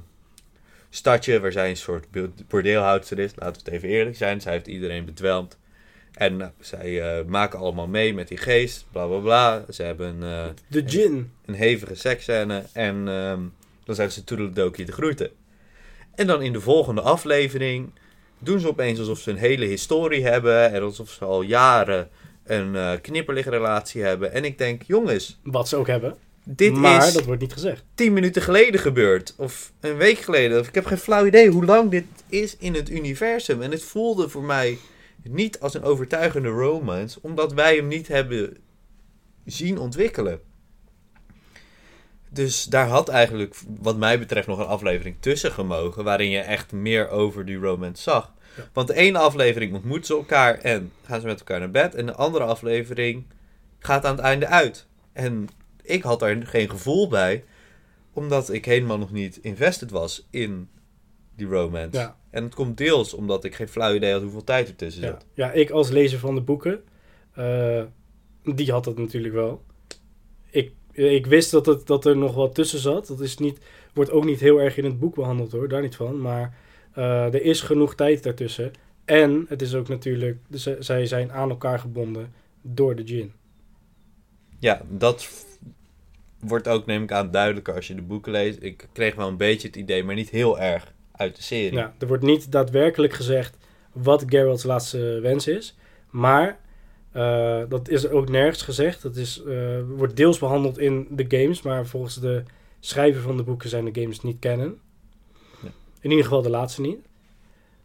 stadje 0.96 1.40
waar 1.40 1.52
zij 1.52 1.68
een 1.70 1.76
soort 1.76 2.06
bordeelhoudster 2.48 3.18
is. 3.18 3.30
Laten 3.36 3.52
we 3.52 3.58
het 3.64 3.68
even 3.68 3.88
eerlijk 3.88 4.16
zijn. 4.16 4.40
Zij 4.40 4.52
heeft 4.52 4.66
iedereen 4.66 5.04
bedwelmd. 5.04 5.58
En 6.14 6.36
nou, 6.36 6.50
zij 6.60 7.00
eh, 7.18 7.24
maken 7.24 7.58
allemaal 7.58 7.86
mee 7.86 8.14
met 8.14 8.28
die 8.28 8.38
geest, 8.38 8.86
bla 8.92 9.06
bla 9.06 9.18
bla. 9.18 9.64
Ze 9.70 9.82
hebben 9.82 10.22
eh, 10.22 10.44
De 10.66 10.82
gin. 10.86 11.32
een 11.44 11.54
hevige 11.54 11.94
seksscène 11.94 12.62
en 12.72 13.08
ehm, 13.08 13.40
dan 13.84 13.94
zeggen 13.94 14.14
ze 14.14 14.24
toedeledokie 14.24 14.84
de 14.84 14.92
groeten. 14.92 15.30
En 16.14 16.26
dan 16.26 16.42
in 16.42 16.52
de 16.52 16.60
volgende 16.60 17.00
aflevering 17.00 17.90
doen 18.38 18.60
ze 18.60 18.68
opeens 18.68 18.98
alsof 18.98 19.18
ze 19.18 19.30
een 19.30 19.36
hele 19.36 19.64
historie 19.66 20.26
hebben 20.26 20.72
en 20.72 20.82
alsof 20.82 21.10
ze 21.10 21.24
al 21.24 21.42
jaren 21.42 22.08
een 22.44 22.76
eh 22.76 22.92
knipperligrelatie 23.02 24.02
hebben. 24.02 24.32
En 24.32 24.44
ik 24.44 24.58
denk, 24.58 24.82
jongens, 24.82 25.40
Wat 25.42 25.68
ze 25.68 25.76
ook 25.76 25.86
hebben. 25.86 26.16
Dit 26.48 26.72
maar 26.72 27.06
is 27.06 27.12
dat 27.12 27.24
wordt 27.24 27.40
niet 27.40 27.52
gezegd. 27.52 27.84
tien 27.94 28.12
minuten 28.12 28.42
geleden 28.42 28.80
gebeurd. 28.80 29.34
Of 29.36 29.72
een 29.80 29.96
week 29.96 30.18
geleden. 30.18 30.60
Of 30.60 30.68
ik 30.68 30.74
heb 30.74 30.86
geen 30.86 30.98
flauw 30.98 31.26
idee 31.26 31.50
hoe 31.50 31.64
lang 31.64 31.90
dit 31.90 32.04
is 32.28 32.56
in 32.56 32.74
het 32.74 32.90
universum. 32.90 33.62
En 33.62 33.70
het 33.70 33.82
voelde 33.82 34.28
voor 34.28 34.42
mij 34.42 34.78
niet 35.22 35.60
als 35.60 35.74
een 35.74 35.82
overtuigende 35.82 36.48
romance. 36.48 37.18
Omdat 37.22 37.52
wij 37.52 37.76
hem 37.76 37.88
niet 37.88 38.08
hebben 38.08 38.56
zien 39.44 39.78
ontwikkelen. 39.78 40.40
Dus 42.30 42.64
daar 42.64 42.88
had 42.88 43.08
eigenlijk, 43.08 43.54
wat 43.80 43.96
mij 43.96 44.18
betreft, 44.18 44.46
nog 44.46 44.58
een 44.58 44.66
aflevering 44.66 45.16
tussen 45.20 45.52
gemogen. 45.52 46.04
Waarin 46.04 46.30
je 46.30 46.40
echt 46.40 46.72
meer 46.72 47.08
over 47.08 47.44
die 47.44 47.56
romance 47.56 48.02
zag. 48.02 48.32
Ja. 48.56 48.68
Want 48.72 48.88
de 48.88 48.94
ene 48.94 49.18
aflevering 49.18 49.74
ontmoeten 49.74 50.06
ze 50.06 50.14
elkaar 50.14 50.58
en 50.58 50.92
gaan 51.04 51.20
ze 51.20 51.26
met 51.26 51.38
elkaar 51.38 51.58
naar 51.58 51.70
bed. 51.70 51.94
En 51.94 52.06
de 52.06 52.14
andere 52.14 52.44
aflevering 52.44 53.24
gaat 53.78 54.04
aan 54.04 54.16
het 54.16 54.24
einde 54.24 54.46
uit. 54.46 54.86
En 55.12 55.48
ik 55.86 56.02
had 56.02 56.20
daar 56.20 56.46
geen 56.46 56.70
gevoel 56.70 57.08
bij, 57.08 57.44
omdat 58.12 58.52
ik 58.52 58.64
helemaal 58.64 58.98
nog 58.98 59.12
niet 59.12 59.38
invested 59.42 59.90
was 59.90 60.26
in 60.30 60.68
die 61.36 61.46
romance. 61.46 61.98
Ja. 61.98 62.16
En 62.30 62.44
het 62.44 62.54
komt 62.54 62.76
deels 62.76 63.14
omdat 63.14 63.44
ik 63.44 63.54
geen 63.54 63.68
flauw 63.68 63.94
idee 63.94 64.12
had 64.12 64.22
hoeveel 64.22 64.44
tijd 64.44 64.68
er 64.68 64.76
tussen 64.76 65.02
Ja. 65.02 65.08
zat. 65.08 65.26
ja, 65.34 65.52
ik 65.52 65.70
als 65.70 65.88
lezer 65.90 66.18
van 66.18 66.34
de 66.34 66.40
boeken, 66.40 66.82
eh, 67.34 67.82
die 68.42 68.70
had 68.72 68.84
dat 68.84 68.98
natuurlijk 68.98 69.34
wel. 69.34 69.62
Ik, 70.50 70.72
ik 70.92 71.26
wist 71.26 71.50
dat, 71.50 71.66
het, 71.66 71.86
dat 71.86 72.04
er 72.04 72.16
nog 72.16 72.34
wat 72.34 72.54
tussen 72.54 72.78
zat. 72.78 73.06
Dat 73.06 73.20
is 73.20 73.36
niet, 73.38 73.58
wordt 73.94 74.10
ook 74.10 74.24
niet 74.24 74.40
heel 74.40 74.58
erg 74.60 74.76
in 74.76 74.84
het 74.84 74.98
boek 74.98 75.14
behandeld 75.14 75.52
hoor, 75.52 75.68
daar 75.68 75.82
niet 75.82 75.96
van. 75.96 76.20
Maar 76.20 76.56
eh, 76.92 77.24
er 77.24 77.42
is 77.42 77.60
genoeg 77.60 77.94
tijd 77.94 78.22
daartussen. 78.22 78.72
En 79.04 79.46
het 79.48 79.62
is 79.62 79.74
ook 79.74 79.88
natuurlijk, 79.88 80.38
zij 80.78 81.06
zijn 81.06 81.32
aan 81.32 81.50
elkaar 81.50 81.78
gebonden 81.78 82.32
door 82.62 82.96
de 82.96 83.06
gin. 83.06 83.32
Ja, 84.58 84.82
dat 84.88 85.28
wordt 86.48 86.68
ook, 86.68 86.86
neem 86.86 87.02
ik 87.02 87.12
aan, 87.12 87.30
duidelijker 87.30 87.74
als 87.74 87.86
je 87.86 87.94
de 87.94 88.02
boeken 88.02 88.32
leest. 88.32 88.58
Ik 88.62 88.88
kreeg 88.92 89.14
wel 89.14 89.28
een 89.28 89.36
beetje 89.36 89.66
het 89.66 89.76
idee, 89.76 90.04
maar 90.04 90.14
niet 90.14 90.30
heel 90.30 90.60
erg 90.60 90.92
uit 91.12 91.36
de 91.36 91.42
serie. 91.42 91.72
Ja, 91.72 91.94
er 91.98 92.06
wordt 92.06 92.22
niet 92.22 92.52
daadwerkelijk 92.52 93.12
gezegd 93.12 93.56
wat 93.92 94.24
Geralt's 94.26 94.64
laatste 94.64 95.20
wens 95.20 95.46
is. 95.46 95.76
Maar 96.10 96.58
eh, 97.12 97.62
dat 97.68 97.88
is 97.88 98.08
ook 98.08 98.28
nergens 98.28 98.62
gezegd. 98.62 99.02
Dat 99.02 99.16
is, 99.16 99.42
eh, 99.42 99.80
wordt 99.96 100.16
deels 100.16 100.38
behandeld 100.38 100.78
in 100.78 101.06
de 101.10 101.24
games. 101.28 101.62
Maar 101.62 101.86
volgens 101.86 102.20
de 102.20 102.42
schrijver 102.80 103.22
van 103.22 103.36
de 103.36 103.42
boeken 103.42 103.68
zijn 103.68 103.84
de 103.84 104.00
games 104.00 104.20
niet. 104.20 104.36
Ja. 104.42 104.52
In 106.00 106.10
ieder 106.10 106.24
geval 106.24 106.42
de 106.42 106.50
laatste 106.50 106.80
niet. 106.80 106.98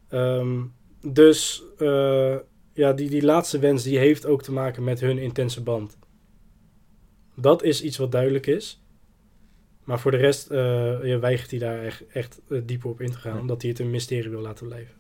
Ehm, 0.10 0.60
dus 1.02 1.64
eh, 1.78 2.36
ja, 2.74 2.94
die, 2.94 3.10
die 3.10 3.24
laatste 3.24 3.60
wens 3.60 3.84
die 3.84 3.98
heeft 3.98 4.26
ook 4.26 4.44
te 4.44 4.52
maken 4.52 4.84
met 4.84 5.00
hun 5.00 5.18
intense 5.18 5.62
band. 5.64 5.98
Dat 7.42 7.64
is 7.64 7.84
iets 7.84 7.98
wat 7.98 8.12
duidelijk 8.12 8.48
is. 8.48 8.82
Maar 9.84 10.00
voor 10.00 10.12
de 10.12 10.18
rest 10.18 10.50
eh, 10.50 11.18
weigert 11.20 11.52
hij 11.52 11.60
daar 11.60 11.84
echt, 11.84 12.08
echt 12.08 12.42
eh, 12.50 12.62
dieper 12.66 12.90
op 12.90 13.02
in 13.02 13.12
te 13.12 13.18
gaan. 13.18 13.34
Ja. 13.34 13.40
Omdat 13.40 13.62
hij 13.62 13.72
het 13.72 13.80
een 13.80 13.90
mysterie 13.90 14.30
wil 14.30 14.42
laten 14.42 14.68
blijven. 14.68 14.96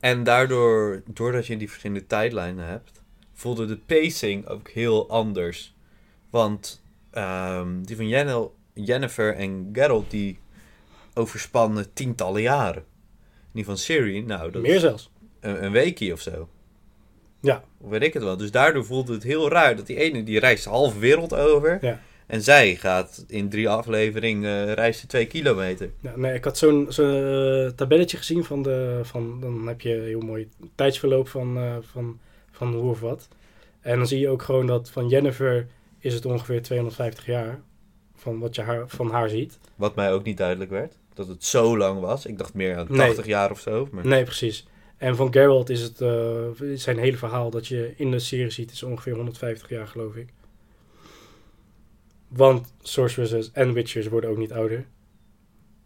En 0.00 0.24
daardoor, 0.24 1.02
doordat 1.06 1.46
je 1.46 1.56
die 1.56 1.68
verschillende 1.68 2.06
tijdlijnen 2.06 2.66
hebt, 2.66 3.02
voelde 3.32 3.66
de 3.66 3.76
pacing 3.76 4.46
ook 4.46 4.68
heel 4.68 5.08
anders. 5.08 5.74
Want 6.30 6.82
ehm, 7.10 7.82
die 7.82 7.96
van 7.96 8.08
Jennifer 8.74 9.34
en 9.34 9.68
Geralt, 9.72 10.10
die 10.10 10.38
overspannen 11.14 11.92
tientallen 11.92 12.42
jaren. 12.42 12.84
Die 13.52 13.64
van 13.64 13.78
Siri, 13.78 14.22
nou, 14.22 14.50
dat 14.50 14.62
Meer 14.62 14.80
zelfs. 14.80 15.10
een, 15.40 15.64
een 15.64 15.72
weekje 15.72 16.12
of 16.12 16.20
zo. 16.20 16.48
Ja. 17.40 17.64
Of 17.80 17.90
weet 17.90 18.02
ik 18.02 18.12
het 18.14 18.22
wel. 18.22 18.36
Dus 18.36 18.50
daardoor 18.50 18.84
voelde 18.84 19.12
het 19.12 19.22
heel 19.22 19.48
raar 19.50 19.76
dat 19.76 19.86
die 19.86 19.96
ene, 19.96 20.22
die 20.22 20.38
reist 20.38 20.64
de 20.64 20.70
halve 20.70 20.98
wereld 20.98 21.34
over. 21.34 21.78
Ja. 21.80 22.00
En 22.26 22.42
zij 22.42 22.74
gaat 22.74 23.24
in 23.28 23.48
drie 23.48 23.68
afleveringen, 23.68 24.68
eh 24.68 24.72
reist 24.74 25.00
ze 25.00 25.06
twee 25.06 25.26
kilometer. 25.26 25.90
Ja, 26.00 26.12
nee, 26.16 26.34
ik 26.34 26.44
had 26.44 26.58
zo'n 26.58 26.86
zo'n 26.88 27.14
eh, 27.66 27.70
tabelletje 27.70 28.16
gezien 28.16 28.44
van 28.44 28.62
de. 28.62 29.00
Van, 29.02 29.40
dan 29.40 29.66
heb 29.68 29.80
je 29.80 29.94
een 29.94 30.04
heel 30.04 30.20
mooi 30.20 30.48
tijdsverloop 30.74 31.28
van, 31.28 31.56
eh, 31.58 31.76
van, 31.92 32.18
van 32.50 32.74
hoe 32.74 32.90
of 32.90 33.00
wat. 33.00 33.28
En 33.80 33.96
dan 33.96 34.06
zie 34.06 34.18
je 34.20 34.28
ook 34.28 34.42
gewoon 34.42 34.66
dat 34.66 34.90
van 34.90 35.08
Jennifer 35.08 35.66
is 35.98 36.14
het 36.14 36.26
ongeveer 36.26 36.62
250 36.62 37.26
jaar. 37.26 37.60
Van 38.16 38.38
wat 38.38 38.54
je 38.54 38.62
haar, 38.62 38.88
van 38.88 39.10
haar 39.10 39.28
ziet. 39.28 39.58
Wat 39.74 39.94
mij 39.94 40.12
ook 40.12 40.24
niet 40.24 40.36
duidelijk 40.36 40.70
werd. 40.70 40.94
Dat 41.14 41.28
het 41.28 41.44
zo 41.44 41.76
lang 41.76 42.00
was. 42.00 42.26
Ik 42.26 42.38
dacht 42.38 42.54
meer 42.54 42.76
aan 42.76 42.86
Nee. 42.88 43.06
80 43.06 43.26
jaar 43.26 43.50
of 43.50 43.60
zo. 43.60 43.88
Maar... 43.92 44.06
Nee, 44.06 44.24
precies. 44.24 44.66
En 44.98 45.16
van 45.16 45.32
Geralt 45.32 45.70
is 45.70 45.82
het 45.82 46.00
eh, 46.00 46.48
zijn 46.74 46.98
hele 46.98 47.16
verhaal 47.16 47.50
dat 47.50 47.66
je 47.66 47.92
in 47.96 48.10
de 48.10 48.18
serie 48.18 48.50
ziet, 48.50 48.70
is 48.70 48.82
ongeveer 48.82 49.14
150 49.14 49.68
jaar, 49.68 49.86
geloof 49.86 50.16
ik. 50.16 50.28
Want 52.28 52.74
sorceresses 52.80 53.50
en 53.52 53.72
witchers 53.72 54.08
worden 54.08 54.30
ook 54.30 54.36
niet 54.36 54.52
ouder. 54.52 54.86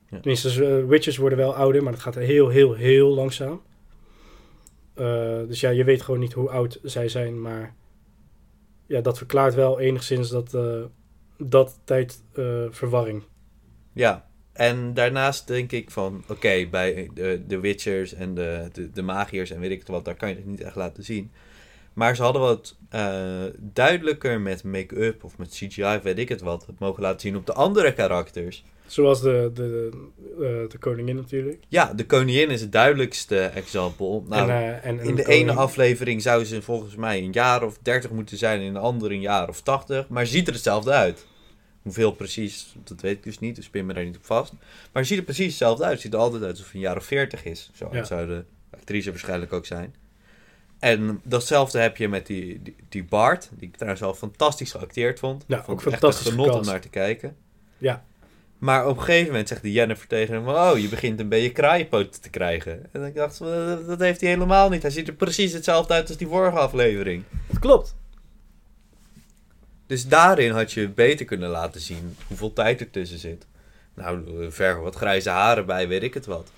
Ja. 0.08 0.20
Tenminste, 0.20 0.64
eh, 0.64 0.86
witchers 0.86 1.16
worden 1.16 1.38
wel 1.38 1.54
ouder, 1.54 1.82
maar 1.82 1.92
dat 1.92 2.00
gaat 2.00 2.14
heel, 2.14 2.48
heel, 2.48 2.74
heel 2.74 3.14
langzaam. 3.14 3.62
Eh, 4.94 5.40
dus 5.46 5.60
ja, 5.60 5.70
je 5.70 5.84
weet 5.84 6.02
gewoon 6.02 6.20
niet 6.20 6.32
hoe 6.32 6.50
oud 6.50 6.78
zij 6.82 7.08
zijn, 7.08 7.40
maar 7.40 7.74
ja, 8.86 9.00
dat 9.00 9.18
verklaart 9.18 9.54
wel 9.54 9.80
enigszins 9.80 10.28
dat, 10.28 10.56
dat 11.38 11.80
tijdverwarring. 11.84 13.22
Ja, 13.92 14.30
en 14.52 14.94
daarnaast 14.94 15.46
denk 15.46 15.72
ik 15.72 15.90
van, 15.90 16.24
oké, 16.28 16.66
bij 16.70 17.10
de, 17.14 17.42
de 17.46 17.60
Witchers 17.60 18.14
en 18.14 18.34
de, 18.34 18.68
de, 18.72 18.90
de 18.90 19.02
magiërs 19.02 19.50
en 19.50 19.60
weet 19.60 19.70
ik 19.70 19.78
het 19.78 19.88
wat, 19.88 20.04
daar 20.04 20.14
kan 20.14 20.28
je 20.28 20.34
het 20.34 20.46
niet 20.46 20.60
echt 20.60 20.76
laten 20.76 21.04
zien. 21.04 21.30
Maar 21.92 22.16
ze 22.16 22.22
hadden 22.22 22.42
wat 22.42 22.76
eh, 22.88 23.42
duidelijker 23.58 24.40
met 24.40 24.64
make-up 24.64 25.24
of 25.24 25.38
met 25.38 25.48
CGI, 25.48 26.00
weet 26.02 26.18
ik 26.18 26.28
het 26.28 26.40
wat, 26.40 26.66
het 26.66 26.78
mogen 26.78 27.02
laten 27.02 27.20
zien 27.20 27.36
op 27.36 27.46
de 27.46 27.52
andere 27.52 27.92
karakters. 27.92 28.64
Zoals 28.86 29.20
de, 29.20 29.50
de, 29.54 29.90
de, 30.38 30.66
de 30.68 30.78
koningin 30.78 31.16
natuurlijk. 31.16 31.62
Ja, 31.68 31.92
de 31.94 32.06
koningin 32.06 32.50
is 32.50 32.60
het 32.60 32.72
duidelijkste 32.72 33.38
example. 33.38 34.22
Nou, 34.28 34.50
en, 34.50 34.56
eh, 34.56 34.68
en, 34.68 35.00
en 35.00 35.06
in 35.06 35.14
de 35.14 35.28
ene 35.28 35.52
aflevering 35.52 36.22
zou 36.22 36.44
ze 36.44 36.62
volgens 36.62 36.96
mij 36.96 37.18
een 37.18 37.32
jaar 37.32 37.62
of 37.62 37.78
30 37.82 38.10
moeten 38.10 38.36
zijn, 38.36 38.60
in 38.60 38.72
de 38.72 38.78
andere 38.78 39.14
een 39.14 39.20
jaar 39.20 39.48
of 39.48 39.60
80, 39.60 40.08
maar 40.08 40.26
ziet 40.26 40.46
er 40.46 40.52
hetzelfde 40.52 40.90
uit. 40.90 41.26
Hoeveel 41.82 42.12
precies, 42.12 42.74
dat 42.84 43.00
weet 43.00 43.16
ik 43.16 43.22
dus 43.22 43.38
niet, 43.38 43.56
dus 43.56 43.68
pin 43.68 43.86
me 43.86 43.92
daar 43.94 44.04
niet 44.04 44.16
op 44.16 44.24
vast. 44.24 44.52
Maar 44.92 45.02
ze 45.02 45.08
ziet 45.08 45.18
er 45.18 45.24
precies 45.24 45.46
hetzelfde 45.46 45.84
uit. 45.84 46.00
Ziet 46.00 46.12
er 46.12 46.18
altijd 46.18 46.42
uit 46.42 46.50
alsof 46.50 46.66
het 46.66 46.74
een 46.74 46.80
jaar 46.80 46.96
of 46.96 47.04
40 47.04 47.44
is. 47.44 47.70
Zo 47.74 47.88
Ja. 47.92 48.04
zou 48.04 48.26
de 48.26 48.44
actrice 48.70 49.10
waarschijnlijk 49.10 49.52
ook 49.52 49.66
zijn. 49.66 49.94
En 50.78 51.20
datzelfde 51.24 51.78
heb 51.78 51.96
je 51.96 52.08
met 52.08 52.26
die, 52.26 52.62
die, 52.62 52.76
die 52.88 53.04
Bart, 53.04 53.48
die 53.52 53.68
ik 53.68 53.74
trouwens 53.76 54.02
al 54.02 54.14
fantastisch 54.14 54.70
geacteerd 54.70 55.18
vond. 55.18 55.44
Ja, 55.46 55.56
vond 55.64 55.68
ook 55.68 55.80
echt 55.86 55.90
fantastisch 56.00 56.26
een 56.26 56.32
genot 56.32 56.54
om 56.54 56.64
naar 56.64 56.80
te 56.80 56.88
kijken. 56.88 57.36
Ja. 57.78 58.04
Maar 58.58 58.86
op 58.86 58.96
een 58.96 59.02
gegeven 59.02 59.26
moment 59.30 59.48
zegt 59.48 59.62
die 59.62 59.72
Jennifer 59.72 60.06
tegen 60.06 60.34
hem... 60.34 60.48
Oh, 60.48 60.78
je 60.78 60.88
begint 60.88 61.20
een 61.20 61.28
beetje 61.28 61.52
kraaienpoten 61.52 62.20
te 62.20 62.30
krijgen. 62.30 62.86
En 62.92 63.04
ik 63.04 63.14
dacht, 63.14 63.38
dat 63.86 63.98
heeft 64.00 64.20
hij 64.20 64.30
helemaal 64.30 64.68
niet. 64.68 64.82
Hij 64.82 64.90
ziet 64.90 65.08
er 65.08 65.14
precies 65.14 65.52
hetzelfde 65.52 65.94
uit 65.94 66.08
als 66.08 66.16
die 66.16 66.26
vorige 66.26 66.58
aflevering. 66.58 67.22
Dat 67.46 67.58
klopt. 67.58 67.94
Dus 69.92 70.08
daarin 70.08 70.50
had 70.50 70.72
je 70.72 70.88
beter 70.88 71.26
kunnen 71.26 71.48
laten 71.48 71.80
zien 71.80 72.16
hoeveel 72.26 72.52
tijd 72.52 72.80
er 72.80 72.90
tussen 72.90 73.18
zit. 73.18 73.46
Nou, 73.94 74.24
ver 74.50 74.82
wat 74.82 74.94
grijze 74.94 75.30
haren 75.30 75.66
bij, 75.66 75.88
weet 75.88 76.02
ik 76.02 76.14
het 76.14 76.26
wat. 76.26 76.52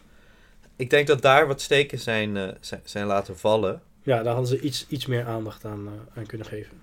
Ik 0.76 0.90
denk 0.90 1.06
dat 1.06 1.22
daar 1.22 1.46
wat 1.46 1.60
steken 1.60 1.98
zijn, 1.98 2.36
eh, 2.36 2.48
zijn, 2.60 2.80
zijn 2.84 3.06
laten 3.06 3.38
vallen. 3.38 3.82
Ja, 4.02 4.22
daar 4.22 4.34
hadden 4.34 4.58
ze 4.58 4.60
iets, 4.60 4.86
iets 4.88 5.06
meer 5.06 5.24
aandacht 5.24 5.64
aan, 5.64 5.86
eh, 5.86 6.18
aan 6.18 6.26
kunnen 6.26 6.46
geven. 6.46 6.76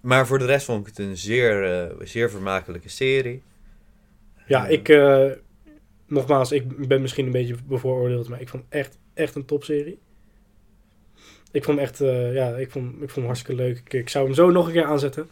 Maar 0.00 0.26
voor 0.26 0.38
de 0.38 0.44
rest 0.44 0.64
vond 0.64 0.80
ik 0.80 0.96
het 0.96 1.06
een 1.06 1.16
zeer, 1.16 1.64
eh, 1.64 2.06
zeer 2.06 2.30
vermakelijke 2.30 2.88
serie. 2.88 3.42
Ja, 4.46 4.66
ik... 4.66 4.88
nogmaals, 6.06 6.52
ik 6.52 6.88
ben 6.88 7.00
misschien 7.00 7.26
een 7.26 7.32
beetje 7.32 7.56
bevooroordeeld, 7.66 8.28
maar 8.28 8.40
ik 8.40 8.48
vond 8.48 8.64
echt, 8.68 8.98
echt 9.12 9.34
een 9.34 9.44
topserie. 9.44 9.98
Ik 11.50 11.64
vond 11.64 11.78
hem 11.78 11.86
echt, 11.86 11.98
ja, 12.34 12.56
ik 12.56 12.70
vond, 12.70 12.92
ik 12.92 12.98
vond 12.98 13.14
hem 13.14 13.24
hartstikke 13.24 13.62
leuk. 13.62 13.78
Ik, 13.78 13.92
ik 13.92 14.08
zou 14.08 14.24
hem 14.24 14.34
zo 14.34 14.50
nog 14.50 14.66
een 14.66 14.72
keer 14.72 14.84
aanzetten. 14.84 15.28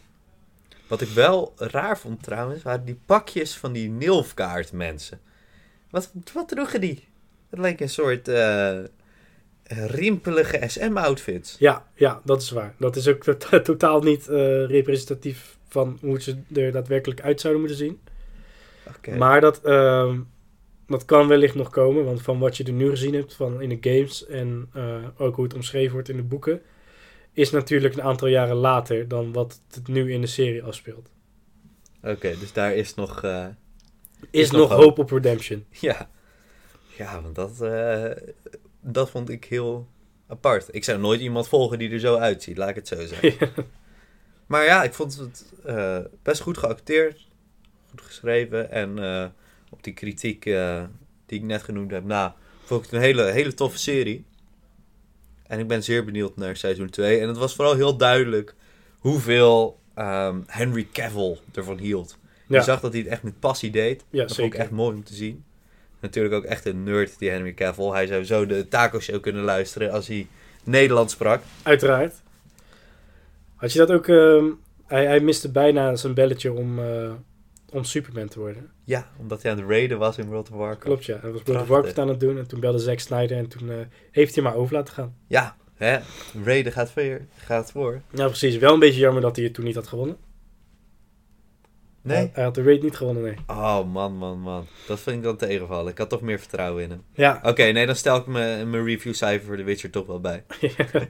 Wat 0.93 1.01
ik 1.01 1.09
wel 1.09 1.53
raar 1.57 1.97
vond 1.97 2.23
trouwens, 2.23 2.63
waren 2.63 2.85
die 2.85 2.99
pakjes 3.05 3.57
van 3.57 3.73
die 3.73 3.89
Nilfgaard 3.89 4.71
mensen. 4.71 5.19
Wat, 5.89 6.11
wat 6.33 6.47
droegen 6.47 6.81
die? 6.81 7.07
Het 7.49 7.59
leek 7.59 7.79
een 7.79 7.89
soort 7.89 8.27
eh, 8.27 8.79
rimpelige 9.87 10.61
SM-outfits. 10.67 11.55
Ja, 11.59 11.87
ja, 11.95 12.21
dat 12.23 12.41
is 12.41 12.51
waar. 12.51 12.75
Dat 12.77 12.95
is 12.95 13.07
ook 13.07 13.23
to- 13.39 13.61
totaal 13.61 14.01
niet 14.01 14.27
eh, 14.27 14.65
representatief 14.65 15.57
van 15.67 15.97
hoe 16.01 16.21
ze 16.21 16.37
er 16.55 16.71
daadwerkelijk 16.71 17.21
uit 17.21 17.41
zouden 17.41 17.61
moeten 17.61 17.79
zien. 17.79 17.99
Maar 19.17 19.41
dat, 19.41 19.61
ehm, 19.61 20.19
dat 20.87 21.05
kan 21.05 21.27
wellicht 21.27 21.55
nog 21.55 21.69
komen, 21.69 22.05
want 22.05 22.21
van 22.21 22.39
wat 22.39 22.57
je 22.57 22.63
er 22.63 22.73
nu 22.73 22.89
gezien 22.89 23.13
hebt 23.13 23.35
van 23.35 23.61
in 23.61 23.69
de 23.69 23.89
games 23.89 24.25
en 24.25 24.69
eh, 24.73 24.95
ook 25.17 25.35
hoe 25.35 25.43
het 25.43 25.53
omschreven 25.53 25.93
wordt 25.93 26.09
in 26.09 26.17
de 26.17 26.23
boeken, 26.23 26.61
is 27.33 27.51
natuurlijk 27.51 27.93
een 27.93 28.01
aantal 28.03 28.27
jaren 28.27 28.55
later 28.55 29.07
dan 29.07 29.31
wat 29.33 29.61
het 29.71 29.87
nu 29.87 30.13
in 30.13 30.21
de 30.21 30.27
serie 30.27 30.63
afspeelt. 30.63 31.09
Oké, 32.03 32.37
dus 32.39 32.53
daar 32.53 32.75
is 32.75 32.93
nog... 32.95 33.23
eh, 33.23 33.47
Is, 34.31 34.51
nog 34.51 34.59
nog 34.61 34.69
hoop. 34.69 34.79
hoop 34.83 34.99
op 34.99 35.11
redemption. 35.11 35.65
ja. 35.79 36.09
Ja, 36.97 37.21
want 37.21 37.35
dat, 37.35 37.61
eh, 37.61 38.11
dat 38.81 39.09
vond 39.09 39.29
ik 39.29 39.45
heel 39.45 39.87
apart. 40.27 40.67
Ik 40.71 40.83
zou 40.83 40.99
nooit 40.99 41.21
iemand 41.21 41.47
volgen 41.47 41.79
die 41.79 41.89
er 41.91 41.99
zo 41.99 42.15
uitziet, 42.15 42.57
laat 42.57 42.69
ik 42.69 42.75
het 42.75 42.87
zo 42.87 43.05
zeggen. 43.05 43.51
Maar 44.45 44.63
ja, 44.65 44.83
ik 44.83 44.93
vond 44.93 45.17
het 45.17 45.53
eh, 45.65 45.99
best 46.23 46.41
goed 46.41 46.57
geacteerd, 46.57 47.27
goed 47.89 48.01
geschreven. 48.01 48.71
En 48.71 48.99
op 49.69 49.83
die 49.83 49.93
kritiek 49.93 50.43
die 51.25 51.39
ik 51.39 51.41
net 51.41 51.63
genoemd 51.63 51.91
heb, 51.91 52.03
nou, 52.03 52.31
vond 52.63 52.83
ik 52.85 52.89
het 52.91 52.95
een 52.99 53.05
hele, 53.05 53.23
hele 53.23 53.53
toffe 53.53 53.77
serie. 53.77 54.25
En 55.47 55.59
ik 55.59 55.67
ben 55.67 55.83
zeer 55.83 56.05
benieuwd 56.05 56.35
naar 56.37 56.55
seizoen 56.55 56.89
2. 56.89 57.19
En 57.19 57.27
het 57.27 57.37
was 57.37 57.55
vooral 57.55 57.75
heel 57.75 57.97
duidelijk 57.97 58.53
hoeveel 58.99 59.79
ehm, 59.95 60.39
Henry 60.47 60.87
Cavill 60.93 61.37
ervan 61.53 61.77
hield. 61.77 62.17
Ja, 62.47 62.57
Je 62.57 62.63
zag 62.63 62.79
dat 62.79 62.91
hij 62.91 63.01
het 63.01 63.09
echt 63.09 63.23
met 63.23 63.39
passie 63.39 63.71
deed. 63.71 64.03
ja 64.09 64.21
dat 64.25 64.35
vond 64.35 64.53
ik 64.53 64.59
echt 64.59 64.71
mooi 64.71 64.95
om 64.95 65.03
te 65.03 65.13
zien. 65.13 65.43
Natuurlijk 65.99 66.35
ook 66.35 66.43
echt 66.43 66.65
een 66.65 66.83
nerd, 66.83 67.19
die 67.19 67.29
Henry 67.29 67.53
Cavill. 67.53 67.89
Hij 67.89 68.05
zou 68.05 68.23
zo 68.25 68.45
de 68.45 68.67
Taco 68.67 68.99
Show 68.99 69.21
kunnen 69.21 69.43
luisteren 69.43 69.91
als 69.91 70.07
hij 70.07 70.27
Nederlands 70.63 71.13
sprak. 71.13 71.41
Uiteraard. 71.63 72.13
Had 73.55 73.73
je 73.73 73.79
dat 73.79 73.91
ook... 73.91 74.07
ehm, 74.07 74.45
hij, 74.87 75.05
hij 75.05 75.19
miste 75.19 75.51
bijna 75.51 75.95
zijn 75.95 76.13
belletje 76.13 76.53
om, 76.53 76.79
eh, 76.79 77.11
om 77.73 77.83
Superman 77.83 78.27
te 78.27 78.39
worden. 78.39 78.71
Ja, 78.83 79.07
omdat 79.19 79.41
hij 79.41 79.51
aan 79.51 79.57
het 79.57 79.69
raiden 79.69 79.97
was 79.99 80.17
in 80.17 80.25
World 80.27 80.49
of 80.51 80.57
Warcraft. 80.57 80.83
Klopt, 80.83 81.05
ja. 81.05 81.17
Hij 81.21 81.31
was 81.31 81.41
World 81.45 81.61
of. 81.61 81.67
Warcraft 81.67 81.99
aan 81.99 82.07
het 82.07 82.19
doen 82.19 82.37
en 82.37 82.47
toen 82.47 82.59
belde 82.59 82.79
Zack 82.79 82.99
Snyder 82.99 83.37
en 83.37 83.47
toen 83.47 83.69
eh, 83.71 83.77
heeft 84.11 84.35
hij 84.35 84.43
maar 84.43 84.55
over 84.55 84.75
laten 84.75 84.93
gaan. 84.93 85.15
Ja, 85.27 85.55
hè? 85.75 85.99
Raiden 86.43 86.71
gaat 86.71 86.91
voor. 86.91 87.21
Gaat 87.35 87.71
voor. 87.71 88.01
Ja, 88.11 88.25
precies. 88.25 88.57
Wel 88.57 88.73
een 88.73 88.79
beetje 88.79 88.99
jammer 88.99 89.21
dat 89.21 89.35
hij 89.35 89.45
het 89.45 89.53
toen 89.53 89.65
niet 89.65 89.75
had 89.75 89.87
gewonnen. 89.87 90.17
Nee? 92.01 92.17
Hij, 92.17 92.29
hij 92.33 92.43
had 92.43 92.55
de 92.55 92.63
raid 92.63 92.81
niet 92.83 92.95
gewonnen, 92.95 93.23
nee. 93.23 93.35
Oh, 93.47 93.91
man, 93.93 94.13
man, 94.17 94.39
man. 94.39 94.67
Dat 94.87 94.99
vind 94.99 95.17
ik 95.17 95.23
dan 95.23 95.37
tegenvallen. 95.37 95.91
Ik 95.91 95.97
had 95.97 96.09
toch 96.09 96.21
meer 96.21 96.39
vertrouwen 96.39 96.83
in 96.83 96.89
hem. 96.89 97.03
Ja, 97.13 97.39
Oké, 97.43 97.63
nee, 97.63 97.85
dan 97.85 97.95
stel 97.95 98.17
ik 98.17 98.25
me- 98.25 98.63
mijn 98.65 98.85
review 98.85 99.13
cijfer 99.13 99.45
voor 99.47 99.57
The 99.57 99.63
Witcher 99.63 99.89
toch 99.89 100.05
wel 100.05 100.19
bij. 100.19 100.43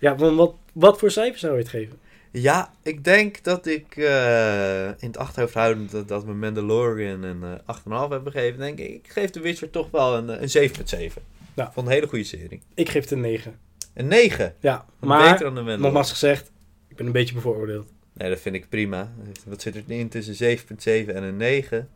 ja 0.00 0.16
want 0.16 0.36
wat, 0.36 0.54
wat 0.72 0.98
voor 0.98 1.10
cijfer 1.10 1.38
zou 1.38 1.52
je 1.52 1.58
het 1.58 1.68
geven? 1.68 1.98
Ja, 2.40 2.74
ik 2.82 3.04
denk 3.04 3.42
dat 3.44 3.66
ik 3.66 3.96
eh, 3.96 4.86
in 4.86 4.96
het 5.08 5.16
achterhoofd 5.16 5.54
houdend 5.54 5.90
dat, 5.90 6.08
dat 6.08 6.24
we 6.24 6.32
Mandalorian 6.32 7.22
een 7.22 7.42
eh 7.42 7.76
8,5 7.76 8.10
hebben 8.10 8.32
gegeven. 8.32 8.58
Denk 8.58 8.78
ik, 8.78 8.88
ik 8.88 9.08
geef 9.08 9.30
The 9.30 9.40
Witcher 9.40 9.70
toch 9.70 9.90
wel 9.90 10.16
een, 10.16 10.30
eh, 10.30 10.40
een 10.40 10.48
7,7. 10.48 11.22
Ja. 11.54 11.72
Vond 11.72 11.86
een 11.86 11.92
hele 11.92 12.06
goede 12.06 12.24
serie. 12.24 12.62
Ik 12.74 12.88
geef 12.88 13.02
het 13.02 13.10
een 13.10 13.20
9. 13.20 13.58
Een 13.94 14.06
9. 14.06 14.54
Ja, 14.60 14.76
Beter 14.76 15.08
maar 15.08 15.28
dan 15.28 15.38
de 15.38 15.44
Mandalorian. 15.44 15.80
nogmaals 15.80 16.10
gezegd, 16.10 16.50
ik 16.88 16.96
ben 16.96 17.06
een 17.06 17.12
beetje 17.12 17.34
bevooroordeeld. 17.34 17.92
Nee, 18.12 18.28
dat 18.28 18.40
vind 18.40 18.54
ik 18.54 18.68
prima. 18.68 19.12
Wat 19.46 19.62
zit 19.62 19.76
er 19.76 19.82
in 19.86 20.08
tussen 20.08 20.34
7,7 20.34 21.14
en 21.14 21.22
een 21.22 21.36
9? 21.36 21.88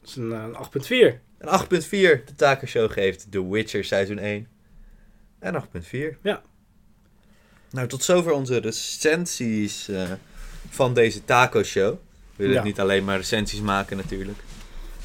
Dat 0.00 0.08
is 0.08 0.16
een, 0.16 0.32
eh, 0.32 0.42
een 0.42 0.54
8.4. 0.54 1.20
Een 1.38 1.48
8,4. 1.48 2.22
De 2.26 2.34
Taco 2.36 2.66
Show 2.66 2.90
geeft 2.90 3.26
The 3.30 3.50
Witcher 3.50 3.84
seizoen 3.84 4.18
1. 4.18 4.46
En 5.38 5.54
8,4. 5.54 6.18
Ja. 6.22 6.42
Nou, 7.72 7.88
tot 7.88 8.02
zover 8.04 8.32
onze 8.32 8.56
recensies 8.58 9.88
eh, 9.88 10.02
van 10.68 10.94
deze 10.94 11.24
Taco 11.24 11.62
Show. 11.62 11.90
We 11.92 11.98
willen 12.36 12.54
Ja. 12.54 12.62
niet 12.62 12.80
alleen 12.80 13.04
maar 13.04 13.16
recensies 13.16 13.60
maken 13.60 13.96
natuurlijk. 13.96 14.38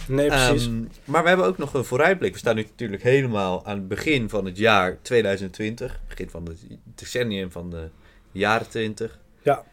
Nee, 0.08 0.28
precies. 0.28 0.66
Ehm, 0.66 0.84
maar 1.04 1.22
we 1.24 1.28
hebben 1.28 1.46
ook 1.46 1.58
nog 1.58 1.74
een 1.74 1.84
vooruitblik. 1.86 2.32
We 2.34 2.38
staan 2.40 2.56
nu 2.56 2.62
natuurlijk 2.62 3.04
helemaal 3.04 3.66
aan 3.66 3.78
het 3.78 3.88
begin 3.88 4.30
van 4.30 4.46
het 4.46 4.58
jaar 4.58 4.98
2020. 5.02 6.00
Begin 6.08 6.30
van 6.30 6.46
het 6.46 6.58
decennium 6.96 7.52
van 7.52 7.70
de 7.70 7.88
jaren 8.32 8.70
20. 8.70 9.20
Ja. 9.42 9.64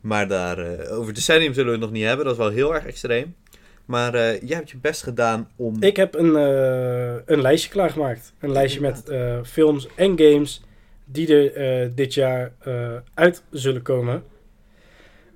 Maar 0.00 0.28
daar, 0.28 0.58
eh, 0.58 0.98
over 0.98 1.14
decennium 1.14 1.52
zullen 1.52 1.66
we 1.66 1.72
het 1.76 1.80
nog 1.80 1.90
niet 1.92 2.04
hebben. 2.04 2.24
Dat 2.24 2.34
is 2.34 2.40
wel 2.40 2.50
heel 2.50 2.74
erg 2.74 2.86
extreem. 2.86 3.34
Maar 3.84 4.14
eh, 4.14 4.40
jij 4.40 4.56
hebt 4.56 4.70
je 4.70 4.76
best 4.76 5.02
gedaan 5.02 5.48
om... 5.56 5.82
Ik 5.82 5.96
heb 5.96 6.14
een, 6.14 6.34
een 7.26 7.40
lijstje 7.40 7.70
klaargemaakt. 7.70 8.32
Een 8.38 8.52
lijstje 8.52 8.80
met 8.80 9.02
films 9.48 9.88
en 9.96 10.18
games 10.18 10.62
die 11.12 11.34
er 11.34 11.52
eh, 11.54 11.88
dit 11.94 12.14
jaar 12.14 12.52
eh, 12.58 12.96
uit 13.14 13.42
zullen 13.50 13.82
komen. 13.82 14.24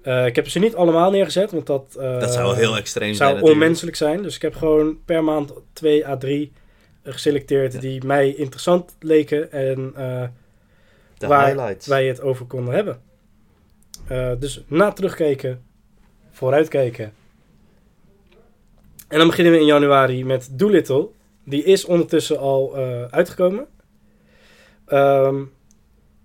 Eh, 0.02 0.26
ik 0.26 0.36
heb 0.36 0.48
ze 0.48 0.58
niet 0.58 0.74
allemaal 0.74 1.10
neergezet, 1.10 1.50
want 1.50 1.66
dat, 1.66 1.92
dat 1.92 2.32
zou 2.32 2.56
heel 2.56 2.76
extreem 2.76 3.14
zijn 3.14 3.38
zou 3.38 3.50
onmenselijk 3.52 3.96
zijn. 3.96 4.22
Dus 4.22 4.34
ik 4.34 4.42
heb 4.42 4.54
gewoon 4.54 4.98
per 5.04 5.24
maand 5.24 5.52
2 5.72 6.06
à 6.06 6.16
3 6.16 6.52
geselecteerd 7.02 7.72
Ja. 7.72 7.80
die 7.80 8.04
mij 8.04 8.34
interessant 8.34 8.96
leken 9.00 9.52
en 9.52 9.92
waar 11.18 11.46
highlights. 11.46 11.86
wij 11.86 12.06
het 12.06 12.20
over 12.20 12.46
konden 12.46 12.74
hebben. 12.74 13.00
Dus 14.40 14.62
na 14.66 14.92
terugkijken, 14.92 15.62
vooruitkijken. 16.30 17.12
En 19.08 19.18
dan 19.18 19.26
beginnen 19.26 19.52
we 19.52 19.58
in 19.58 19.66
januari 19.66 20.24
met 20.24 20.48
Doolittle. 20.52 21.08
Die 21.44 21.64
is 21.64 21.84
ondertussen 21.84 22.38
al 22.38 22.76
uitgekomen. 23.10 23.66
Ehm, 24.86 25.42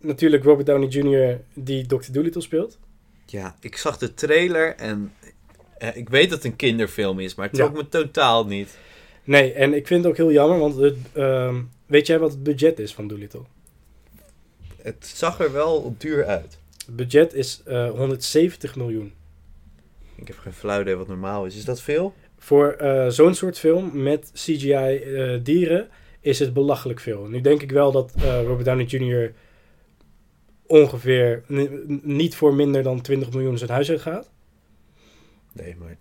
natuurlijk 0.01 0.43
Robert 0.43 0.67
Downey 0.67 0.87
Jr. 0.87 1.39
die 1.53 1.85
Dr. 1.85 2.11
Doolittle 2.11 2.41
speelt. 2.41 2.77
Ja, 3.25 3.55
ik 3.61 3.77
zag 3.77 3.97
de 3.97 4.13
trailer 4.13 4.75
en... 4.75 5.13
eh, 5.77 5.95
ik 5.95 6.09
weet 6.09 6.29
dat 6.29 6.37
het 6.43 6.51
een 6.51 6.55
kinderfilm 6.57 7.19
is, 7.19 7.35
maar 7.35 7.47
het 7.47 7.57
Ja. 7.57 7.63
trok 7.63 7.77
me 7.77 7.89
totaal 7.89 8.45
niet. 8.45 8.77
Nee, 9.23 9.53
en 9.53 9.73
ik 9.73 9.87
vind 9.87 10.03
het 10.03 10.11
ook 10.11 10.17
heel 10.17 10.31
jammer, 10.31 10.59
want 10.59 10.75
het, 10.75 10.97
ehm, 11.13 11.61
weet 11.85 12.07
jij 12.07 12.19
wat 12.19 12.31
het 12.31 12.43
budget 12.43 12.79
is 12.79 12.93
van 12.93 13.07
Doolittle? 13.07 13.41
Het 14.81 15.11
zag 15.15 15.39
er 15.39 15.51
wel 15.51 15.95
duur 15.97 16.25
uit. 16.25 16.59
Het 16.85 16.95
budget 16.95 17.33
is 17.33 17.61
eh, 17.65 17.89
170 17.89 18.75
miljoen. 18.75 19.13
Ik 20.15 20.27
heb 20.27 20.37
geen 20.37 20.53
flauw 20.53 20.81
idee 20.81 20.95
wat 20.95 21.07
normaal 21.07 21.45
is. 21.45 21.55
Is 21.55 21.65
dat 21.65 21.81
veel? 21.81 22.13
Voor 22.37 22.71
eh, 22.71 23.07
zo'n 23.07 23.33
soort 23.33 23.59
film 23.59 24.03
met 24.03 24.31
CGI-dieren 24.33 25.87
is 26.21 26.39
het 26.39 26.53
belachelijk 26.53 26.99
veel. 26.99 27.25
Nu 27.25 27.41
denk 27.41 27.61
ik 27.61 27.71
wel 27.71 27.91
dat 27.91 28.13
eh, 28.17 28.41
Robert 28.43 28.65
Downey 28.65 28.85
Jr. 28.85 29.33
ongeveer 30.69 31.43
niet 32.01 32.35
voor 32.35 32.53
minder 32.53 32.83
dan 32.83 33.01
20 33.01 33.31
miljoen 33.31 33.57
zijn 33.57 33.69
huis 33.69 33.89
uitgaat. 33.89 34.29
Nee, 35.53 35.75
maar... 35.79 35.97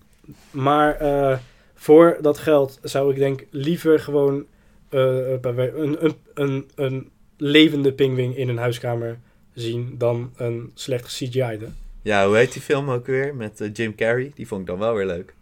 Maar 0.51 0.97
eh, 1.01 1.39
voor 1.75 2.19
dat 2.21 2.39
geld 2.39 2.79
zou 2.83 3.11
ik 3.11 3.19
denk 3.19 3.45
liever 3.51 4.01
gewoon 4.01 4.47
eh, 4.89 5.31
een, 5.43 6.05
een, 6.05 6.15
een, 6.35 6.71
een 6.75 7.11
levende 7.37 7.93
pinguïn 7.93 8.37
in 8.37 8.49
een 8.49 8.59
huiskamer 8.59 9.19
zien 9.55 9.95
dan 9.99 10.33
een 10.37 10.71
slecht 10.75 11.07
CGI'de. 11.07 11.69
Ja, 12.03 12.27
hoe 12.27 12.37
heet 12.37 12.53
die 12.53 12.63
film 12.63 12.91
ook 12.91 13.07
weer? 13.07 13.35
Met 13.35 13.61
eh, 13.61 13.69
Jim 13.73 13.95
Carrey. 13.95 14.33
Die 14.35 14.47
vond 14.47 14.61
ik 14.61 14.67
dan 14.67 14.79
wel 14.79 14.95
weer 14.95 15.07
leuk. 15.07 15.35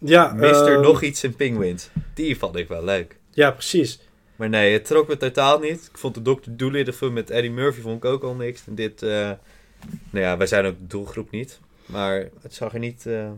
Ja, 0.00 0.32
Mister 0.32 0.80
nog 0.80 1.02
iets 1.02 1.24
in 1.24 1.36
Penguins. 1.36 1.90
Die 2.14 2.38
vond 2.38 2.56
ik 2.56 2.68
wel 2.68 2.84
leuk. 2.84 3.16
Ja, 3.30 3.50
precies. 3.50 4.00
Maar 4.36 4.48
nee, 4.48 4.72
het 4.72 4.84
trok 4.84 5.08
me 5.08 5.16
totaal 5.16 5.58
niet. 5.58 5.88
Ik 5.92 5.98
vond 5.98 6.14
de 6.14 6.22
Dr. 6.22 6.50
Dolittle 6.50 6.92
film 6.92 7.12
met 7.12 7.30
Eddie 7.30 7.50
Murphy 7.50 7.80
vond 7.80 7.96
ik 7.96 8.10
ook 8.10 8.22
al 8.22 8.34
niks. 8.34 8.62
En 8.66 8.74
dit, 8.74 9.02
eh, 9.02 9.10
nou 10.10 10.24
ja, 10.24 10.36
wij 10.36 10.46
zijn 10.46 10.64
ook 10.64 10.78
de 10.78 10.86
doelgroep 10.86 11.30
niet. 11.30 11.60
Maar 11.86 12.28
het 12.42 12.54
zag 12.54 12.72
er 12.72 12.78
niet... 12.78 13.06
eh, 13.06 13.30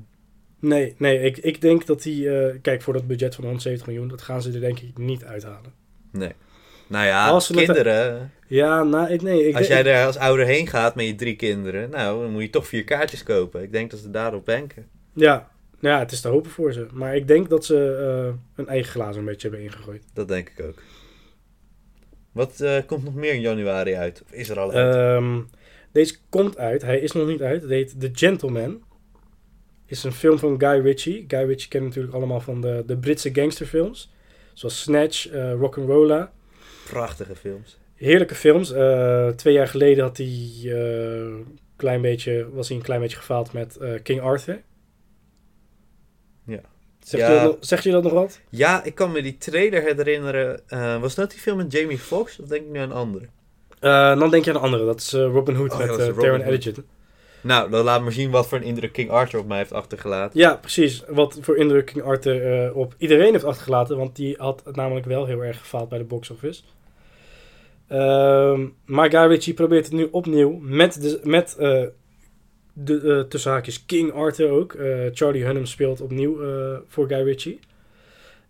Nee, 0.59 0.95
nee 0.99 1.21
ik, 1.21 1.37
ik 1.37 1.61
denk 1.61 1.87
dat 1.87 2.03
die... 2.03 2.39
eh, 2.39 2.55
kijk, 2.63 2.83
voor 2.83 2.93
dat 2.93 3.07
budget 3.07 3.35
van 3.35 3.45
170 3.45 3.87
miljoen, 3.87 4.09
dat 4.09 4.23
gaan 4.23 4.43
ze 4.43 4.53
er 4.53 4.61
denk 4.61 4.79
ik 4.81 4.99
niet 4.99 5.25
uithalen. 5.25 5.73
nee. 6.11 6.33
Nou 6.89 7.07
ja, 7.07 7.29
Als 7.29 7.51
kinderen... 7.51 8.33
Ja, 8.47 8.83
nou, 8.83 9.11
ik, 9.11 9.23
nee. 9.23 9.49
Ik 9.49 9.57
als 9.57 9.67
jij 9.67 9.85
er 9.85 10.07
als 10.07 10.17
ouder 10.17 10.47
heen 10.47 10.67
gaat 10.67 10.95
met 10.95 11.07
je 11.07 11.15
drie 11.15 11.37
kinderen... 11.37 11.91
Nou, 11.91 12.23
dan 12.23 12.31
moet 12.33 12.43
je 12.43 12.51
toch 12.51 12.67
vier 12.67 12.85
kaartjes 12.85 13.23
kopen. 13.23 13.63
Ik 13.63 13.73
denk 13.73 13.91
dat 13.91 14.01
ze 14.01 14.11
daarop 14.11 14.45
banken. 14.45 14.87
Ja, 15.13 15.51
nou 15.81 15.95
ja, 15.95 15.99
het 15.99 16.13
is 16.13 16.21
te 16.21 16.29
hopen 16.29 16.51
voor 16.51 16.73
ze. 16.73 16.87
Maar 16.93 17.17
ik 17.17 17.29
denk 17.29 17.49
dat 17.49 17.65
ze 17.65 17.97
eh, 17.97 18.35
hun 18.55 18.69
eigen 18.69 18.91
glazen 18.91 19.19
een 19.19 19.25
beetje 19.27 19.49
hebben 19.49 19.67
ingegooid. 19.67 20.03
Dat 20.13 20.29
denk 20.29 20.49
ik 20.49 20.65
ook. 20.65 20.83
Wat 22.33 22.61
eh, 22.61 22.77
komt 22.87 23.05
nog 23.05 23.15
meer 23.15 23.33
in 23.33 23.41
januari 23.41 23.95
uit? 23.95 24.23
Of 24.25 24.33
is 24.33 24.49
er 24.49 24.59
al 24.59 24.73
uit? 24.73 24.95
Ehm, 24.95 25.41
deze 25.93 26.17
komt 26.29 26.59
uit. 26.59 26.83
Hij 26.83 26.99
is 26.99 27.13
nog 27.13 27.27
niet 27.27 27.43
uit. 27.43 27.63
Het 27.63 27.71
heet 27.71 28.01
The 28.01 28.11
Gentleman. 28.13 28.83
Is 29.87 30.05
een 30.05 30.13
film 30.13 30.39
van 30.39 30.61
Guy 30.61 30.81
Ritchie. 30.81 31.25
Guy 31.29 31.45
Ritchie 31.45 31.69
kennen 31.69 31.89
natuurlijk 31.89 32.17
allemaal 32.17 32.41
van 32.41 32.61
de, 32.61 32.83
de 32.87 32.97
Britse 32.97 33.35
gangsterfilms. 33.35 34.13
Zoals 34.53 34.81
Snatch, 34.81 35.29
eh 35.29 35.53
Rock'n'Rolla. 35.53 36.33
Prachtige 36.89 37.37
films. 37.37 37.79
Heerlijke 37.95 38.35
films. 38.35 38.69
Twee 39.37 39.55
jaar 39.55 39.69
geleden 39.69 40.05
had 40.05 40.17
hij, 40.17 40.29
klein 41.77 42.01
beetje, 42.01 42.49
was 42.53 42.69
hij 42.69 42.77
een 42.77 42.83
klein 42.83 43.01
beetje 43.01 43.17
gefaald 43.17 43.53
met 43.53 43.79
King 44.03 44.21
Arthur. 44.21 44.63
Ja. 46.47 46.61
Zegt, 47.01 47.23
Ja. 47.27 47.33
Je 47.33 47.41
dat, 47.41 47.51
nog- 47.51 47.57
zegt 47.61 47.83
je 47.83 47.91
dat 47.91 48.03
nog 48.03 48.13
wat? 48.13 48.41
Ja, 48.51 48.85
ik 48.85 48.95
kan 48.95 49.13
me 49.13 49.23
die 49.23 49.39
trailer 49.39 49.83
herinneren. 49.83 50.61
Eh, 50.69 51.01
was 51.01 51.15
dat 51.15 51.31
die 51.31 51.39
film 51.41 51.57
met 51.57 51.73
Jamie 51.73 51.99
Foxx? 51.99 52.41
Of 52.41 52.49
denk 52.49 52.65
ik 52.65 52.71
nu 52.71 52.79
aan 52.79 52.91
een 52.91 52.97
andere? 52.97 53.27
Eh, 53.81 54.19
dan 54.19 54.31
denk 54.31 54.45
je 54.45 54.51
aan 54.51 54.57
een 54.57 54.63
andere. 54.63 54.85
Dat 54.85 55.01
is 55.01 55.13
eh, 55.13 55.21
Robin 55.21 55.55
Hood 55.55 55.73
Oh, 55.73 55.79
met 55.79 55.89
ja, 55.89 56.13
Taron. 56.13 56.85
Nou, 57.41 57.71
dan 57.71 57.85
laat 57.85 58.03
maar 58.03 58.13
zien 58.13 58.31
wat 58.31 58.49
voor 58.49 58.59
een 58.59 58.65
indruk 58.65 58.93
King 58.93 59.11
Arthur 59.11 59.41
op 59.41 59.47
mij 59.47 59.59
heeft 59.59 59.73
achtergelaten. 59.73 60.41
Ja, 60.41 60.55
precies. 60.55 61.03
Wat 61.09 61.39
voor 61.41 61.57
indruk 61.57 61.87
King 61.87 62.05
Arthur 62.05 62.75
op 62.75 62.95
iedereen 62.99 63.33
heeft 63.33 63.45
achtergelaten. 63.45 63.97
Want 63.97 64.17
die 64.17 64.35
had 64.39 64.63
het 64.65 64.77
namelijk 64.77 65.07
wel 65.07 65.27
heel 65.27 65.45
erg 65.45 65.59
gefaald 65.59 65.89
bij 65.89 65.99
de 65.99 66.05
box 66.05 66.31
office. 66.31 66.63
Ehm, 67.89 68.67
maar 68.85 69.11
Guy 69.11 69.27
Ritchie 69.27 69.55
probeert 69.55 69.85
het 69.85 69.95
nu 69.95 70.09
opnieuw 70.11 70.59
met, 70.63 71.03
de, 71.03 71.21
met 71.23 71.57
de, 72.79 73.27
tussen 73.29 73.51
haakjes 73.51 73.87
King 73.87 74.13
Arthur 74.13 74.49
ook. 74.51 74.73
Eh, 74.75 74.99
Charlie 75.13 75.45
Hunnam 75.45 75.67
speelt 75.67 76.01
opnieuw 76.01 76.43
eh, 76.43 76.79
voor 76.87 77.09
Guy 77.09 77.23
Ritchie. 77.23 77.59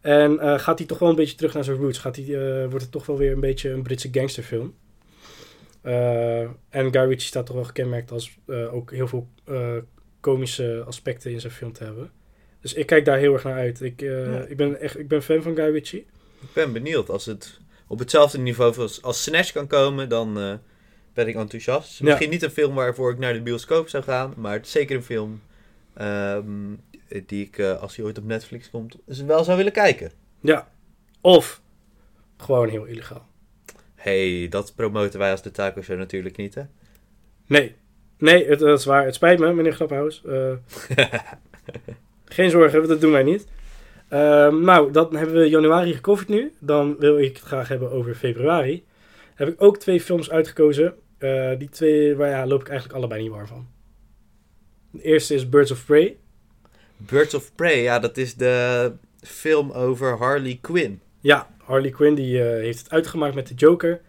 En 0.01 0.39
eh, 0.39 0.59
gaat 0.59 0.79
hij 0.79 0.87
toch 0.87 0.99
wel 0.99 1.09
een 1.09 1.15
beetje 1.15 1.37
terug 1.37 1.55
naar 1.55 1.65
zijn 1.65 1.77
roots. 1.77 1.99
Gaat 1.99 2.17
hij, 2.17 2.25
eh, 2.25 2.61
wordt 2.69 2.83
het 2.83 2.93
toch 2.93 3.07
wel 3.07 3.19
weer 3.19 3.33
een 3.33 3.41
beetje 3.41 3.71
een 3.71 3.83
Britse 3.83 4.09
gangsterfilm. 4.13 4.75
Eh, 5.83 6.41
en 6.41 6.93
Guy 6.93 7.01
Ritchie 7.09 7.21
staat 7.29 7.47
toch 7.47 7.55
wel 7.57 7.65
gekenmerkt 7.65 8.11
als 8.11 8.39
eh, 8.47 8.75
ook 8.75 8.91
heel 8.93 9.09
veel 9.09 9.29
eh, 9.45 9.77
komische 10.21 10.83
aspecten 10.87 11.31
in 11.31 11.41
zijn 11.41 11.53
film 11.53 11.73
te 11.73 11.85
hebben. 11.85 12.11
Dus 12.61 12.75
ik 12.75 12.87
kijk 12.87 13.05
daar 13.05 13.19
heel 13.19 13.33
erg 13.33 13.45
naar 13.45 13.55
uit. 13.59 13.81
Ik, 13.81 14.03
eh, 14.03 14.27
Ja. 14.33 14.45
ik, 14.49 14.57
ben, 14.57 14.81
echt, 14.81 14.99
ik 14.99 15.09
ben 15.09 15.23
fan 15.23 15.43
van 15.43 15.55
Guy 15.57 15.71
Ritchie. 15.73 16.07
Ik 16.41 16.53
ben 16.53 16.73
benieuwd. 16.73 17.09
Als 17.11 17.27
het 17.27 17.59
op 17.89 17.99
hetzelfde 17.99 18.39
niveau 18.39 18.79
als, 18.79 19.03
als 19.03 19.23
Snatch 19.23 19.53
kan 19.53 19.67
komen, 19.67 20.09
dan 20.09 20.39
eh, 20.41 20.55
ben 21.17 21.29
ik 21.29 21.35
enthousiast. 21.35 21.99
Ja. 21.99 22.05
Misschien 22.05 22.31
niet 22.31 22.43
een 22.43 22.51
film 22.51 22.75
waarvoor 22.75 23.11
ik 23.11 23.19
naar 23.19 23.33
de 23.33 23.43
bioscoop 23.43 23.89
zou 23.89 24.03
gaan, 24.03 24.35
maar 24.37 24.53
het 24.53 24.67
is 24.67 24.73
zeker 24.73 24.97
een 24.97 25.03
film 25.03 25.43
ehm, 25.95 26.75
die 27.27 27.47
ik, 27.47 27.59
eh, 27.59 27.83
als 27.83 27.97
hij 27.97 28.05
ooit 28.05 28.19
op 28.19 28.25
Netflix 28.25 28.71
komt, 28.71 28.97
dus 29.07 29.23
wel 29.23 29.45
zou 29.45 29.57
willen 29.57 29.73
kijken. 29.73 30.11
Ja. 30.41 30.69
Of 31.21 31.61
gewoon 32.37 32.69
heel 32.69 32.85
illegaal. 32.85 33.27
hey, 33.95 34.47
dat 34.51 34.73
promoten 34.77 35.19
wij 35.19 35.31
als 35.31 35.43
de 35.43 35.51
Taco 35.51 35.83
Show 35.83 35.99
natuurlijk 35.99 36.37
niet, 36.37 36.55
hè? 36.55 36.63
Nee. 37.47 37.75
Nee, 38.19 38.47
het, 38.49 38.59
dat 38.59 38.79
is 38.79 38.85
waar. 38.85 39.05
Het 39.05 39.15
spijt 39.15 39.39
me, 39.39 39.53
meneer 39.53 39.73
Grappenhuis. 39.73 40.23
Eh, 40.25 40.53
geen 42.25 42.51
zorgen, 42.51 42.89
dat 42.89 43.01
doen 43.01 43.13
wij 43.13 43.23
niet. 43.23 43.47
Ehm, 44.09 44.61
nou, 44.61 44.93
dan 44.93 45.17
hebben 45.17 45.37
we 45.37 45.49
januari 45.49 45.95
gecoverd 45.95 46.29
nu. 46.29 46.53
Dan 46.59 46.97
wil 46.99 47.19
ik 47.19 47.37
het 47.37 47.47
graag 47.47 47.69
hebben 47.69 47.91
over 47.91 48.15
februari. 48.15 48.85
Heb 49.35 49.49
ik 49.49 49.63
ook 49.63 49.79
twee 49.79 50.01
films 50.01 50.31
uitgekozen. 50.31 50.95
Eh, 51.19 51.59
die 51.59 51.69
twee 51.69 52.17
waar, 52.17 52.31
ja, 52.31 52.47
loop 52.47 52.61
ik 52.61 52.69
eigenlijk 52.69 52.99
allebei 52.99 53.23
niet 53.23 53.31
warm 53.31 53.47
van. 53.47 53.69
De 54.91 55.03
eerste 55.03 55.35
is 55.35 55.49
Birds 55.49 55.71
of 55.71 55.85
Prey. 55.85 56.17
Birds 56.97 57.35
of 57.35 57.55
Prey, 57.55 57.83
ja, 57.83 57.99
dat 57.99 58.17
is 58.17 58.35
de 58.35 58.93
film 59.21 59.71
over 59.71 60.19
Harley 60.19 60.59
Quinn. 60.61 61.01
Ja, 61.21 61.49
Harley 61.65 61.91
Quinn 61.91 62.15
die, 62.15 62.43
eh, 62.43 62.61
heeft 62.63 62.79
het 62.79 62.91
uitgemaakt 62.91 63.35
met 63.35 63.49
de 63.49 63.55
Joker. 63.55 64.01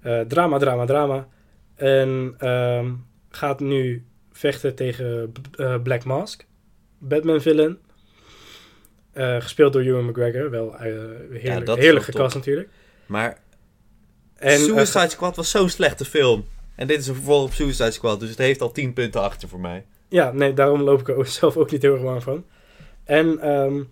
Eh, 0.00 0.20
drama, 0.20 0.58
drama, 0.58 0.84
drama. 0.84 1.28
En 1.74 2.34
ehm, 2.38 2.92
gaat 3.28 3.60
nu 3.60 4.04
vechten 4.32 4.74
tegen 4.74 5.32
Black 5.82 6.04
Mask. 6.04 6.46
Batman 6.98 7.40
villain. 7.40 7.78
Gespeeld 9.14 9.72
door 9.72 9.82
Ewan 9.82 10.04
McGregor. 10.04 10.50
Wel 10.50 10.76
heerlijk, 10.76 12.04
gecast 12.04 12.32
top. 12.32 12.34
natuurlijk. 12.34 12.68
Maar 13.06 13.38
En, 14.44 14.52
eh, 14.60 14.64
Suicide 14.64 15.08
Squad 15.08 15.36
was 15.36 15.50
zo'n 15.50 15.68
slechte 15.68 16.04
film. 16.04 16.44
En 16.74 16.86
dit 16.86 17.00
is 17.00 17.06
een 17.06 17.14
vervolg 17.14 17.44
op 17.44 17.52
Suicide 17.52 17.90
Squad, 17.90 18.20
dus 18.20 18.28
het 18.28 18.38
heeft 18.38 18.60
al 18.60 18.72
10 18.72 18.92
punten 18.92 19.20
achter 19.22 19.48
voor 19.48 19.60
mij. 19.60 19.84
Ja, 20.08 20.32
nee, 20.32 20.54
daarom 20.54 20.80
loop 20.80 21.00
ik 21.00 21.08
er 21.08 21.26
zelf 21.40 21.56
ook 21.56 21.70
niet 21.70 21.82
heel 21.82 21.92
erg 21.94 22.02
warm 22.02 22.20
van. 22.22 22.44
En, 23.04 23.38
ehm, 23.40 23.82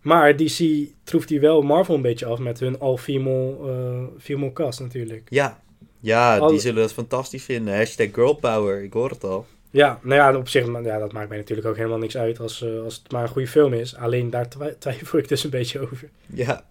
maar 0.00 0.36
DC 0.36 0.64
troeft 1.04 1.28
die 1.28 1.40
wel 1.40 1.62
Marvel 1.62 1.94
een 1.94 2.02
beetje 2.02 2.26
af 2.26 2.38
met 2.38 2.60
hun 2.60 2.78
all-female 2.80 3.56
eh, 3.72 4.22
female 4.22 4.52
cast 4.52 4.80
natuurlijk. 4.80 5.26
Ja, 5.28 5.60
ja 6.00 6.48
die 6.48 6.58
zullen 6.60 6.82
dat 6.82 6.92
fantastisch 6.92 7.44
vinden. 7.44 7.76
Hashtag 7.76 8.08
girl 8.12 8.34
power, 8.34 8.82
ik 8.82 8.92
hoor 8.92 9.10
het 9.10 9.24
al. 9.24 9.46
Ja, 9.70 10.00
nou 10.02 10.14
ja, 10.20 10.38
op 10.38 10.48
zich, 10.48 10.66
ja, 10.84 10.98
dat 10.98 11.12
maakt 11.12 11.28
mij 11.28 11.38
natuurlijk 11.38 11.66
ook 11.68 11.76
helemaal 11.76 11.98
niks 11.98 12.16
uit 12.16 12.40
als, 12.40 12.62
eh, 12.62 12.82
als 12.82 12.94
het 13.02 13.12
maar 13.12 13.22
een 13.22 13.28
goede 13.28 13.48
film 13.48 13.72
is. 13.72 13.96
Alleen 13.96 14.30
daar 14.30 14.48
twi- 14.48 14.74
twijfel 14.78 15.18
ik 15.18 15.28
dus 15.28 15.44
een 15.44 15.50
beetje 15.50 15.80
over. 15.80 16.08
Ja, 16.26 16.64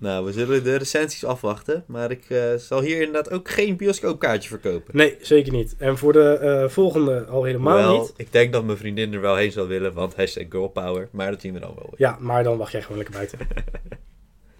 nou, 0.00 0.24
we 0.24 0.32
zullen 0.32 0.64
de 0.64 0.76
recensies 0.76 1.24
afwachten. 1.24 1.84
Maar 1.86 2.10
ik 2.10 2.24
eh, 2.28 2.54
zal 2.56 2.80
hier 2.80 2.96
inderdaad 2.96 3.30
ook 3.30 3.50
geen 3.50 3.76
bioscoopkaartje 3.76 4.48
verkopen. 4.48 4.96
Nee, 4.96 5.16
zeker 5.20 5.52
niet. 5.52 5.74
En 5.78 5.98
voor 5.98 6.12
de 6.12 6.32
eh, 6.32 6.68
volgende 6.68 7.24
al 7.24 7.44
helemaal 7.44 7.98
niet. 8.00 8.12
ik 8.16 8.32
denk 8.32 8.52
dat 8.52 8.64
mijn 8.64 8.78
vriendin 8.78 9.14
er 9.14 9.20
wel 9.20 9.36
heen 9.36 9.52
zal 9.52 9.66
willen, 9.66 9.92
want 9.92 10.16
hashtag 10.16 10.44
girl 10.48 10.68
power. 10.68 11.08
Maar 11.12 11.30
dat 11.30 11.40
zien 11.40 11.52
we 11.52 11.60
dan 11.60 11.74
wel. 11.74 11.92
Ja, 11.96 12.16
maar 12.20 12.44
dan 12.44 12.58
wacht 12.58 12.72
jij 12.72 12.82
gewoon 12.82 12.96
lekker 12.96 13.14
buiten. 13.14 13.38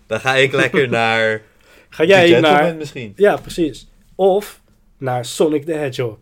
Dan 0.06 0.20
ga 0.20 0.34
ik 0.34 0.52
lekker 0.52 0.88
naar 1.00 1.42
Ga 1.88 2.04
jij 2.04 2.40
naar... 2.40 2.74
misschien. 2.76 3.12
Ja, 3.16 3.36
precies. 3.36 3.88
Of 4.14 4.60
naar 4.98 5.24
Sonic 5.24 5.64
the 5.64 5.72
Hedgehog. 5.72 6.18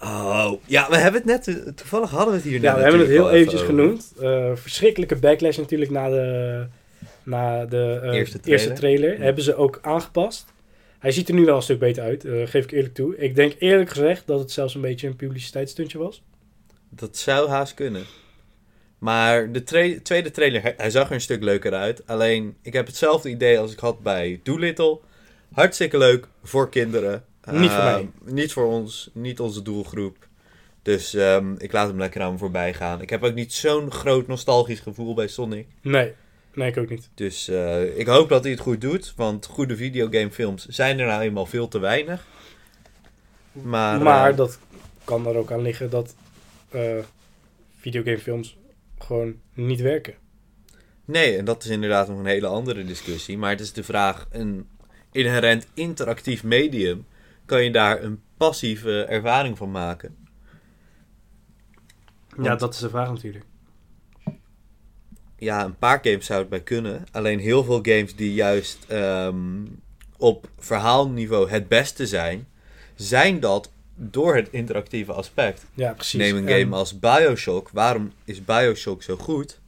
Oh, 0.00 0.52
ja, 0.64 0.88
we 0.90 0.96
hebben 0.96 1.20
het 1.20 1.30
net, 1.30 1.48
eh, 1.48 1.72
toevallig 1.72 2.10
hadden 2.10 2.28
we 2.28 2.34
het 2.34 2.48
hier 2.48 2.60
Ja, 2.60 2.70
net 2.70 2.74
we 2.74 2.82
hebben 2.82 3.00
het 3.00 3.08
heel 3.08 3.30
eventjes 3.30 3.62
over. 3.62 3.74
genoemd. 3.74 4.12
Verschrikkelijke 4.60 5.16
backlash 5.16 5.56
natuurlijk 5.56 5.90
na 5.90 6.08
de, 6.08 6.66
na 7.28 7.64
de 7.66 8.00
eh, 8.02 8.12
Eerste 8.14 8.38
eerste 8.44 8.72
trailer. 8.72 9.18
Hebben 9.20 9.44
ze 9.44 9.54
ook 9.54 9.78
aangepast. 9.82 10.46
Hij 10.98 11.10
ziet 11.12 11.28
er 11.28 11.34
nu 11.34 11.44
wel 11.44 11.56
een 11.56 11.62
stuk 11.62 11.78
beter 11.78 12.02
uit, 12.02 12.24
eh, 12.24 12.46
geef 12.46 12.64
ik 12.64 12.70
eerlijk 12.70 12.94
toe. 12.94 13.16
Ik 13.16 13.34
denk 13.34 13.54
eerlijk 13.58 13.90
gezegd 13.90 14.26
dat 14.26 14.38
het 14.40 14.50
zelfs 14.50 14.74
een 14.74 14.80
beetje 14.80 15.06
een 15.06 15.16
publiciteitsstuntje 15.16 15.98
was. 15.98 16.22
Dat 16.90 17.16
zou 17.16 17.48
haast 17.48 17.74
kunnen. 17.74 18.02
Maar 18.98 19.52
de 19.52 19.62
tra- 19.62 19.98
tweede 20.02 20.30
trailer, 20.30 20.62
hij, 20.62 20.74
hij 20.76 20.90
zag 20.90 21.08
er 21.08 21.14
een 21.14 21.20
stuk 21.20 21.42
leuker 21.42 21.72
uit. 21.72 22.06
Alleen, 22.06 22.56
ik 22.62 22.72
heb 22.72 22.86
hetzelfde 22.86 23.28
idee 23.28 23.58
als 23.58 23.72
ik 23.72 23.78
had 23.78 24.00
bij 24.02 24.40
Doolittle. 24.42 24.98
Hartstikke 25.52 25.98
leuk 25.98 26.28
voor 26.42 26.68
kinderen. 26.70 27.24
Niet 27.50 27.70
voor 27.70 27.80
Ehm, 27.80 27.84
mij. 27.84 28.08
Niet 28.32 28.52
voor 28.52 28.66
ons, 28.66 29.10
niet 29.12 29.40
onze 29.40 29.62
doelgroep. 29.62 30.16
Dus 30.82 31.14
ehm, 31.14 31.54
ik 31.58 31.72
laat 31.72 31.88
hem 31.88 31.98
lekker 31.98 32.20
aan 32.20 32.32
me 32.32 32.38
voorbij 32.38 32.74
gaan. 32.74 33.02
Ik 33.02 33.10
heb 33.10 33.22
ook 33.22 33.34
niet 33.34 33.52
zo'n 33.52 33.90
groot 33.92 34.26
nostalgisch 34.26 34.80
gevoel 34.80 35.14
bij 35.14 35.28
Sonic. 35.28 35.66
Nee, 35.82 36.12
nee, 36.58 36.68
ik 36.68 36.76
ook 36.76 36.88
niet. 36.88 37.10
Dus 37.14 37.48
eh, 37.48 37.98
ik 37.98 38.06
hoop 38.06 38.28
dat 38.28 38.42
hij 38.42 38.52
het 38.52 38.60
goed 38.60 38.80
doet. 38.80 39.12
Want 39.16 39.46
goede 39.46 39.76
videogamefilms 39.76 40.66
zijn 40.66 40.98
er 40.98 41.06
nou 41.06 41.22
eenmaal 41.22 41.46
veel 41.46 41.68
te 41.68 41.78
weinig. 41.78 42.26
Maar, 43.52 44.00
Maar, 44.02 44.30
eh, 44.30 44.36
dat 44.36 44.58
kan 45.04 45.26
er 45.26 45.36
ook 45.36 45.52
aan 45.52 45.62
liggen 45.62 45.90
dat 45.90 46.14
eh 46.68 46.98
videogamefilms 47.78 48.56
gewoon 48.98 49.34
niet 49.54 49.80
werken. 49.80 50.14
Nee, 51.04 51.36
en 51.36 51.44
dat 51.44 51.64
is 51.64 51.70
inderdaad 51.70 52.08
nog 52.08 52.18
een 52.18 52.26
hele 52.26 52.46
andere 52.46 52.84
discussie. 52.84 53.38
Maar 53.38 53.50
het 53.50 53.60
is 53.60 53.72
de 53.72 53.84
vraag, 53.84 54.28
een 54.30 54.68
inherent 55.12 55.66
interactief 55.74 56.44
medium, 56.44 57.06
kan 57.44 57.64
je 57.64 57.70
daar 57.70 58.02
een 58.02 58.22
passieve 58.36 59.04
ervaring 59.04 59.56
van 59.58 59.70
maken? 59.70 60.16
Ja, 62.42 62.56
dat 62.56 62.74
is 62.74 62.80
de 62.80 62.88
vraag 62.88 63.08
natuurlijk. 63.08 63.44
Ja, 65.38 65.64
een 65.64 65.76
paar 65.76 65.98
games 66.02 66.26
zou 66.26 66.40
het 66.40 66.48
bij 66.48 66.60
kunnen. 66.60 67.04
Alleen 67.12 67.38
heel 67.38 67.64
veel 67.64 67.78
games 67.82 68.16
die 68.16 68.34
juist 68.34 68.78
ehm, 68.88 69.36
op 70.16 70.48
verhaalniveau 70.58 71.50
het 71.50 71.68
beste 71.68 72.06
zijn, 72.06 72.48
zijn 72.94 73.40
dat 73.40 73.72
door 73.94 74.36
het 74.36 74.48
interactieve 74.50 75.12
aspect. 75.12 75.66
Ja, 75.74 75.92
precies. 75.92 76.20
Neem 76.20 76.36
een 76.36 76.48
En- 76.48 76.60
game 76.60 76.76
als 76.76 76.98
Bioshock. 76.98 77.70
Waarom 77.72 78.12
is 78.24 78.44
Bioshock 78.44 79.02
zo 79.02 79.16
goed? 79.16 79.60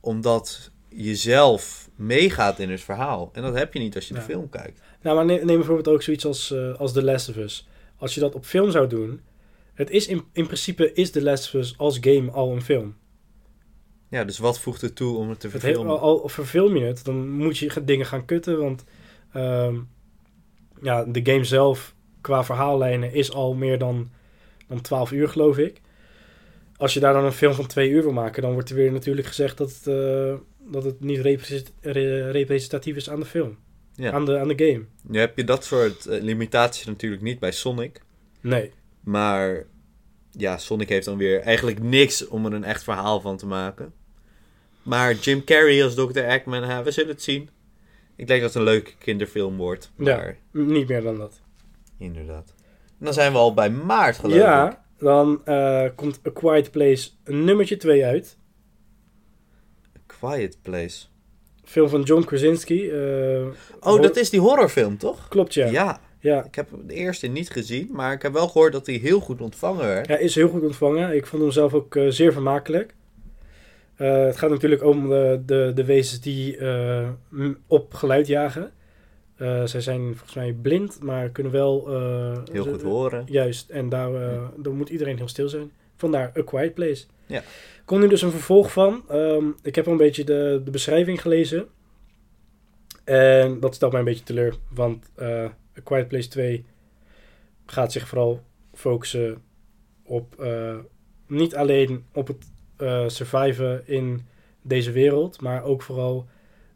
Omdat 0.00 0.70
jezelf 0.88 1.88
meegaat 1.96 2.58
in 2.58 2.70
het 2.70 2.80
verhaal. 2.80 3.30
En 3.32 3.42
dat 3.42 3.54
heb 3.54 3.72
je 3.72 3.78
niet 3.78 3.94
als 3.94 4.08
je 4.08 4.14
de 4.14 4.20
film 4.20 4.48
kijkt. 4.48 4.80
Nou, 5.02 5.16
maar 5.16 5.24
neem, 5.24 5.46
neem 5.46 5.56
bijvoorbeeld 5.56 5.88
ook 5.88 6.02
zoiets 6.02 6.24
als, 6.26 6.50
eh, 6.52 6.74
als 6.74 6.92
The 6.92 7.02
Last 7.02 7.28
of 7.28 7.36
Us. 7.36 7.68
Als 7.96 8.14
je 8.14 8.20
dat 8.20 8.34
op 8.34 8.44
film 8.44 8.70
zou 8.70 8.88
doen, 8.88 9.20
het 9.74 9.90
is 9.90 10.06
in, 10.06 10.24
in 10.32 10.46
principe 10.46 10.92
is 10.92 11.10
The 11.10 11.22
Last 11.22 11.46
of 11.46 11.52
Us 11.60 11.74
als 11.78 11.98
game 12.00 12.30
al 12.30 12.52
een 12.52 12.62
film. 12.62 12.96
Ja, 14.10 14.24
dus 14.24 14.38
wat 14.38 14.60
voegt 14.60 14.80
het 14.80 14.96
toe 14.96 15.16
om 15.16 15.28
het 15.28 15.40
te 15.40 15.48
Het 15.48 15.60
verfilmen? 15.60 15.90
heeft, 15.90 16.02
al, 16.02 16.22
al 16.22 16.28
verfilm 16.28 16.76
je 16.76 16.84
het, 16.84 17.04
dan 17.04 17.28
moet 17.30 17.58
je 17.58 17.84
dingen 17.84 18.06
gaan 18.06 18.24
kutten, 18.24 18.58
want 18.58 18.84
ehm, 19.32 19.76
ja, 20.82 21.04
de 21.04 21.20
game 21.32 21.44
zelf 21.44 21.94
qua 22.20 22.44
verhaallijnen 22.44 23.12
is 23.12 23.32
al 23.32 23.54
meer 23.54 23.78
dan, 23.78 24.10
dan 24.66 24.80
12 24.80 25.12
uur, 25.12 25.28
geloof 25.28 25.58
ik. 25.58 25.80
Als 26.76 26.94
je 26.94 27.00
daar 27.00 27.12
dan 27.12 27.24
een 27.24 27.32
film 27.32 27.54
van 27.54 27.66
twee 27.66 27.90
uur 27.90 28.02
wil 28.02 28.12
maken, 28.12 28.42
dan 28.42 28.52
wordt 28.52 28.70
er 28.70 28.76
weer 28.76 28.92
natuurlijk 28.92 29.26
gezegd 29.26 29.58
dat 29.58 29.70
het, 29.70 29.86
eh, 29.86 30.34
dat 30.72 30.84
het 30.84 31.00
niet 31.00 31.18
represent- 31.20 31.72
re- 31.80 32.30
representatief 32.30 32.96
is 32.96 33.10
aan 33.10 33.20
de 33.20 33.26
film, 33.26 33.56
Ja. 33.94 34.12
aan, 34.12 34.24
de, 34.24 34.38
aan 34.38 34.48
de 34.48 34.64
game. 34.66 34.84
Nu 35.02 35.18
heb 35.18 35.36
je 35.36 35.44
dat 35.44 35.64
soort 35.64 36.06
eh, 36.06 36.22
limitaties 36.22 36.84
natuurlijk 36.84 37.22
niet 37.22 37.38
bij 37.38 37.52
Sonic. 37.52 38.00
Nee, 38.40 38.72
Maar 39.00 39.66
ja, 40.30 40.58
Sonic 40.58 40.88
heeft 40.88 41.04
dan 41.04 41.18
weer 41.18 41.40
eigenlijk 41.40 41.82
niks 41.82 42.26
om 42.28 42.46
er 42.46 42.52
een 42.52 42.64
echt 42.64 42.82
verhaal 42.82 43.20
van 43.20 43.36
te 43.36 43.46
maken. 43.46 43.92
Maar 44.88 45.14
Jim 45.14 45.44
Carrey 45.44 45.84
als 45.84 45.94
Dr. 45.94 46.18
Eggman, 46.18 46.62
hè, 46.62 46.82
we 46.82 46.90
zullen 46.90 47.10
het 47.10 47.22
zien. 47.22 47.48
Ik 48.16 48.26
denk 48.26 48.40
dat 48.40 48.48
het 48.52 48.58
een 48.58 48.68
leuke 48.68 48.90
kinderfilm 48.98 49.56
wordt. 49.56 49.90
Ja. 49.96 50.16
Maar 50.16 50.36
niet 50.52 50.88
meer 50.88 51.02
dan 51.02 51.18
dat. 51.18 51.40
inderdaad. 51.98 52.54
En 52.98 53.04
dan 53.04 53.14
zijn 53.14 53.32
we 53.32 53.38
al 53.38 53.54
bij 53.54 53.70
maart 53.70 54.18
geloof 54.18 54.36
ja, 54.36 54.70
ik. 54.70 54.76
dan 54.98 55.40
eh, 55.44 55.84
komt 55.94 56.20
A 56.26 56.30
Quiet 56.30 56.70
Place 56.70 57.10
nummertje 57.24 57.76
2 57.76 58.04
uit. 58.04 58.36
Quiet 60.06 60.58
Place. 60.62 61.06
Film 61.64 61.88
van 61.88 62.02
John 62.02 62.24
Krasinski. 62.24 62.90
eh, 62.90 63.46
Oh, 63.80 64.02
dat 64.02 64.16
is 64.16 64.30
die 64.30 64.40
horrorfilm, 64.40 64.98
toch? 64.98 65.28
Klopt, 65.28 65.54
ja. 65.54 65.66
ja. 65.66 66.00
ja. 66.20 66.44
Ik 66.44 66.54
heb 66.54 66.68
de 66.86 66.94
eerste 66.94 67.26
niet 67.26 67.50
gezien, 67.50 67.88
maar 67.92 68.12
ik 68.12 68.22
heb 68.22 68.32
wel 68.32 68.48
gehoord 68.48 68.72
dat 68.72 68.86
hij 68.86 68.94
heel 68.94 69.20
goed 69.20 69.40
ontvangen 69.40 69.86
werd. 69.86 70.06
Hij 70.08 70.20
is 70.20 70.34
heel 70.34 70.48
goed 70.48 70.62
ontvangen. 70.62 71.16
Ik 71.16 71.26
vond 71.26 71.42
hem 71.42 71.50
zelf 71.50 71.74
ook 71.74 71.96
eh, 71.96 72.06
zeer 72.08 72.32
vermakelijk. 72.32 72.94
Eh, 73.98 74.24
het 74.24 74.36
gaat 74.36 74.50
natuurlijk 74.50 74.84
om 74.84 75.08
de, 75.08 75.42
de, 75.46 75.72
de 75.74 75.84
wezens 75.84 76.20
die 76.20 76.56
eh, 76.56 77.08
op 77.66 77.94
geluid 77.94 78.26
jagen. 78.26 78.72
Eh, 79.36 79.64
zij 79.64 79.80
zijn 79.80 80.00
volgens 80.00 80.34
mij 80.34 80.52
blind, 80.52 81.02
maar 81.02 81.28
kunnen 81.28 81.52
wel... 81.52 81.88
Heel 82.52 82.64
goed 82.64 82.82
horen. 82.82 83.24
Juist, 83.26 83.70
en 83.70 83.88
daar, 83.88 84.12
daar 84.56 84.72
moet 84.72 84.88
iedereen 84.88 85.16
heel 85.16 85.28
stil 85.28 85.48
zijn. 85.48 85.70
Vandaar 85.96 86.32
A 86.38 86.42
Quiet 86.42 86.74
Place. 86.74 87.04
Ja. 87.26 87.42
Komt 87.84 88.00
nu 88.00 88.08
dus 88.08 88.22
een 88.22 88.30
vervolg 88.30 88.72
van. 88.72 89.04
Ehm, 89.08 89.44
ik 89.62 89.74
heb 89.74 89.86
al 89.86 89.92
een 89.92 89.98
beetje 89.98 90.24
de, 90.24 90.60
de 90.64 90.70
beschrijving 90.70 91.20
gelezen. 91.22 91.66
En 93.04 93.60
dat 93.60 93.74
stelt 93.74 93.92
mij 93.92 94.00
een 94.00 94.06
beetje 94.06 94.24
teleur. 94.24 94.54
Want 94.74 95.10
A 95.20 95.52
Quiet 95.84 96.08
Place 96.08 96.28
2 96.28 96.64
gaat 97.66 97.92
zich 97.92 98.08
vooral 98.08 98.42
focussen 98.74 99.42
op... 100.04 100.46
niet 101.26 101.54
alleen 101.54 102.04
op 102.12 102.26
het 102.26 102.46
surviven 103.06 103.82
in 103.86 104.26
deze 104.62 104.92
wereld... 104.92 105.40
maar 105.40 105.62
ook 105.62 105.82
vooral 105.82 106.26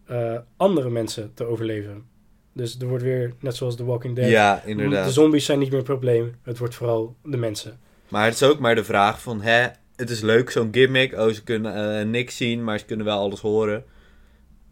eh, 0.05 0.38
andere 0.57 0.90
mensen 0.90 1.34
te 1.34 1.44
overleven. 1.44 2.05
Dus 2.53 2.78
er 2.78 2.86
wordt 2.86 3.05
weer, 3.05 3.32
net 3.40 3.57
zoals 3.57 3.76
The 3.76 3.84
Walking 3.84 4.16
Dead... 4.16 4.28
Ja, 4.28 4.62
inderdaad. 4.64 5.05
de 5.05 5.12
zombies 5.12 5.44
zijn 5.44 5.59
niet 5.59 5.70
meer 5.70 5.78
een 5.78 5.84
probleem. 5.84 6.34
Het 6.42 6.59
wordt 6.59 6.74
vooral 6.74 7.16
de 7.24 7.36
mensen. 7.36 7.78
Maar 8.09 8.24
het 8.24 8.34
is 8.34 8.42
ook 8.42 8.59
maar 8.59 8.74
de 8.74 8.84
vraag 8.84 9.22
van, 9.22 9.40
hè, 9.40 9.66
het 9.96 10.11
is 10.11 10.20
leuk 10.20 10.50
zo'n 10.50 10.68
gimmick. 10.72 11.12
Oh, 11.12 11.28
ze 11.28 11.42
kunnen 11.42 11.98
eh, 11.98 12.07
niks 12.07 12.36
zien, 12.36 12.64
maar 12.64 12.78
ze 12.78 12.84
kunnen 12.84 13.07
wel 13.07 13.18
alles 13.18 13.40
horen. 13.40 13.84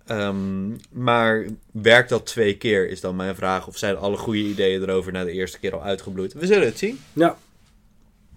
Ehm, 0.06 0.70
maar 0.90 1.46
werkt 1.72 2.08
dat 2.08 2.26
twee 2.26 2.56
keer, 2.56 2.88
is 2.88 3.00
dan 3.00 3.16
mijn 3.16 3.34
vraag. 3.34 3.66
Of 3.66 3.76
zijn 3.76 3.96
alle 3.96 4.16
goede 4.16 4.42
ideeën 4.42 4.82
erover 4.82 5.12
na 5.12 5.24
de 5.24 5.32
eerste 5.32 5.58
keer 5.58 5.74
al 5.74 5.82
uitgebloeid? 5.82 6.32
We 6.32 6.46
zullen 6.46 6.66
het 6.66 6.78
zien. 6.78 7.00
Ja, 7.12 7.36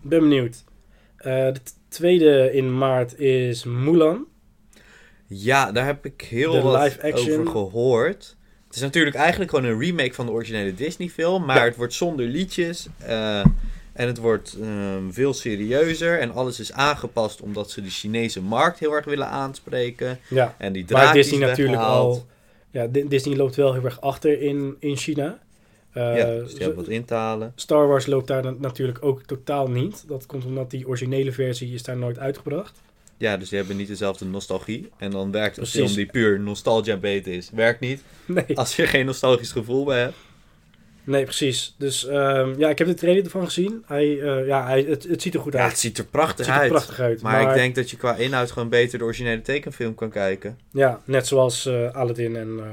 ben 0.02 0.20
benieuwd. 0.20 0.64
De 1.18 1.54
tweede 1.94 2.50
in 2.54 2.78
maart 2.78 3.20
is 3.20 3.64
Mulan. 3.64 4.26
Ja, 5.28 5.72
daar 5.72 5.86
heb 5.86 6.06
ik 6.06 6.22
heel 6.30 6.52
De 6.52 6.62
wat 6.62 6.84
live 6.84 7.02
action. 7.04 7.40
over 7.40 7.52
gehoord. 7.52 8.36
Het 8.68 8.76
is 8.76 8.82
natuurlijk 8.82 9.16
eigenlijk 9.16 9.50
gewoon 9.52 9.66
een 9.66 9.80
remake 9.80 10.14
van 10.14 10.26
de 10.26 10.32
originele 10.32 10.74
Disney 10.76 11.10
film. 11.10 11.46
Maar 11.46 11.58
Ja. 11.58 11.64
het 11.64 11.76
wordt 11.76 11.94
zonder 11.94 12.26
liedjes. 12.26 12.88
eh, 12.98 13.40
en 13.94 14.08
het 14.08 14.18
wordt 14.18 14.58
ehm, 14.62 15.12
veel 15.12 15.34
serieuzer. 15.34 16.20
En 16.20 16.32
alles 16.34 16.60
is 16.60 16.72
aangepast 16.72 17.42
omdat 17.42 17.72
ze 17.72 17.82
de 17.82 17.90
Chinese 17.90 18.42
markt 18.42 18.80
heel 18.80 18.92
erg 18.92 19.06
willen 19.06 19.28
aanspreken. 19.28 20.20
Ja, 20.30 20.56
En 20.58 20.74
die 20.74 20.86
draak 20.86 21.14
Disney 21.14 21.40
is 21.42 21.46
natuurlijk 21.48 21.82
al... 21.82 22.26
Ja, 22.72 22.88
Di- 22.88 23.08
Disney 23.08 23.36
loopt 23.36 23.56
wel 23.56 23.74
heel 23.74 23.84
erg 23.86 24.02
achter 24.02 24.42
in, 24.42 24.76
in 24.80 24.96
China. 24.98 25.40
Eh, 25.94 26.18
ja, 26.18 26.26
dus 26.26 26.48
die 26.50 26.50
zo- 26.58 26.58
hebben 26.58 26.76
wat 26.76 26.88
in 26.88 27.06
te 27.06 27.14
halen. 27.14 27.52
Star 27.56 27.88
Wars 27.88 28.06
loopt 28.06 28.28
daar 28.28 28.42
dan 28.42 28.58
natuurlijk 28.60 28.98
ook 29.02 29.22
totaal 29.24 29.68
niet. 29.68 30.04
Dat 30.08 30.26
komt 30.26 30.46
omdat 30.46 30.70
die 30.72 30.88
originele 30.88 31.32
versie 31.32 31.74
is 31.74 31.84
daar 31.84 31.98
nooit 31.98 32.20
uitgebracht. 32.20 32.82
Ja, 33.18 33.38
dus 33.38 33.50
die 33.50 33.58
hebben 33.58 33.78
niet 33.78 33.88
dezelfde 33.88 34.26
nostalgie. 34.26 34.90
En 34.98 35.12
dan 35.12 35.32
werkt 35.32 35.58
een 35.58 35.64
Precies. 35.64 35.82
film 35.82 35.96
die 35.96 36.06
puur 36.06 36.40
nostalgia 36.40 36.98
beet 36.98 37.28
is. 37.28 37.50
Werkt 37.54 37.80
niet. 37.80 38.02
Nee, 38.26 38.46
Als 38.58 38.76
je 38.76 38.88
geen 38.88 39.06
nostalgisch 39.06 39.52
gevoel 39.52 39.84
bij 39.86 40.00
hebt. 40.00 40.16
nee 41.04 41.24
precies. 41.24 41.76
Dus 41.78 42.08
ehm, 42.08 42.54
ja, 42.60 42.70
ik 42.70 42.78
heb 42.78 42.88
de 42.88 42.94
trailer 42.94 43.24
ervan 43.24 43.46
gezien. 43.46 43.84
Hij, 43.86 44.22
eh, 44.22 44.48
ja, 44.48 44.66
hij, 44.66 44.82
het, 44.84 45.04
het 45.04 45.22
ziet 45.22 45.34
er 45.34 45.40
goed 45.40 45.54
Ja, 45.54 45.60
uit. 45.60 45.70
het 45.72 45.80
ziet 45.80 45.98
er 45.98 46.06
prachtig 46.06 46.46
ziet 46.46 46.54
er 46.54 46.60
uit. 46.62 46.70
prachtig 46.70 47.00
uit. 47.00 47.22
Maar, 47.22 47.42
ik 47.50 47.54
denk 47.54 47.76
dat 47.76 47.90
je 47.90 47.98
qua 47.98 48.16
inhoud 48.16 48.52
gewoon 48.52 48.70
beter 48.70 48.98
de 49.00 49.04
originele 49.06 49.42
tekenfilm 49.42 49.96
kan 49.96 50.10
kijken. 50.10 50.58
Ja, 50.72 51.02
net 51.06 51.28
zoals 51.28 51.66
eh, 51.66 51.92
Aladdin 51.92 52.36
en, 52.36 52.60
eh, 52.60 52.66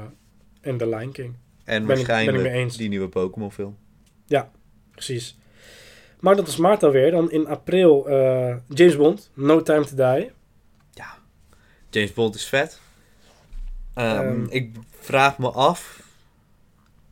en 0.69 0.77
The 0.77 0.87
Lion 0.87 1.11
King. 1.11 1.33
En 1.71 1.81
Ben 1.81 1.81
ik- 1.81 1.87
waarschijnlijk 1.87 2.37
ben 2.37 2.45
ik 2.45 2.51
mee 2.51 2.61
eens. 2.61 2.77
die 2.77 2.89
nieuwe 2.89 3.07
Pokémon 3.07 3.51
film. 3.51 3.77
Precies. 4.91 5.37
Maar 6.19 6.35
dat 6.35 6.47
is 6.47 6.55
maart 6.55 6.83
alweer. 6.83 7.11
Dan 7.11 7.31
in 7.31 7.47
april 7.47 8.07
eh, 8.09 8.55
James 8.67 8.95
Bond, 8.97 9.31
No 9.33 9.61
Time 9.61 9.85
to 9.85 9.95
Die. 9.95 10.31
James 11.89 12.13
Bond 12.13 12.35
is 12.35 12.45
vet. 12.47 12.79
Ehm, 13.93 14.17
Ehm. 14.17 14.45
ik 14.49 14.75
vraag 14.99 15.37
me 15.37 15.49
af. 15.51 16.01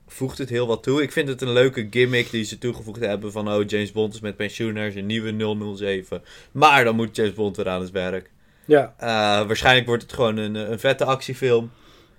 Voegt 0.08 0.38
het 0.38 0.50
heel 0.50 0.68
wat 0.68 0.84
toe? 0.84 1.02
Ik 1.02 1.12
vind 1.12 1.28
het 1.28 1.42
een 1.42 1.52
leuke 1.52 1.88
gimmick 1.90 2.30
die 2.32 2.44
ze 2.44 2.58
toegevoegd 2.58 3.00
hebben. 3.00 3.32
Van 3.32 3.52
oh, 3.54 3.64
James 3.68 3.92
Bond 3.92 4.14
is 4.14 4.20
met 4.20 4.36
pensioen 4.36 4.74
naar 4.74 4.92
zijn 4.92 5.06
nieuwe 5.06 5.76
007. 5.76 6.22
Maar 6.52 6.84
dan 6.84 6.96
moet 6.96 7.16
James 7.16 7.34
Bond 7.34 7.56
weer 7.58 7.70
aan 7.70 7.82
het 7.82 7.92
werk. 7.92 8.32
Ja, 8.66 8.94
Eh, 8.98 9.08
waarschijnlijk 9.48 9.88
wordt 9.88 10.02
het 10.04 10.14
gewoon 10.14 10.38
een, 10.38 10.56
een 10.72 10.80
vette 10.80 11.06
actiefilm. 11.06 11.72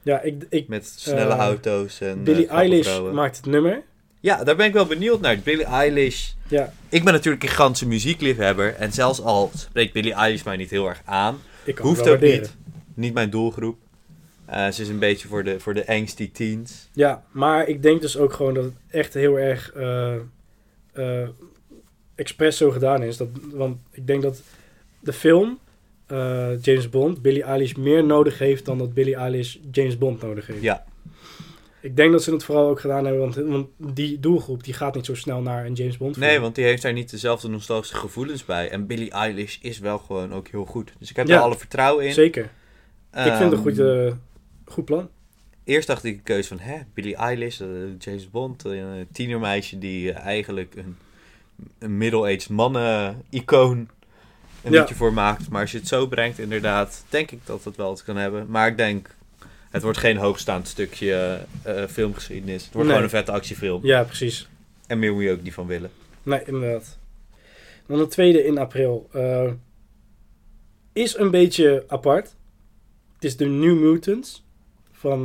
Ja 0.03 0.20
ik, 0.20 0.46
ik, 0.48 0.68
Met 0.68 0.86
snelle 0.96 1.32
Eh, 1.32 1.38
auto's 1.38 2.01
en 2.01 2.22
Billie 2.22 2.46
eh, 2.46 2.48
grappige 2.51 2.72
Eilish 2.74 3.12
maakt 3.14 3.36
het 3.36 3.46
nummer. 3.46 3.82
Ja, 4.20 4.44
daar 4.44 4.57
ben 4.57 4.66
ik 4.66 4.72
wel 4.72 4.86
benieuwd 4.86 5.20
naar. 5.20 5.38
Billie 5.38 5.64
Eilish. 5.64 6.30
Ja, 6.48 6.72
Ik 6.88 7.05
ben 7.05 7.12
natuurlijk 7.12 7.42
een 7.42 7.48
gigantische 7.48 7.86
muziekliefhebber. 7.86 8.74
En 8.74 8.92
zelfs 8.92 9.22
al 9.22 9.51
spreekt 9.55 9.92
Billie 9.92 10.12
Eilish 10.12 10.42
mij 10.42 10.57
niet 10.57 10.70
heel 10.70 10.88
erg 10.88 11.03
aan. 11.05 11.38
ik 11.64 11.74
kan 11.74 11.86
Hoeft 11.86 12.01
ook 12.01 12.07
waarderen. 12.07 12.40
niet. 12.40 12.57
Niet 12.94 13.14
mijn 13.14 13.30
doelgroep. 13.30 13.78
Eh, 14.46 14.68
ze 14.70 14.82
is 14.82 14.88
een 14.88 14.98
beetje 14.98 15.28
voor 15.28 15.44
de, 15.44 15.61
voor 15.61 15.74
de 15.74 15.86
angsty 15.86 16.30
teens. 16.32 16.88
Ja, 16.92 17.24
maar 17.30 17.68
ik 17.68 17.82
denk 17.82 18.01
dus 18.01 18.16
ook 18.16 18.32
gewoon 18.32 18.55
dat 18.55 18.64
het 18.64 18.72
echt 18.90 19.14
heel 19.14 19.38
erg 19.38 19.72
eh, 19.72 21.28
expres 22.14 22.57
zo 22.57 22.70
gedaan 22.70 23.03
is. 23.03 23.16
Dat, 23.16 23.28
want 23.53 23.78
ik 23.90 24.07
denk 24.07 24.22
dat 24.22 24.40
de 25.01 25.12
film 25.12 25.59
eh, 26.11 26.48
James 26.62 26.88
Bond 26.88 27.22
Billie 27.22 27.42
Eilish 27.42 27.72
meer 27.74 28.04
nodig 28.04 28.38
heeft 28.38 28.64
dan 28.64 28.78
dat 28.78 28.94
Billie 28.94 29.14
Eilish 29.16 29.56
James 29.72 29.98
Bond 29.98 30.22
nodig 30.22 30.46
heeft. 30.46 30.62
Ja, 30.62 30.84
Ik 31.80 31.96
denk 31.96 32.12
dat 32.12 32.22
ze 32.22 32.32
het 32.32 32.44
vooral 32.44 32.68
ook 32.68 32.80
gedaan 32.80 33.04
hebben, 33.04 33.20
want, 33.22 33.34
want 33.34 33.66
die 33.94 34.20
doelgroep 34.20 34.64
die 34.64 34.74
gaat 34.74 34.94
niet 34.94 35.06
zo 35.06 35.14
snel 35.14 35.40
naar 35.40 35.66
een 35.66 35.72
James 35.72 35.96
Bond 35.96 36.14
film. 36.16 36.26
nee, 36.26 36.40
want 36.40 36.54
die 36.54 36.64
heeft 36.64 36.82
daar 36.82 36.92
niet 36.92 37.11
dezelfde 37.11 37.48
nostalgische 37.48 37.96
gevoelens 37.96 38.44
bij. 38.44 38.70
En 38.70 38.86
Billie 38.86 39.11
Eilish 39.11 39.58
is 39.61 39.78
wel 39.78 39.98
gewoon 39.98 40.32
ook 40.32 40.48
heel 40.48 40.64
goed. 40.64 40.92
Dus 40.98 41.11
ik 41.11 41.16
heb 41.16 41.28
Ja. 41.28 41.36
er 41.36 41.40
alle 41.42 41.58
vertrouwen 41.58 42.04
in. 42.06 42.12
Zeker. 42.12 42.42
ik 43.12 43.20
vind 43.22 43.38
het 43.38 43.52
een 43.52 43.58
goed, 43.58 43.78
Ehm, 43.78 44.06
eh, 44.06 44.12
goed 44.64 44.84
plan. 44.84 45.08
Eerst 45.64 45.86
dacht 45.86 46.04
ik 46.04 46.16
de 46.16 46.22
keuze 46.22 46.48
van, 46.48 46.58
hè, 46.58 46.76
Billie 46.94 47.16
Eilish, 47.16 47.61
eh, 47.61 47.66
James 47.98 48.30
Bond, 48.30 48.64
een 48.64 49.06
tienermeisje 49.12 49.78
die 49.78 50.12
eigenlijk 50.12 50.74
een, 50.76 50.96
een 51.78 51.98
middle-aged 51.98 52.48
mannen-icoon 52.48 53.88
een 54.62 54.72
Ja. 54.72 54.80
beetje 54.80 54.94
voor 54.94 55.12
maakt. 55.12 55.48
Maar 55.50 55.61
als 55.61 55.72
je 55.72 55.78
het 55.78 55.88
zo 55.88 56.06
brengt, 56.06 56.38
inderdaad, 56.38 57.04
denk 57.08 57.30
ik 57.30 57.46
dat 57.46 57.64
het 57.64 57.76
wel 57.76 57.88
wat 57.88 58.02
kan 58.04 58.16
hebben. 58.16 58.46
Maar 58.48 58.68
ik 58.68 58.76
denk, 58.76 59.14
het 59.70 59.82
wordt 59.82 59.98
geen 59.98 60.16
hoogstaand 60.16 60.68
stukje 60.68 61.40
eh, 61.62 61.84
filmgeschiedenis. 61.86 62.64
Het 62.64 62.72
wordt 62.72 62.88
Nee. 62.88 62.96
gewoon 62.96 63.02
een 63.02 63.16
vette 63.16 63.32
actiefilm. 63.32 63.84
Ja, 63.86 64.02
precies. 64.04 64.48
En 64.86 64.98
meer 64.98 65.12
moet 65.12 65.22
je 65.22 65.30
ook 65.30 65.42
niet 65.42 65.54
van 65.54 65.66
willen. 65.66 65.90
Nee, 66.22 66.42
inderdaad. 66.44 66.98
Dan 67.86 67.98
de 67.98 68.06
tweede 68.06 68.44
in 68.44 68.58
april. 68.58 69.08
eh, 69.12 69.50
is 70.92 71.16
een 71.16 71.30
beetje 71.30 71.84
apart. 71.88 72.34
Het 73.14 73.24
is 73.24 73.36
de 73.36 73.44
New 73.46 73.78
Mutants. 73.80 74.44
Van, 74.92 75.24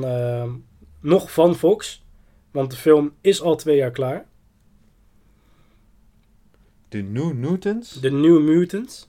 nog 0.99 1.31
van 1.31 1.55
Fox. 1.55 2.03
Want 2.51 2.71
de 2.71 2.77
film 2.77 3.13
is 3.21 3.41
al 3.41 3.55
twee 3.55 3.75
jaar 3.77 3.91
klaar. 3.91 4.25
De 6.89 7.01
New 7.01 7.33
Newtons? 7.33 7.93
De 8.01 8.11
New 8.11 8.41
Mutants. 8.41 9.07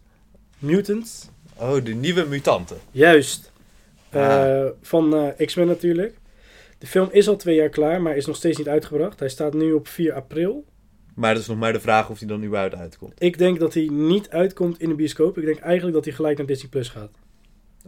Mutants. 0.58 1.28
Oh, 1.56 1.84
de 1.84 1.94
nieuwe 1.94 2.24
mutanten. 2.24 2.76
Juist. 2.90 3.52
Eh, 4.10 4.66
Van 4.82 5.14
eh, 5.14 5.46
X-Men 5.46 5.66
natuurlijk. 5.66 6.14
De 6.78 6.86
film 6.86 7.08
is 7.10 7.28
al 7.28 7.36
twee 7.36 7.56
jaar 7.56 7.68
klaar, 7.68 8.02
maar 8.02 8.16
is 8.16 8.26
nog 8.26 8.36
steeds 8.36 8.58
niet 8.58 8.68
uitgebracht. 8.68 9.18
Hij 9.18 9.28
staat 9.28 9.54
nu 9.54 9.72
op 9.72 9.88
4 9.88 10.12
april. 10.12 10.64
Maar 11.14 11.32
dat 11.32 11.42
is 11.42 11.48
nog 11.48 11.58
maar 11.58 11.72
de 11.72 11.80
vraag 11.80 12.10
of 12.10 12.18
hij 12.18 12.28
dan 12.28 12.44
überhaupt 12.44 12.74
uitkomt. 12.74 13.22
Ik 13.22 13.38
denk 13.38 13.58
dat 13.58 13.74
hij 13.74 13.88
niet 13.92 14.30
uitkomt 14.30 14.80
in 14.80 14.88
de 14.88 14.94
bioscoop. 14.94 15.38
Ik 15.38 15.44
denk 15.44 15.58
eigenlijk 15.58 15.94
dat 15.94 16.04
hij 16.04 16.14
gelijk 16.14 16.38
naar 16.38 16.46
Disney 16.46 16.68
Plus 16.68 16.88
gaat. 16.88 17.10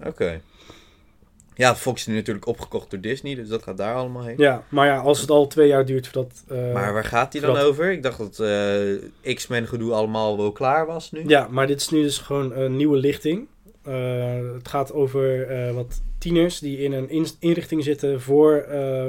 Oké. 0.05 0.41
Ja, 1.59 1.77
Fox 1.77 2.01
is 2.01 2.07
nu 2.07 2.15
natuurlijk 2.15 2.47
opgekocht 2.47 2.91
door 2.91 3.01
Disney, 3.01 3.35
dus 3.35 3.49
dat 3.49 3.63
gaat 3.63 3.77
daar 3.77 3.95
allemaal 3.95 4.25
heen. 4.25 4.35
Ja, 4.39 4.63
maar 4.69 4.87
ja, 4.87 4.97
als 4.99 5.21
het 5.21 5.31
al 5.31 5.47
twee 5.47 5.69
jaar 5.69 5.85
duurt 5.87 6.09
voordat... 6.09 6.45
eh, 6.49 6.73
Maar 6.73 6.93
waar 6.93 7.05
gaat 7.05 7.33
hij 7.33 7.43
dan 7.43 7.57
over? 7.57 7.91
Ik 7.93 8.03
dacht 8.03 8.19
dat 8.19 8.39
eh, 8.41 9.35
X-Men 9.35 9.67
gedoe 9.67 9.93
allemaal 9.93 10.37
wel 10.37 10.53
klaar 10.53 10.87
was 10.87 11.11
nu. 11.13 11.23
Ja, 11.27 11.49
maar 11.51 11.67
dit 11.67 11.81
is 11.81 11.89
nu 11.89 12.03
dus 12.03 12.19
gewoon 12.19 12.53
een 12.57 12.77
nieuwe 12.77 12.97
lichting. 12.97 13.47
Eh, 13.83 14.53
het 14.55 14.69
gaat 14.69 14.93
over 14.93 15.47
wat 15.75 16.01
tieners 16.19 16.59
die 16.59 16.79
in 16.79 16.93
een 16.93 17.09
in- 17.11 17.27
inrichting 17.39 17.85
zitten 17.85 18.21
voor 18.21 18.67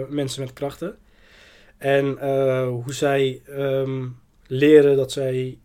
mensen 0.10 0.42
met 0.42 0.54
krachten. 0.54 0.96
En 1.78 2.06
hoe 2.68 2.94
zij 2.94 3.42
ehm, 3.48 4.06
leren 4.48 4.98
dat 4.98 5.12
zij 5.12 5.58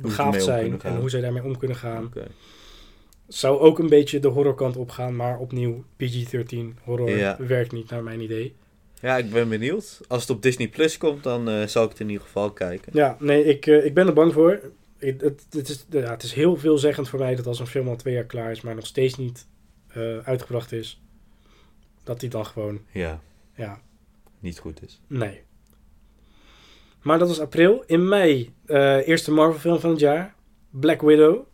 begaafd 0.00 0.42
zijn 0.42 0.80
en 0.82 0.96
hoe 0.96 1.10
zij 1.10 1.20
daarmee 1.20 1.42
om 1.44 1.58
kunnen 1.58 1.76
gaan. 1.76 2.12
Zou 3.28 3.58
ook 3.58 3.78
een 3.78 3.88
beetje 3.88 4.18
de 4.20 4.28
horrorkant 4.28 4.76
opgaan, 4.76 5.16
maar 5.16 5.38
opnieuw 5.38 5.84
PG-13 5.96 6.56
horror 6.84 7.10
Ja. 7.10 7.36
werkt 7.38 7.72
niet 7.72 7.90
naar 7.90 8.02
mijn 8.02 8.20
idee. 8.20 8.54
Ja, 9.00 9.16
ik 9.16 9.30
ben 9.30 9.48
benieuwd. 9.48 10.00
Als 10.08 10.20
het 10.20 10.30
op 10.30 10.42
Disney 10.42 10.68
Plus 10.68 10.98
komt, 10.98 11.22
dan 11.22 11.48
eh, 11.48 11.66
zal 11.66 11.84
ik 11.84 11.90
het 11.90 12.00
in 12.00 12.08
ieder 12.08 12.22
geval 12.24 12.50
kijken. 12.52 12.92
Ja, 12.94 13.16
nee, 13.20 13.44
ik, 13.44 13.66
eh, 13.66 13.84
ik 13.84 13.94
ben 13.94 14.06
er 14.06 14.12
bang 14.12 14.32
voor. 14.32 14.60
Ik, 14.98 15.20
het, 15.20 15.46
het, 15.50 15.68
is, 15.68 15.86
ja, 15.90 16.10
het 16.10 16.22
is 16.22 16.32
heel 16.32 16.56
veelzeggend 16.56 17.08
voor 17.08 17.18
mij 17.18 17.34
dat 17.34 17.46
als 17.46 17.58
een 17.60 17.66
film 17.66 17.88
al 17.88 17.96
twee 17.96 18.14
jaar 18.14 18.24
klaar 18.24 18.50
is, 18.50 18.60
maar 18.60 18.74
nog 18.74 18.86
steeds 18.86 19.16
niet 19.16 19.46
eh, 19.88 20.18
uitgebracht 20.18 20.72
is, 20.72 21.02
dat 22.04 22.20
die 22.20 22.28
dan 22.30 22.46
gewoon, 22.46 22.80
Ja, 22.92 23.20
ja, 23.56 23.80
niet 24.40 24.58
goed 24.58 24.82
is. 24.82 25.00
nee. 25.06 25.40
Maar 27.02 27.18
dat 27.18 27.28
was 27.28 27.40
april. 27.40 27.82
In 27.86 28.08
mei, 28.08 28.54
eerste 29.04 29.30
Marvel 29.32 29.60
film 29.60 29.80
van 29.80 29.90
het 29.90 30.00
jaar, 30.00 30.34
Black 30.70 31.00
Widow. 31.00 31.46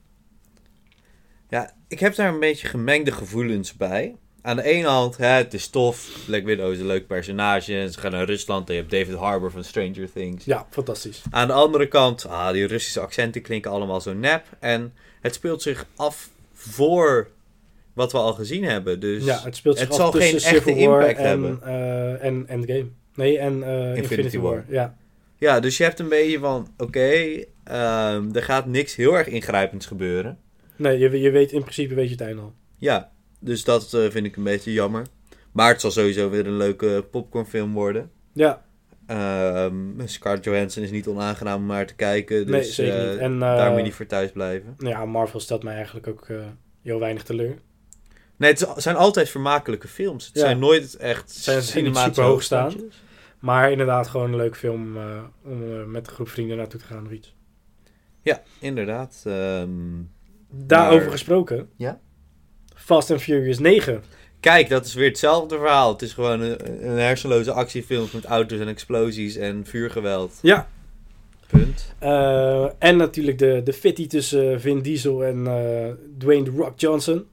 Ja, 1.52 1.70
ik 1.88 2.00
heb 2.00 2.14
daar 2.14 2.32
een 2.32 2.40
beetje 2.40 2.66
gemengde 2.66 3.12
gevoelens 3.12 3.76
bij. 3.76 4.16
Aan 4.42 4.56
de 4.56 4.62
ene 4.62 4.86
hand, 4.86 5.16
hè, 5.16 5.26
het 5.26 5.54
is 5.54 5.68
tof. 5.68 6.08
Black 6.26 6.44
Widow 6.44 6.72
is 6.72 6.78
een 6.78 6.86
leuk 6.86 7.06
personage. 7.06 7.88
Ze 7.92 7.98
gaan 7.98 8.10
naar 8.10 8.24
Rusland 8.24 8.68
en 8.68 8.74
je 8.74 8.80
hebt 8.80 8.92
David 8.92 9.14
Harbour 9.14 9.50
van 9.50 9.64
Stranger 9.64 10.12
Things. 10.12 10.44
Ja, 10.44 10.66
fantastisch. 10.70 11.22
Aan 11.30 11.46
de 11.46 11.52
andere 11.52 11.86
kant, 11.88 12.26
ah, 12.26 12.52
die 12.52 12.66
Russische 12.66 13.00
accenten 13.00 13.42
klinken 13.42 13.70
allemaal 13.70 14.00
zo 14.00 14.14
nep. 14.14 14.44
En 14.60 14.92
het 15.20 15.34
speelt 15.34 15.62
zich 15.62 15.86
af 15.96 16.30
voor 16.52 17.28
wat 17.92 18.12
we 18.12 18.18
al 18.18 18.32
gezien 18.32 18.64
hebben. 18.64 19.00
Dus 19.00 19.24
ja, 19.24 19.40
het 19.44 19.56
speelt 19.56 19.78
zich 19.78 19.88
het 19.88 19.98
af 19.98 20.00
zal 20.00 20.20
geen 20.20 20.40
echte 20.40 20.74
impact 20.74 21.18
en, 21.18 21.24
hebben. 21.26 21.62
eh, 21.62 22.24
en 22.24 22.48
Endgame. 22.48 22.88
Nee, 23.14 23.38
en 23.38 23.62
eh, 23.62 23.96
Infinity, 23.96 24.38
War. 24.38 24.54
War. 24.54 24.64
Ja, 24.68 24.96
Ja, 25.38 25.60
dus 25.60 25.76
je 25.76 25.84
hebt 25.84 25.98
een 25.98 26.08
beetje 26.08 26.38
van, 26.38 26.68
oké, 26.76 27.10
ehm, 27.64 28.34
er 28.34 28.42
gaat 28.42 28.66
niks 28.66 28.96
heel 28.96 29.16
erg 29.18 29.26
ingrijpends 29.26 29.86
gebeuren. 29.86 30.38
Nee, 30.76 30.98
je, 30.98 31.20
je 31.20 31.30
weet 31.30 31.52
in 31.52 31.60
principe 31.60 31.94
weet 31.94 32.04
je 32.06 32.10
het 32.12 32.20
einde 32.20 32.42
al. 32.42 32.54
Ja, 32.76 33.12
dus 33.40 33.64
dat 33.64 33.94
eh, 33.94 34.10
vind 34.10 34.26
ik 34.26 34.36
een 34.36 34.44
beetje 34.44 34.72
jammer. 34.72 35.06
Maar 35.52 35.68
het 35.68 35.80
zal 35.80 35.90
sowieso 35.90 36.30
weer 36.30 36.46
een 36.46 36.56
leuke 36.56 37.06
popcornfilm 37.10 37.72
worden. 37.72 38.10
Ja, 38.32 38.62
Ehm 39.06 40.06
Scarlett 40.06 40.44
Johansson 40.44 40.82
is 40.82 40.90
niet 40.90 41.06
onaangenaam 41.06 41.60
om 41.60 41.66
naar 41.66 41.86
te 41.86 41.94
kijken. 41.94 42.46
Dus 42.46 42.50
nee, 42.54 42.62
zeker 42.64 43.04
eh, 43.04 43.10
niet. 43.10 43.18
En, 43.18 43.38
daar 43.38 43.56
moet 43.62 43.70
eh, 43.70 43.76
je 43.76 43.82
niet 43.82 43.94
voor 43.94 44.06
thuis 44.06 44.30
blijven. 44.32 44.74
nou 44.78 44.90
ja, 44.94 45.04
Marvel 45.04 45.40
stelt 45.40 45.62
mij 45.62 45.74
eigenlijk 45.74 46.06
ook 46.06 46.28
eh, 46.28 46.36
heel 46.82 46.98
weinig 46.98 47.22
teleur. 47.22 47.58
Nee, 48.36 48.50
het 48.50 48.68
zijn 48.76 48.96
altijd 48.96 49.28
vermakelijke 49.28 49.88
films. 49.88 50.26
Het 50.26 50.34
Ja. 50.34 50.40
zijn 50.40 50.58
nooit 50.58 50.96
echt 50.96 51.30
Zijn- 51.30 51.62
super 51.62 51.92
hoog 51.92 52.02
staan. 52.12 52.24
hoogstandjes. 52.28 53.02
Maar 53.38 53.70
inderdaad 53.70 54.08
gewoon 54.08 54.30
een 54.30 54.36
leuk 54.36 54.56
film 54.56 54.96
eh, 54.96 55.22
om 55.44 55.62
eh, 55.72 55.84
met 55.84 56.06
een 56.06 56.12
groep 56.12 56.28
vrienden 56.28 56.56
naartoe 56.56 56.80
te 56.80 56.86
gaan 56.86 57.06
of 57.06 57.12
iets. 57.12 57.34
Ja, 58.22 58.42
inderdaad. 58.60 59.22
Ehm, 59.26 59.70
Daarover 60.52 61.02
Maar- 61.02 61.10
gesproken. 61.10 61.68
Ja? 61.76 62.00
Fast 62.74 63.10
and 63.10 63.22
Furious 63.22 63.58
9. 63.58 64.02
kijk, 64.40 64.68
dat 64.68 64.84
is 64.84 64.94
weer 64.94 65.08
hetzelfde 65.08 65.56
verhaal. 65.58 65.92
Het 65.92 66.02
is 66.02 66.12
gewoon 66.12 66.40
een, 66.40 66.88
een 66.90 66.98
hersenloze 66.98 67.52
actiefilm 67.52 68.08
met 68.12 68.24
auto's 68.24 68.60
en 68.60 68.68
explosies 68.68 69.36
en 69.36 69.64
vuurgeweld. 69.66 70.38
Ja. 70.42 70.68
Punt. 71.50 71.94
Eh, 71.98 72.66
en 72.78 72.96
natuurlijk 72.96 73.38
de, 73.38 73.60
de 73.64 73.72
fitty 73.72 74.06
tussen 74.06 74.60
Vin 74.60 74.80
Diesel 74.82 75.24
en 75.24 75.46
eh, 75.46 75.90
Dwayne 76.18 76.44
The 76.44 76.50
Rock 76.50 76.80
Johnson. 76.80 77.24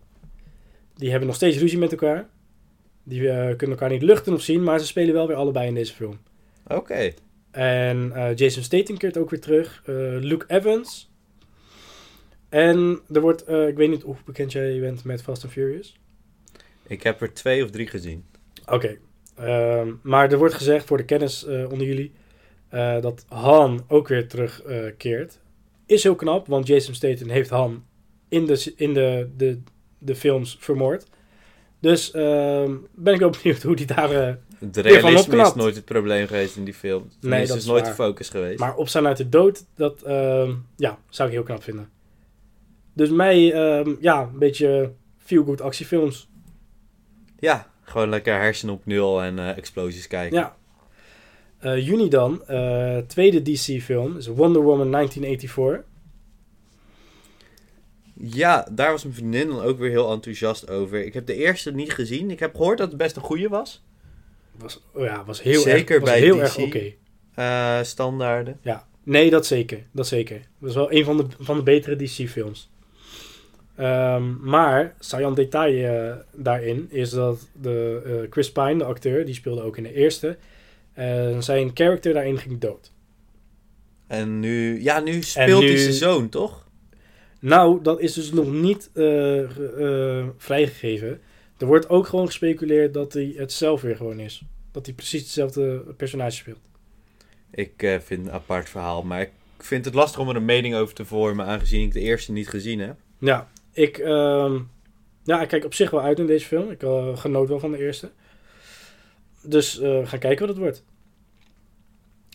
Die 0.95 1.09
hebben 1.09 1.28
nog 1.28 1.36
steeds 1.36 1.57
ruzie 1.57 1.78
met 1.78 1.91
elkaar. 1.91 2.28
Die 3.03 3.30
eh, 3.30 3.36
kunnen 3.55 3.70
elkaar 3.78 3.89
niet 3.89 4.01
luchten 4.01 4.34
of 4.34 4.41
zien, 4.41 4.63
maar 4.63 4.80
ze 4.80 4.86
spelen 4.86 5.13
wel 5.13 5.28
weer 5.28 5.36
allebei 5.36 5.67
in 5.67 5.74
deze 5.74 5.93
film. 5.93 6.20
Oké. 6.67 7.11
En 7.51 8.11
eh, 8.15 8.36
Jason 8.36 8.63
Statham 8.63 8.97
keert 8.97 9.17
ook 9.17 9.30
weer 9.30 9.41
terug. 9.41 9.82
Eh, 9.86 9.93
Luke 10.20 10.45
Evans. 10.47 11.09
En 12.50 13.00
er 13.14 13.22
wordt, 13.22 13.43
eh, 13.43 13.68
ik 13.68 13.76
weet 13.76 13.89
niet 13.89 14.02
hoe 14.02 14.16
bekend 14.26 14.52
jij 14.52 14.80
bent 14.80 15.04
met 15.04 15.22
Fast 15.22 15.43
and 15.43 15.54
Furious. 15.54 15.97
Ik 16.88 17.04
heb 17.04 17.22
er 17.22 17.34
twee 17.34 17.64
of 17.64 17.70
drie 17.70 17.88
gezien. 17.88 18.26
Oké. 18.66 18.97
Ehm, 19.36 19.91
maar 20.02 20.32
er 20.32 20.38
wordt 20.38 20.54
gezegd 20.54 20.86
voor 20.86 20.97
de 20.97 21.06
kennis 21.06 21.45
eh, 21.45 21.72
onder 21.72 21.88
jullie 21.88 22.12
eh, 22.70 23.02
dat 23.02 23.26
Han 23.28 23.84
ook 23.88 24.08
weer 24.08 24.28
terugkeert. 24.28 25.39
Is 25.86 26.04
heel 26.04 26.16
knap, 26.16 26.47
want 26.47 26.68
Jason 26.68 26.93
Statham 26.93 27.30
heeft 27.30 27.50
Han 27.50 27.84
in 28.28 28.45
de, 28.45 28.74
in 28.76 28.93
de, 28.93 29.30
de, 29.38 29.62
de 29.97 30.16
films 30.16 30.58
vermoord. 30.60 31.06
Dus 31.80 32.12
ehm, 32.12 32.76
ben 32.95 33.14
ik 33.14 33.20
wel 33.20 33.30
benieuwd 33.41 33.64
hoe 33.64 33.76
die 33.76 33.86
daar... 33.86 34.38
van 34.60 34.70
realisme 34.72 35.41
is 35.41 35.54
nooit 35.54 35.76
het 35.76 35.86
probleem 35.86 36.28
geweest 36.28 36.56
in 36.56 36.64
die 36.64 36.74
film. 36.74 37.10
Nee, 37.20 37.32
Nee, 37.32 37.47
dat 37.47 37.56
is 37.56 37.64
is 37.64 37.70
nooit 37.70 37.82
waar. 37.82 37.89
de 37.89 37.95
focus 37.95 38.30
geweest. 38.30 38.60
maar 38.60 38.76
opstaan 38.76 39.08
uit 39.08 39.18
de 39.18 39.30
dood, 39.30 39.66
dat 39.76 40.02
ehm, 40.02 40.54
ja, 40.76 41.00
zou 41.10 41.30
ik 41.30 41.36
heel 41.36 41.43
knap 41.43 41.64
vinden. 41.64 41.89
Dus 42.94 43.10
mij, 43.10 43.54
ehm, 43.54 43.96
ja, 44.00 44.22
een 44.22 44.40
beetje 44.40 44.94
feel-good 45.18 45.62
actiefilms. 45.62 46.30
Ja, 47.40 47.68
gewoon 47.82 48.10
lekker 48.10 48.34
hersenen 48.34 48.74
op 48.74 48.86
nul 48.86 49.22
en 49.22 49.40
eh, 49.40 49.58
explosies 49.58 50.08
kijken. 50.08 50.38
Ja. 50.38 50.58
Eh, 51.60 51.88
juni 51.88 52.10
dan, 52.10 52.46
eh, 52.48 52.98
tweede 52.98 53.42
DC-film, 53.42 54.18
is 54.18 54.28
Wonder 54.28 54.62
Woman 54.62 54.90
1984. 54.90 55.88
Ja, 58.14 58.68
daar 58.72 58.92
was 58.92 59.04
mijn 59.04 59.16
vriendin 59.16 59.48
dan 59.48 59.62
ook 59.62 59.78
weer 59.78 59.90
heel 59.90 60.12
enthousiast 60.12 60.70
over. 60.70 61.06
Ik 61.06 61.14
heb 61.14 61.26
de 61.26 61.36
eerste 61.36 61.72
niet 61.72 61.94
gezien. 61.94 62.32
Ik 62.32 62.40
heb 62.40 62.56
gehoord 62.56 62.78
dat 62.78 62.88
het 62.88 62.98
best 62.98 63.16
een 63.16 63.22
goede 63.22 63.48
was. 63.48 63.84
Was, 64.58 64.82
oh 64.94 65.04
ja, 65.04 65.26
was 65.26 65.42
heel 65.42 65.62
Zeker 65.62 65.96
erg, 65.96 66.04
was 66.04 66.10
bij 66.10 66.20
heel 66.20 66.36
DC. 66.36 66.42
erg 66.42 66.58
oké. 66.58 66.94
Standaarden. 67.84 68.60
Ja, 68.62 68.88
nee, 69.04 69.30
dat 69.30 69.46
zeker. 69.46 69.86
Dat 69.92 70.08
zeker. 70.08 70.42
Dat 70.60 70.70
is 70.70 70.76
wel 70.76 70.92
een 70.92 71.04
van 71.04 71.18
de, 71.18 71.26
van 71.40 71.58
de 71.58 71.64
betere 71.64 71.96
DC-films. 71.96 72.70
Ehm, 73.80 74.50
maar, 74.50 74.96
saillant 75.00 75.36
detail 75.36 75.86
eh, 75.86 76.16
daarin 76.34 76.88
is 76.92 77.10
dat 77.10 77.48
de, 77.62 78.02
eh, 78.06 78.32
Chris 78.32 78.52
Pine, 78.52 78.78
de 78.78 78.84
acteur, 78.84 79.26
die 79.26 79.34
speelde 79.34 79.62
ook 79.62 79.78
in 79.78 79.84
de 79.84 79.94
eerste. 79.94 80.38
en 80.94 81.44
zijn 81.44 81.72
character 81.74 82.14
daarin 82.14 82.38
ging 82.38 82.60
dood. 82.60 82.92
En 84.08 84.40
nu, 84.40 84.82
ja, 84.82 85.00
nu 85.00 85.22
speelt 85.22 85.62
nu- 85.62 85.68
hij 85.68 85.78
zijn 85.78 85.94
zoon, 85.94 86.30
toch? 86.30 86.68
Nou, 87.40 87.82
dat 87.84 88.00
is 88.00 88.14
dus 88.14 88.32
nog 88.32 88.52
niet 88.52 88.90
eh, 88.94 89.04
ge- 89.04 90.30
vrijgegeven. 90.38 91.20
Er 91.58 91.66
wordt 91.66 91.90
ook 91.90 92.08
gewoon 92.08 92.26
gespeculeerd 92.26 92.94
dat 92.94 93.14
hij 93.14 93.34
het 93.38 93.52
zelf 93.52 93.82
weer 93.82 93.96
gewoon 93.96 94.20
is. 94.20 94.42
Dat 94.72 94.86
hij 94.86 94.96
precies 94.96 95.22
hetzelfde 95.22 95.78
personage 95.98 96.32
speelt. 96.36 96.60
Ik 97.52 97.72
vind 97.78 98.10
het 98.10 98.20
een 98.20 98.32
apart 98.32 98.70
verhaal, 98.70 99.04
maar 99.04 99.22
ik 99.22 99.32
vind 99.58 99.86
het 99.86 99.94
lastig 99.94 100.20
om 100.20 100.30
er 100.30 100.36
een 100.36 100.46
mening 100.46 100.76
over 100.76 100.96
te 100.96 101.06
vormen, 101.06 101.46
aangezien 101.46 101.86
ik 101.86 101.94
de 101.94 102.00
eerste 102.00 102.32
niet 102.32 102.50
gezien 102.50 102.80
heb. 102.80 102.96
Ja, 103.20 103.50
ik, 103.72 103.97
ehm, 103.97 104.59
ja, 105.24 105.41
ik 105.41 105.47
kijk 105.47 105.65
op 105.65 105.74
zich 105.74 105.91
wel 105.91 106.01
uit 106.01 106.20
in 106.20 106.28
deze 106.28 106.45
film. 106.45 106.72
Ik 106.72 106.84
eh, 106.84 107.17
genoot 107.17 107.47
wel 107.47 107.59
van 107.59 107.72
de 107.72 107.78
eerste. 107.78 108.11
Dus 109.43 109.80
eh, 109.80 109.99
we 109.99 110.05
gaan 110.05 110.20
kijken 110.20 110.47
wat 110.47 110.55
het 110.55 110.63
wordt. 110.63 110.84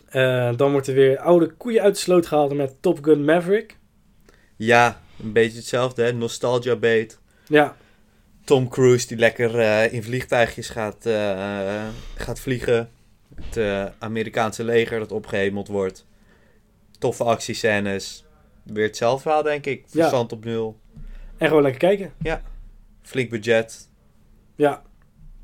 Eh, 0.07 0.57
dan 0.57 0.71
wordt 0.73 0.87
er 0.87 0.95
weer 0.95 1.19
oude 1.19 1.53
koeien 1.53 1.83
uit 1.83 1.95
de 1.95 2.01
sloot 2.01 2.27
gehaald 2.27 2.55
met 2.55 2.77
Top 2.83 3.05
Gun 3.05 3.25
Maverick. 3.25 3.79
Ja, 4.57 5.01
een 5.23 5.33
beetje 5.33 5.57
hetzelfde, 5.57 6.03
hè? 6.03 6.13
Nostalgia 6.13 6.77
bait. 6.77 7.21
Ja, 7.49 7.77
Tom 8.45 8.69
Cruise 8.69 9.07
die 9.07 9.17
lekker 9.17 9.59
eh, 9.59 9.93
in 9.93 10.03
vliegtuigjes 10.03 10.69
gaat, 10.69 11.07
eh, 11.07 11.87
gaat 12.15 12.41
vliegen. 12.41 12.91
Het 13.35 13.57
eh, 13.57 13.87
Amerikaanse 13.99 14.65
leger 14.65 14.99
dat 14.99 15.13
opgehemeld 15.13 15.69
wordt. 15.69 16.07
Toffe 16.99 17.25
actiescènes. 17.25 18.25
Weer 18.63 18.87
hetzelfde 18.87 19.23
verhaal, 19.23 19.43
denk 19.43 19.67
ik. 19.67 19.85
Verstand 19.87 20.33
op 20.33 20.45
nul. 20.45 20.79
En 21.37 21.47
gewoon 21.49 21.63
lekker 21.63 21.81
kijken. 21.81 22.13
Flink 23.03 23.31
budget. 23.31 23.89
Ja, 24.57 24.83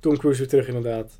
Tom 0.00 0.16
Cruise 0.18 0.38
weer 0.40 0.48
terug 0.48 0.66
inderdaad. 0.66 1.18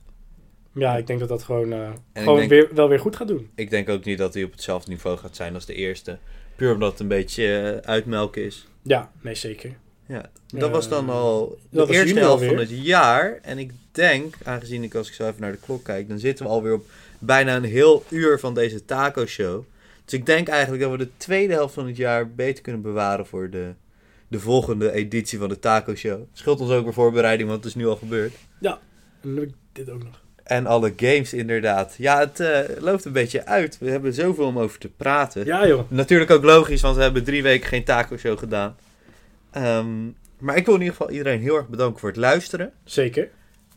Ja, 0.75 0.97
ik 0.97 1.07
denk 1.07 1.21
dat 1.21 1.29
dat 1.29 1.43
gewoon, 1.43 1.73
eh, 1.73 1.91
gewoon 2.13 2.37
denk- 2.39 2.51
weer, 2.51 2.69
wel 2.75 2.89
weer 2.89 2.99
goed 3.01 3.17
gaat 3.17 3.29
doen. 3.29 3.51
Ik 3.55 3.71
denk 3.71 3.89
ook 3.89 4.05
niet 4.05 4.19
dat 4.19 4.35
hij 4.35 4.43
op 4.45 4.53
hetzelfde 4.53 4.91
niveau 4.91 5.17
gaat 5.19 5.37
zijn 5.37 5.55
als 5.55 5.67
de 5.67 5.75
eerste. 5.75 6.19
Puur 6.57 6.73
omdat 6.73 6.91
het 6.91 7.01
een 7.01 7.09
beetje 7.09 7.59
eh, 7.83 7.89
uitmelken 7.91 8.45
is. 8.45 8.67
Ja, 8.83 9.13
nee 9.21 9.35
zeker. 9.35 9.77
Ja, 10.07 10.31
dat 10.47 10.71
was 10.71 10.89
dan 10.89 11.09
Eh, 11.09 11.15
al 11.15 11.59
de 11.71 11.87
eerste 11.89 12.19
helft 12.19 12.45
van 12.45 12.57
het 12.57 12.71
jaar. 12.71 13.39
En 13.43 13.59
ik 13.59 13.73
denk, 13.93 14.35
aangezien 14.45 14.83
ik 14.83 14.95
als 14.95 15.09
ik 15.09 15.15
zo 15.15 15.29
even 15.29 15.41
naar 15.41 15.53
de 15.53 15.59
klok 15.59 15.85
kijk, 15.85 16.09
dan 16.09 16.19
zitten 16.19 16.45
we 16.45 16.51
alweer 16.51 16.73
op 16.75 16.87
bijna 17.19 17.57
een 17.57 17.65
heel 17.65 18.05
uur 18.09 18.39
van 18.39 18.55
deze 18.55 18.85
taco 18.85 19.27
show. 19.27 19.65
Dus 20.05 20.19
ik 20.19 20.27
denk 20.27 20.49
eigenlijk 20.49 20.83
dat 20.83 20.91
we 20.91 20.99
de 20.99 21.11
tweede 21.17 21.53
helft 21.53 21.75
van 21.75 21.87
het 21.87 21.97
jaar 21.97 22.31
beter 22.31 22.63
kunnen 22.63 22.83
bewaren 22.83 23.27
voor 23.27 23.51
de, 23.51 23.73
de 24.31 24.41
volgende 24.41 24.93
editie 24.93 25.39
van 25.39 25.49
de 25.49 25.59
taco 25.59 25.95
show. 25.95 26.23
Scheelt 26.33 26.61
ons 26.61 26.71
ook 26.71 26.85
weer 26.85 26.93
voorbereiding, 26.93 27.49
want 27.49 27.65
het 27.65 27.75
is 27.75 27.81
nu 27.81 27.87
al 27.87 27.97
gebeurd. 27.97 28.33
Heb 29.21 29.43
ik 29.43 29.55
dit 29.73 29.91
ook 29.91 30.05
nog. 30.05 30.23
En 30.43 30.67
alle 30.67 30.93
games 30.97 31.33
inderdaad. 31.33 31.95
Ja, 31.99 32.19
het 32.19 32.41
eh, 32.41 32.59
loopt 32.79 33.05
een 33.05 33.13
beetje 33.13 33.47
uit. 33.47 33.79
We 33.79 33.91
hebben 33.91 34.13
zoveel 34.15 34.47
om 34.47 34.59
over 34.59 34.79
te 34.79 34.89
praten. 34.89 35.45
Ja 35.45 35.67
joh, 35.67 35.91
Natuurlijk 35.91 36.31
ook 36.31 36.45
logisch, 36.45 36.81
want 36.81 36.97
we 36.97 37.03
hebben 37.03 37.25
drie 37.25 37.43
weken 37.43 37.69
geen 37.69 37.85
taco 37.85 38.17
show 38.17 38.39
gedaan. 38.39 38.77
Ehm, 39.51 40.07
maar 40.39 40.57
ik 40.57 40.65
wil 40.65 40.75
in 40.75 40.81
ieder 40.81 40.97
geval 40.97 41.13
iedereen 41.13 41.41
heel 41.41 41.57
erg 41.57 41.69
bedanken 41.69 42.01
voor 42.01 42.09
het 42.09 42.19
luisteren. 42.19 42.73
zeker. 42.85 43.29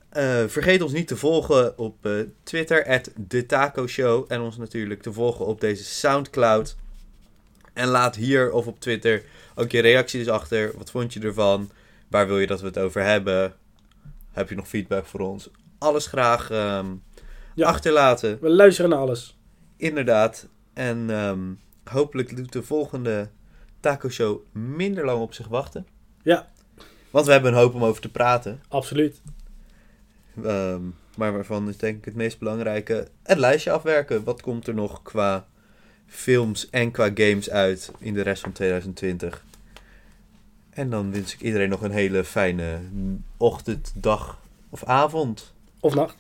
Eh, 0.10 0.43
vergeet 0.47 0.82
ons 0.82 0.91
niet 0.91 1.08
te 1.08 1.18
volgen 1.18 1.78
op 1.78 2.06
eh, 2.06 2.12
Twitter, 2.43 3.01
de 3.16 3.45
Taco 3.45 3.88
Show. 3.88 4.26
En 4.28 4.41
ons 4.41 4.58
natuurlijk 4.58 5.01
te 5.01 5.14
volgen 5.14 5.45
op 5.45 5.62
deze 5.62 5.84
Soundcloud. 5.84 6.76
En 7.74 7.88
laat 7.88 8.15
hier 8.15 8.51
of 8.51 8.67
op 8.67 8.80
Twitter 8.80 9.24
ook 9.55 9.71
je 9.71 9.82
reacties 9.82 10.28
achter. 10.30 10.71
Wat 10.78 10.91
vond 10.91 11.13
je 11.13 11.19
ervan? 11.19 11.69
Waar 12.07 12.28
wil 12.28 12.39
je 12.39 12.47
dat 12.47 12.61
we 12.61 12.67
het 12.67 12.78
over 12.80 13.03
hebben? 13.03 13.53
Heb 14.32 14.49
je 14.49 14.55
nog 14.55 14.67
feedback 14.67 15.05
voor 15.05 15.19
ons? 15.19 15.49
Alles 15.78 16.07
graag 16.07 16.49
ehm, 16.49 16.86
Ja. 17.55 17.67
achterlaten. 17.67 18.38
We 18.41 18.49
luisteren 18.49 18.89
naar 18.89 18.99
alles. 18.99 19.38
Inderdaad. 19.78 20.47
En 20.74 21.09
ehm, 21.09 21.39
hopelijk 21.84 22.36
doet 22.36 22.51
de 22.51 22.63
volgende 22.63 23.30
Taco 23.80 24.09
Show 24.09 24.39
minder 24.51 25.05
lang 25.05 25.21
op 25.21 25.34
zich 25.34 25.47
wachten. 25.47 25.88
Ja. 26.24 26.51
Want 27.09 27.26
we 27.26 27.32
hebben 27.32 27.51
een 27.51 27.57
hoop 27.57 27.74
om 27.74 27.84
over 27.84 28.01
te 28.01 28.11
praten. 28.11 28.61
Absoluut. 28.67 29.21
Ehm, 30.43 30.82
maar 31.17 31.34
waarvan 31.34 31.69
is 31.69 31.78
denk 31.78 31.97
ik 31.97 32.05
het 32.05 32.15
meest 32.15 32.39
belangrijke 32.39 33.07
het 33.24 33.38
lijstje 33.38 33.71
afwerken. 33.71 34.24
Wat 34.24 34.41
komt 34.41 34.67
er 34.67 34.74
nog 34.74 35.01
qua 35.01 35.47
films 36.14 36.70
en 36.70 36.91
qua 36.91 37.09
games 37.14 37.49
uit 37.49 37.91
in 37.99 38.14
de 38.14 38.22
rest 38.22 38.41
van 38.41 38.51
2020? 38.51 39.43
En 40.70 40.89
dan 40.89 41.11
wens 41.11 41.34
ik 41.34 41.41
iedereen 41.41 41.70
nog 41.70 41.82
een 41.82 41.91
hele 41.91 42.24
fijne 42.24 42.80
ochtend, 43.38 43.91
dag 43.95 44.39
of 44.70 44.84
avond. 44.84 45.53
Of 45.80 45.93
nacht. 45.93 46.11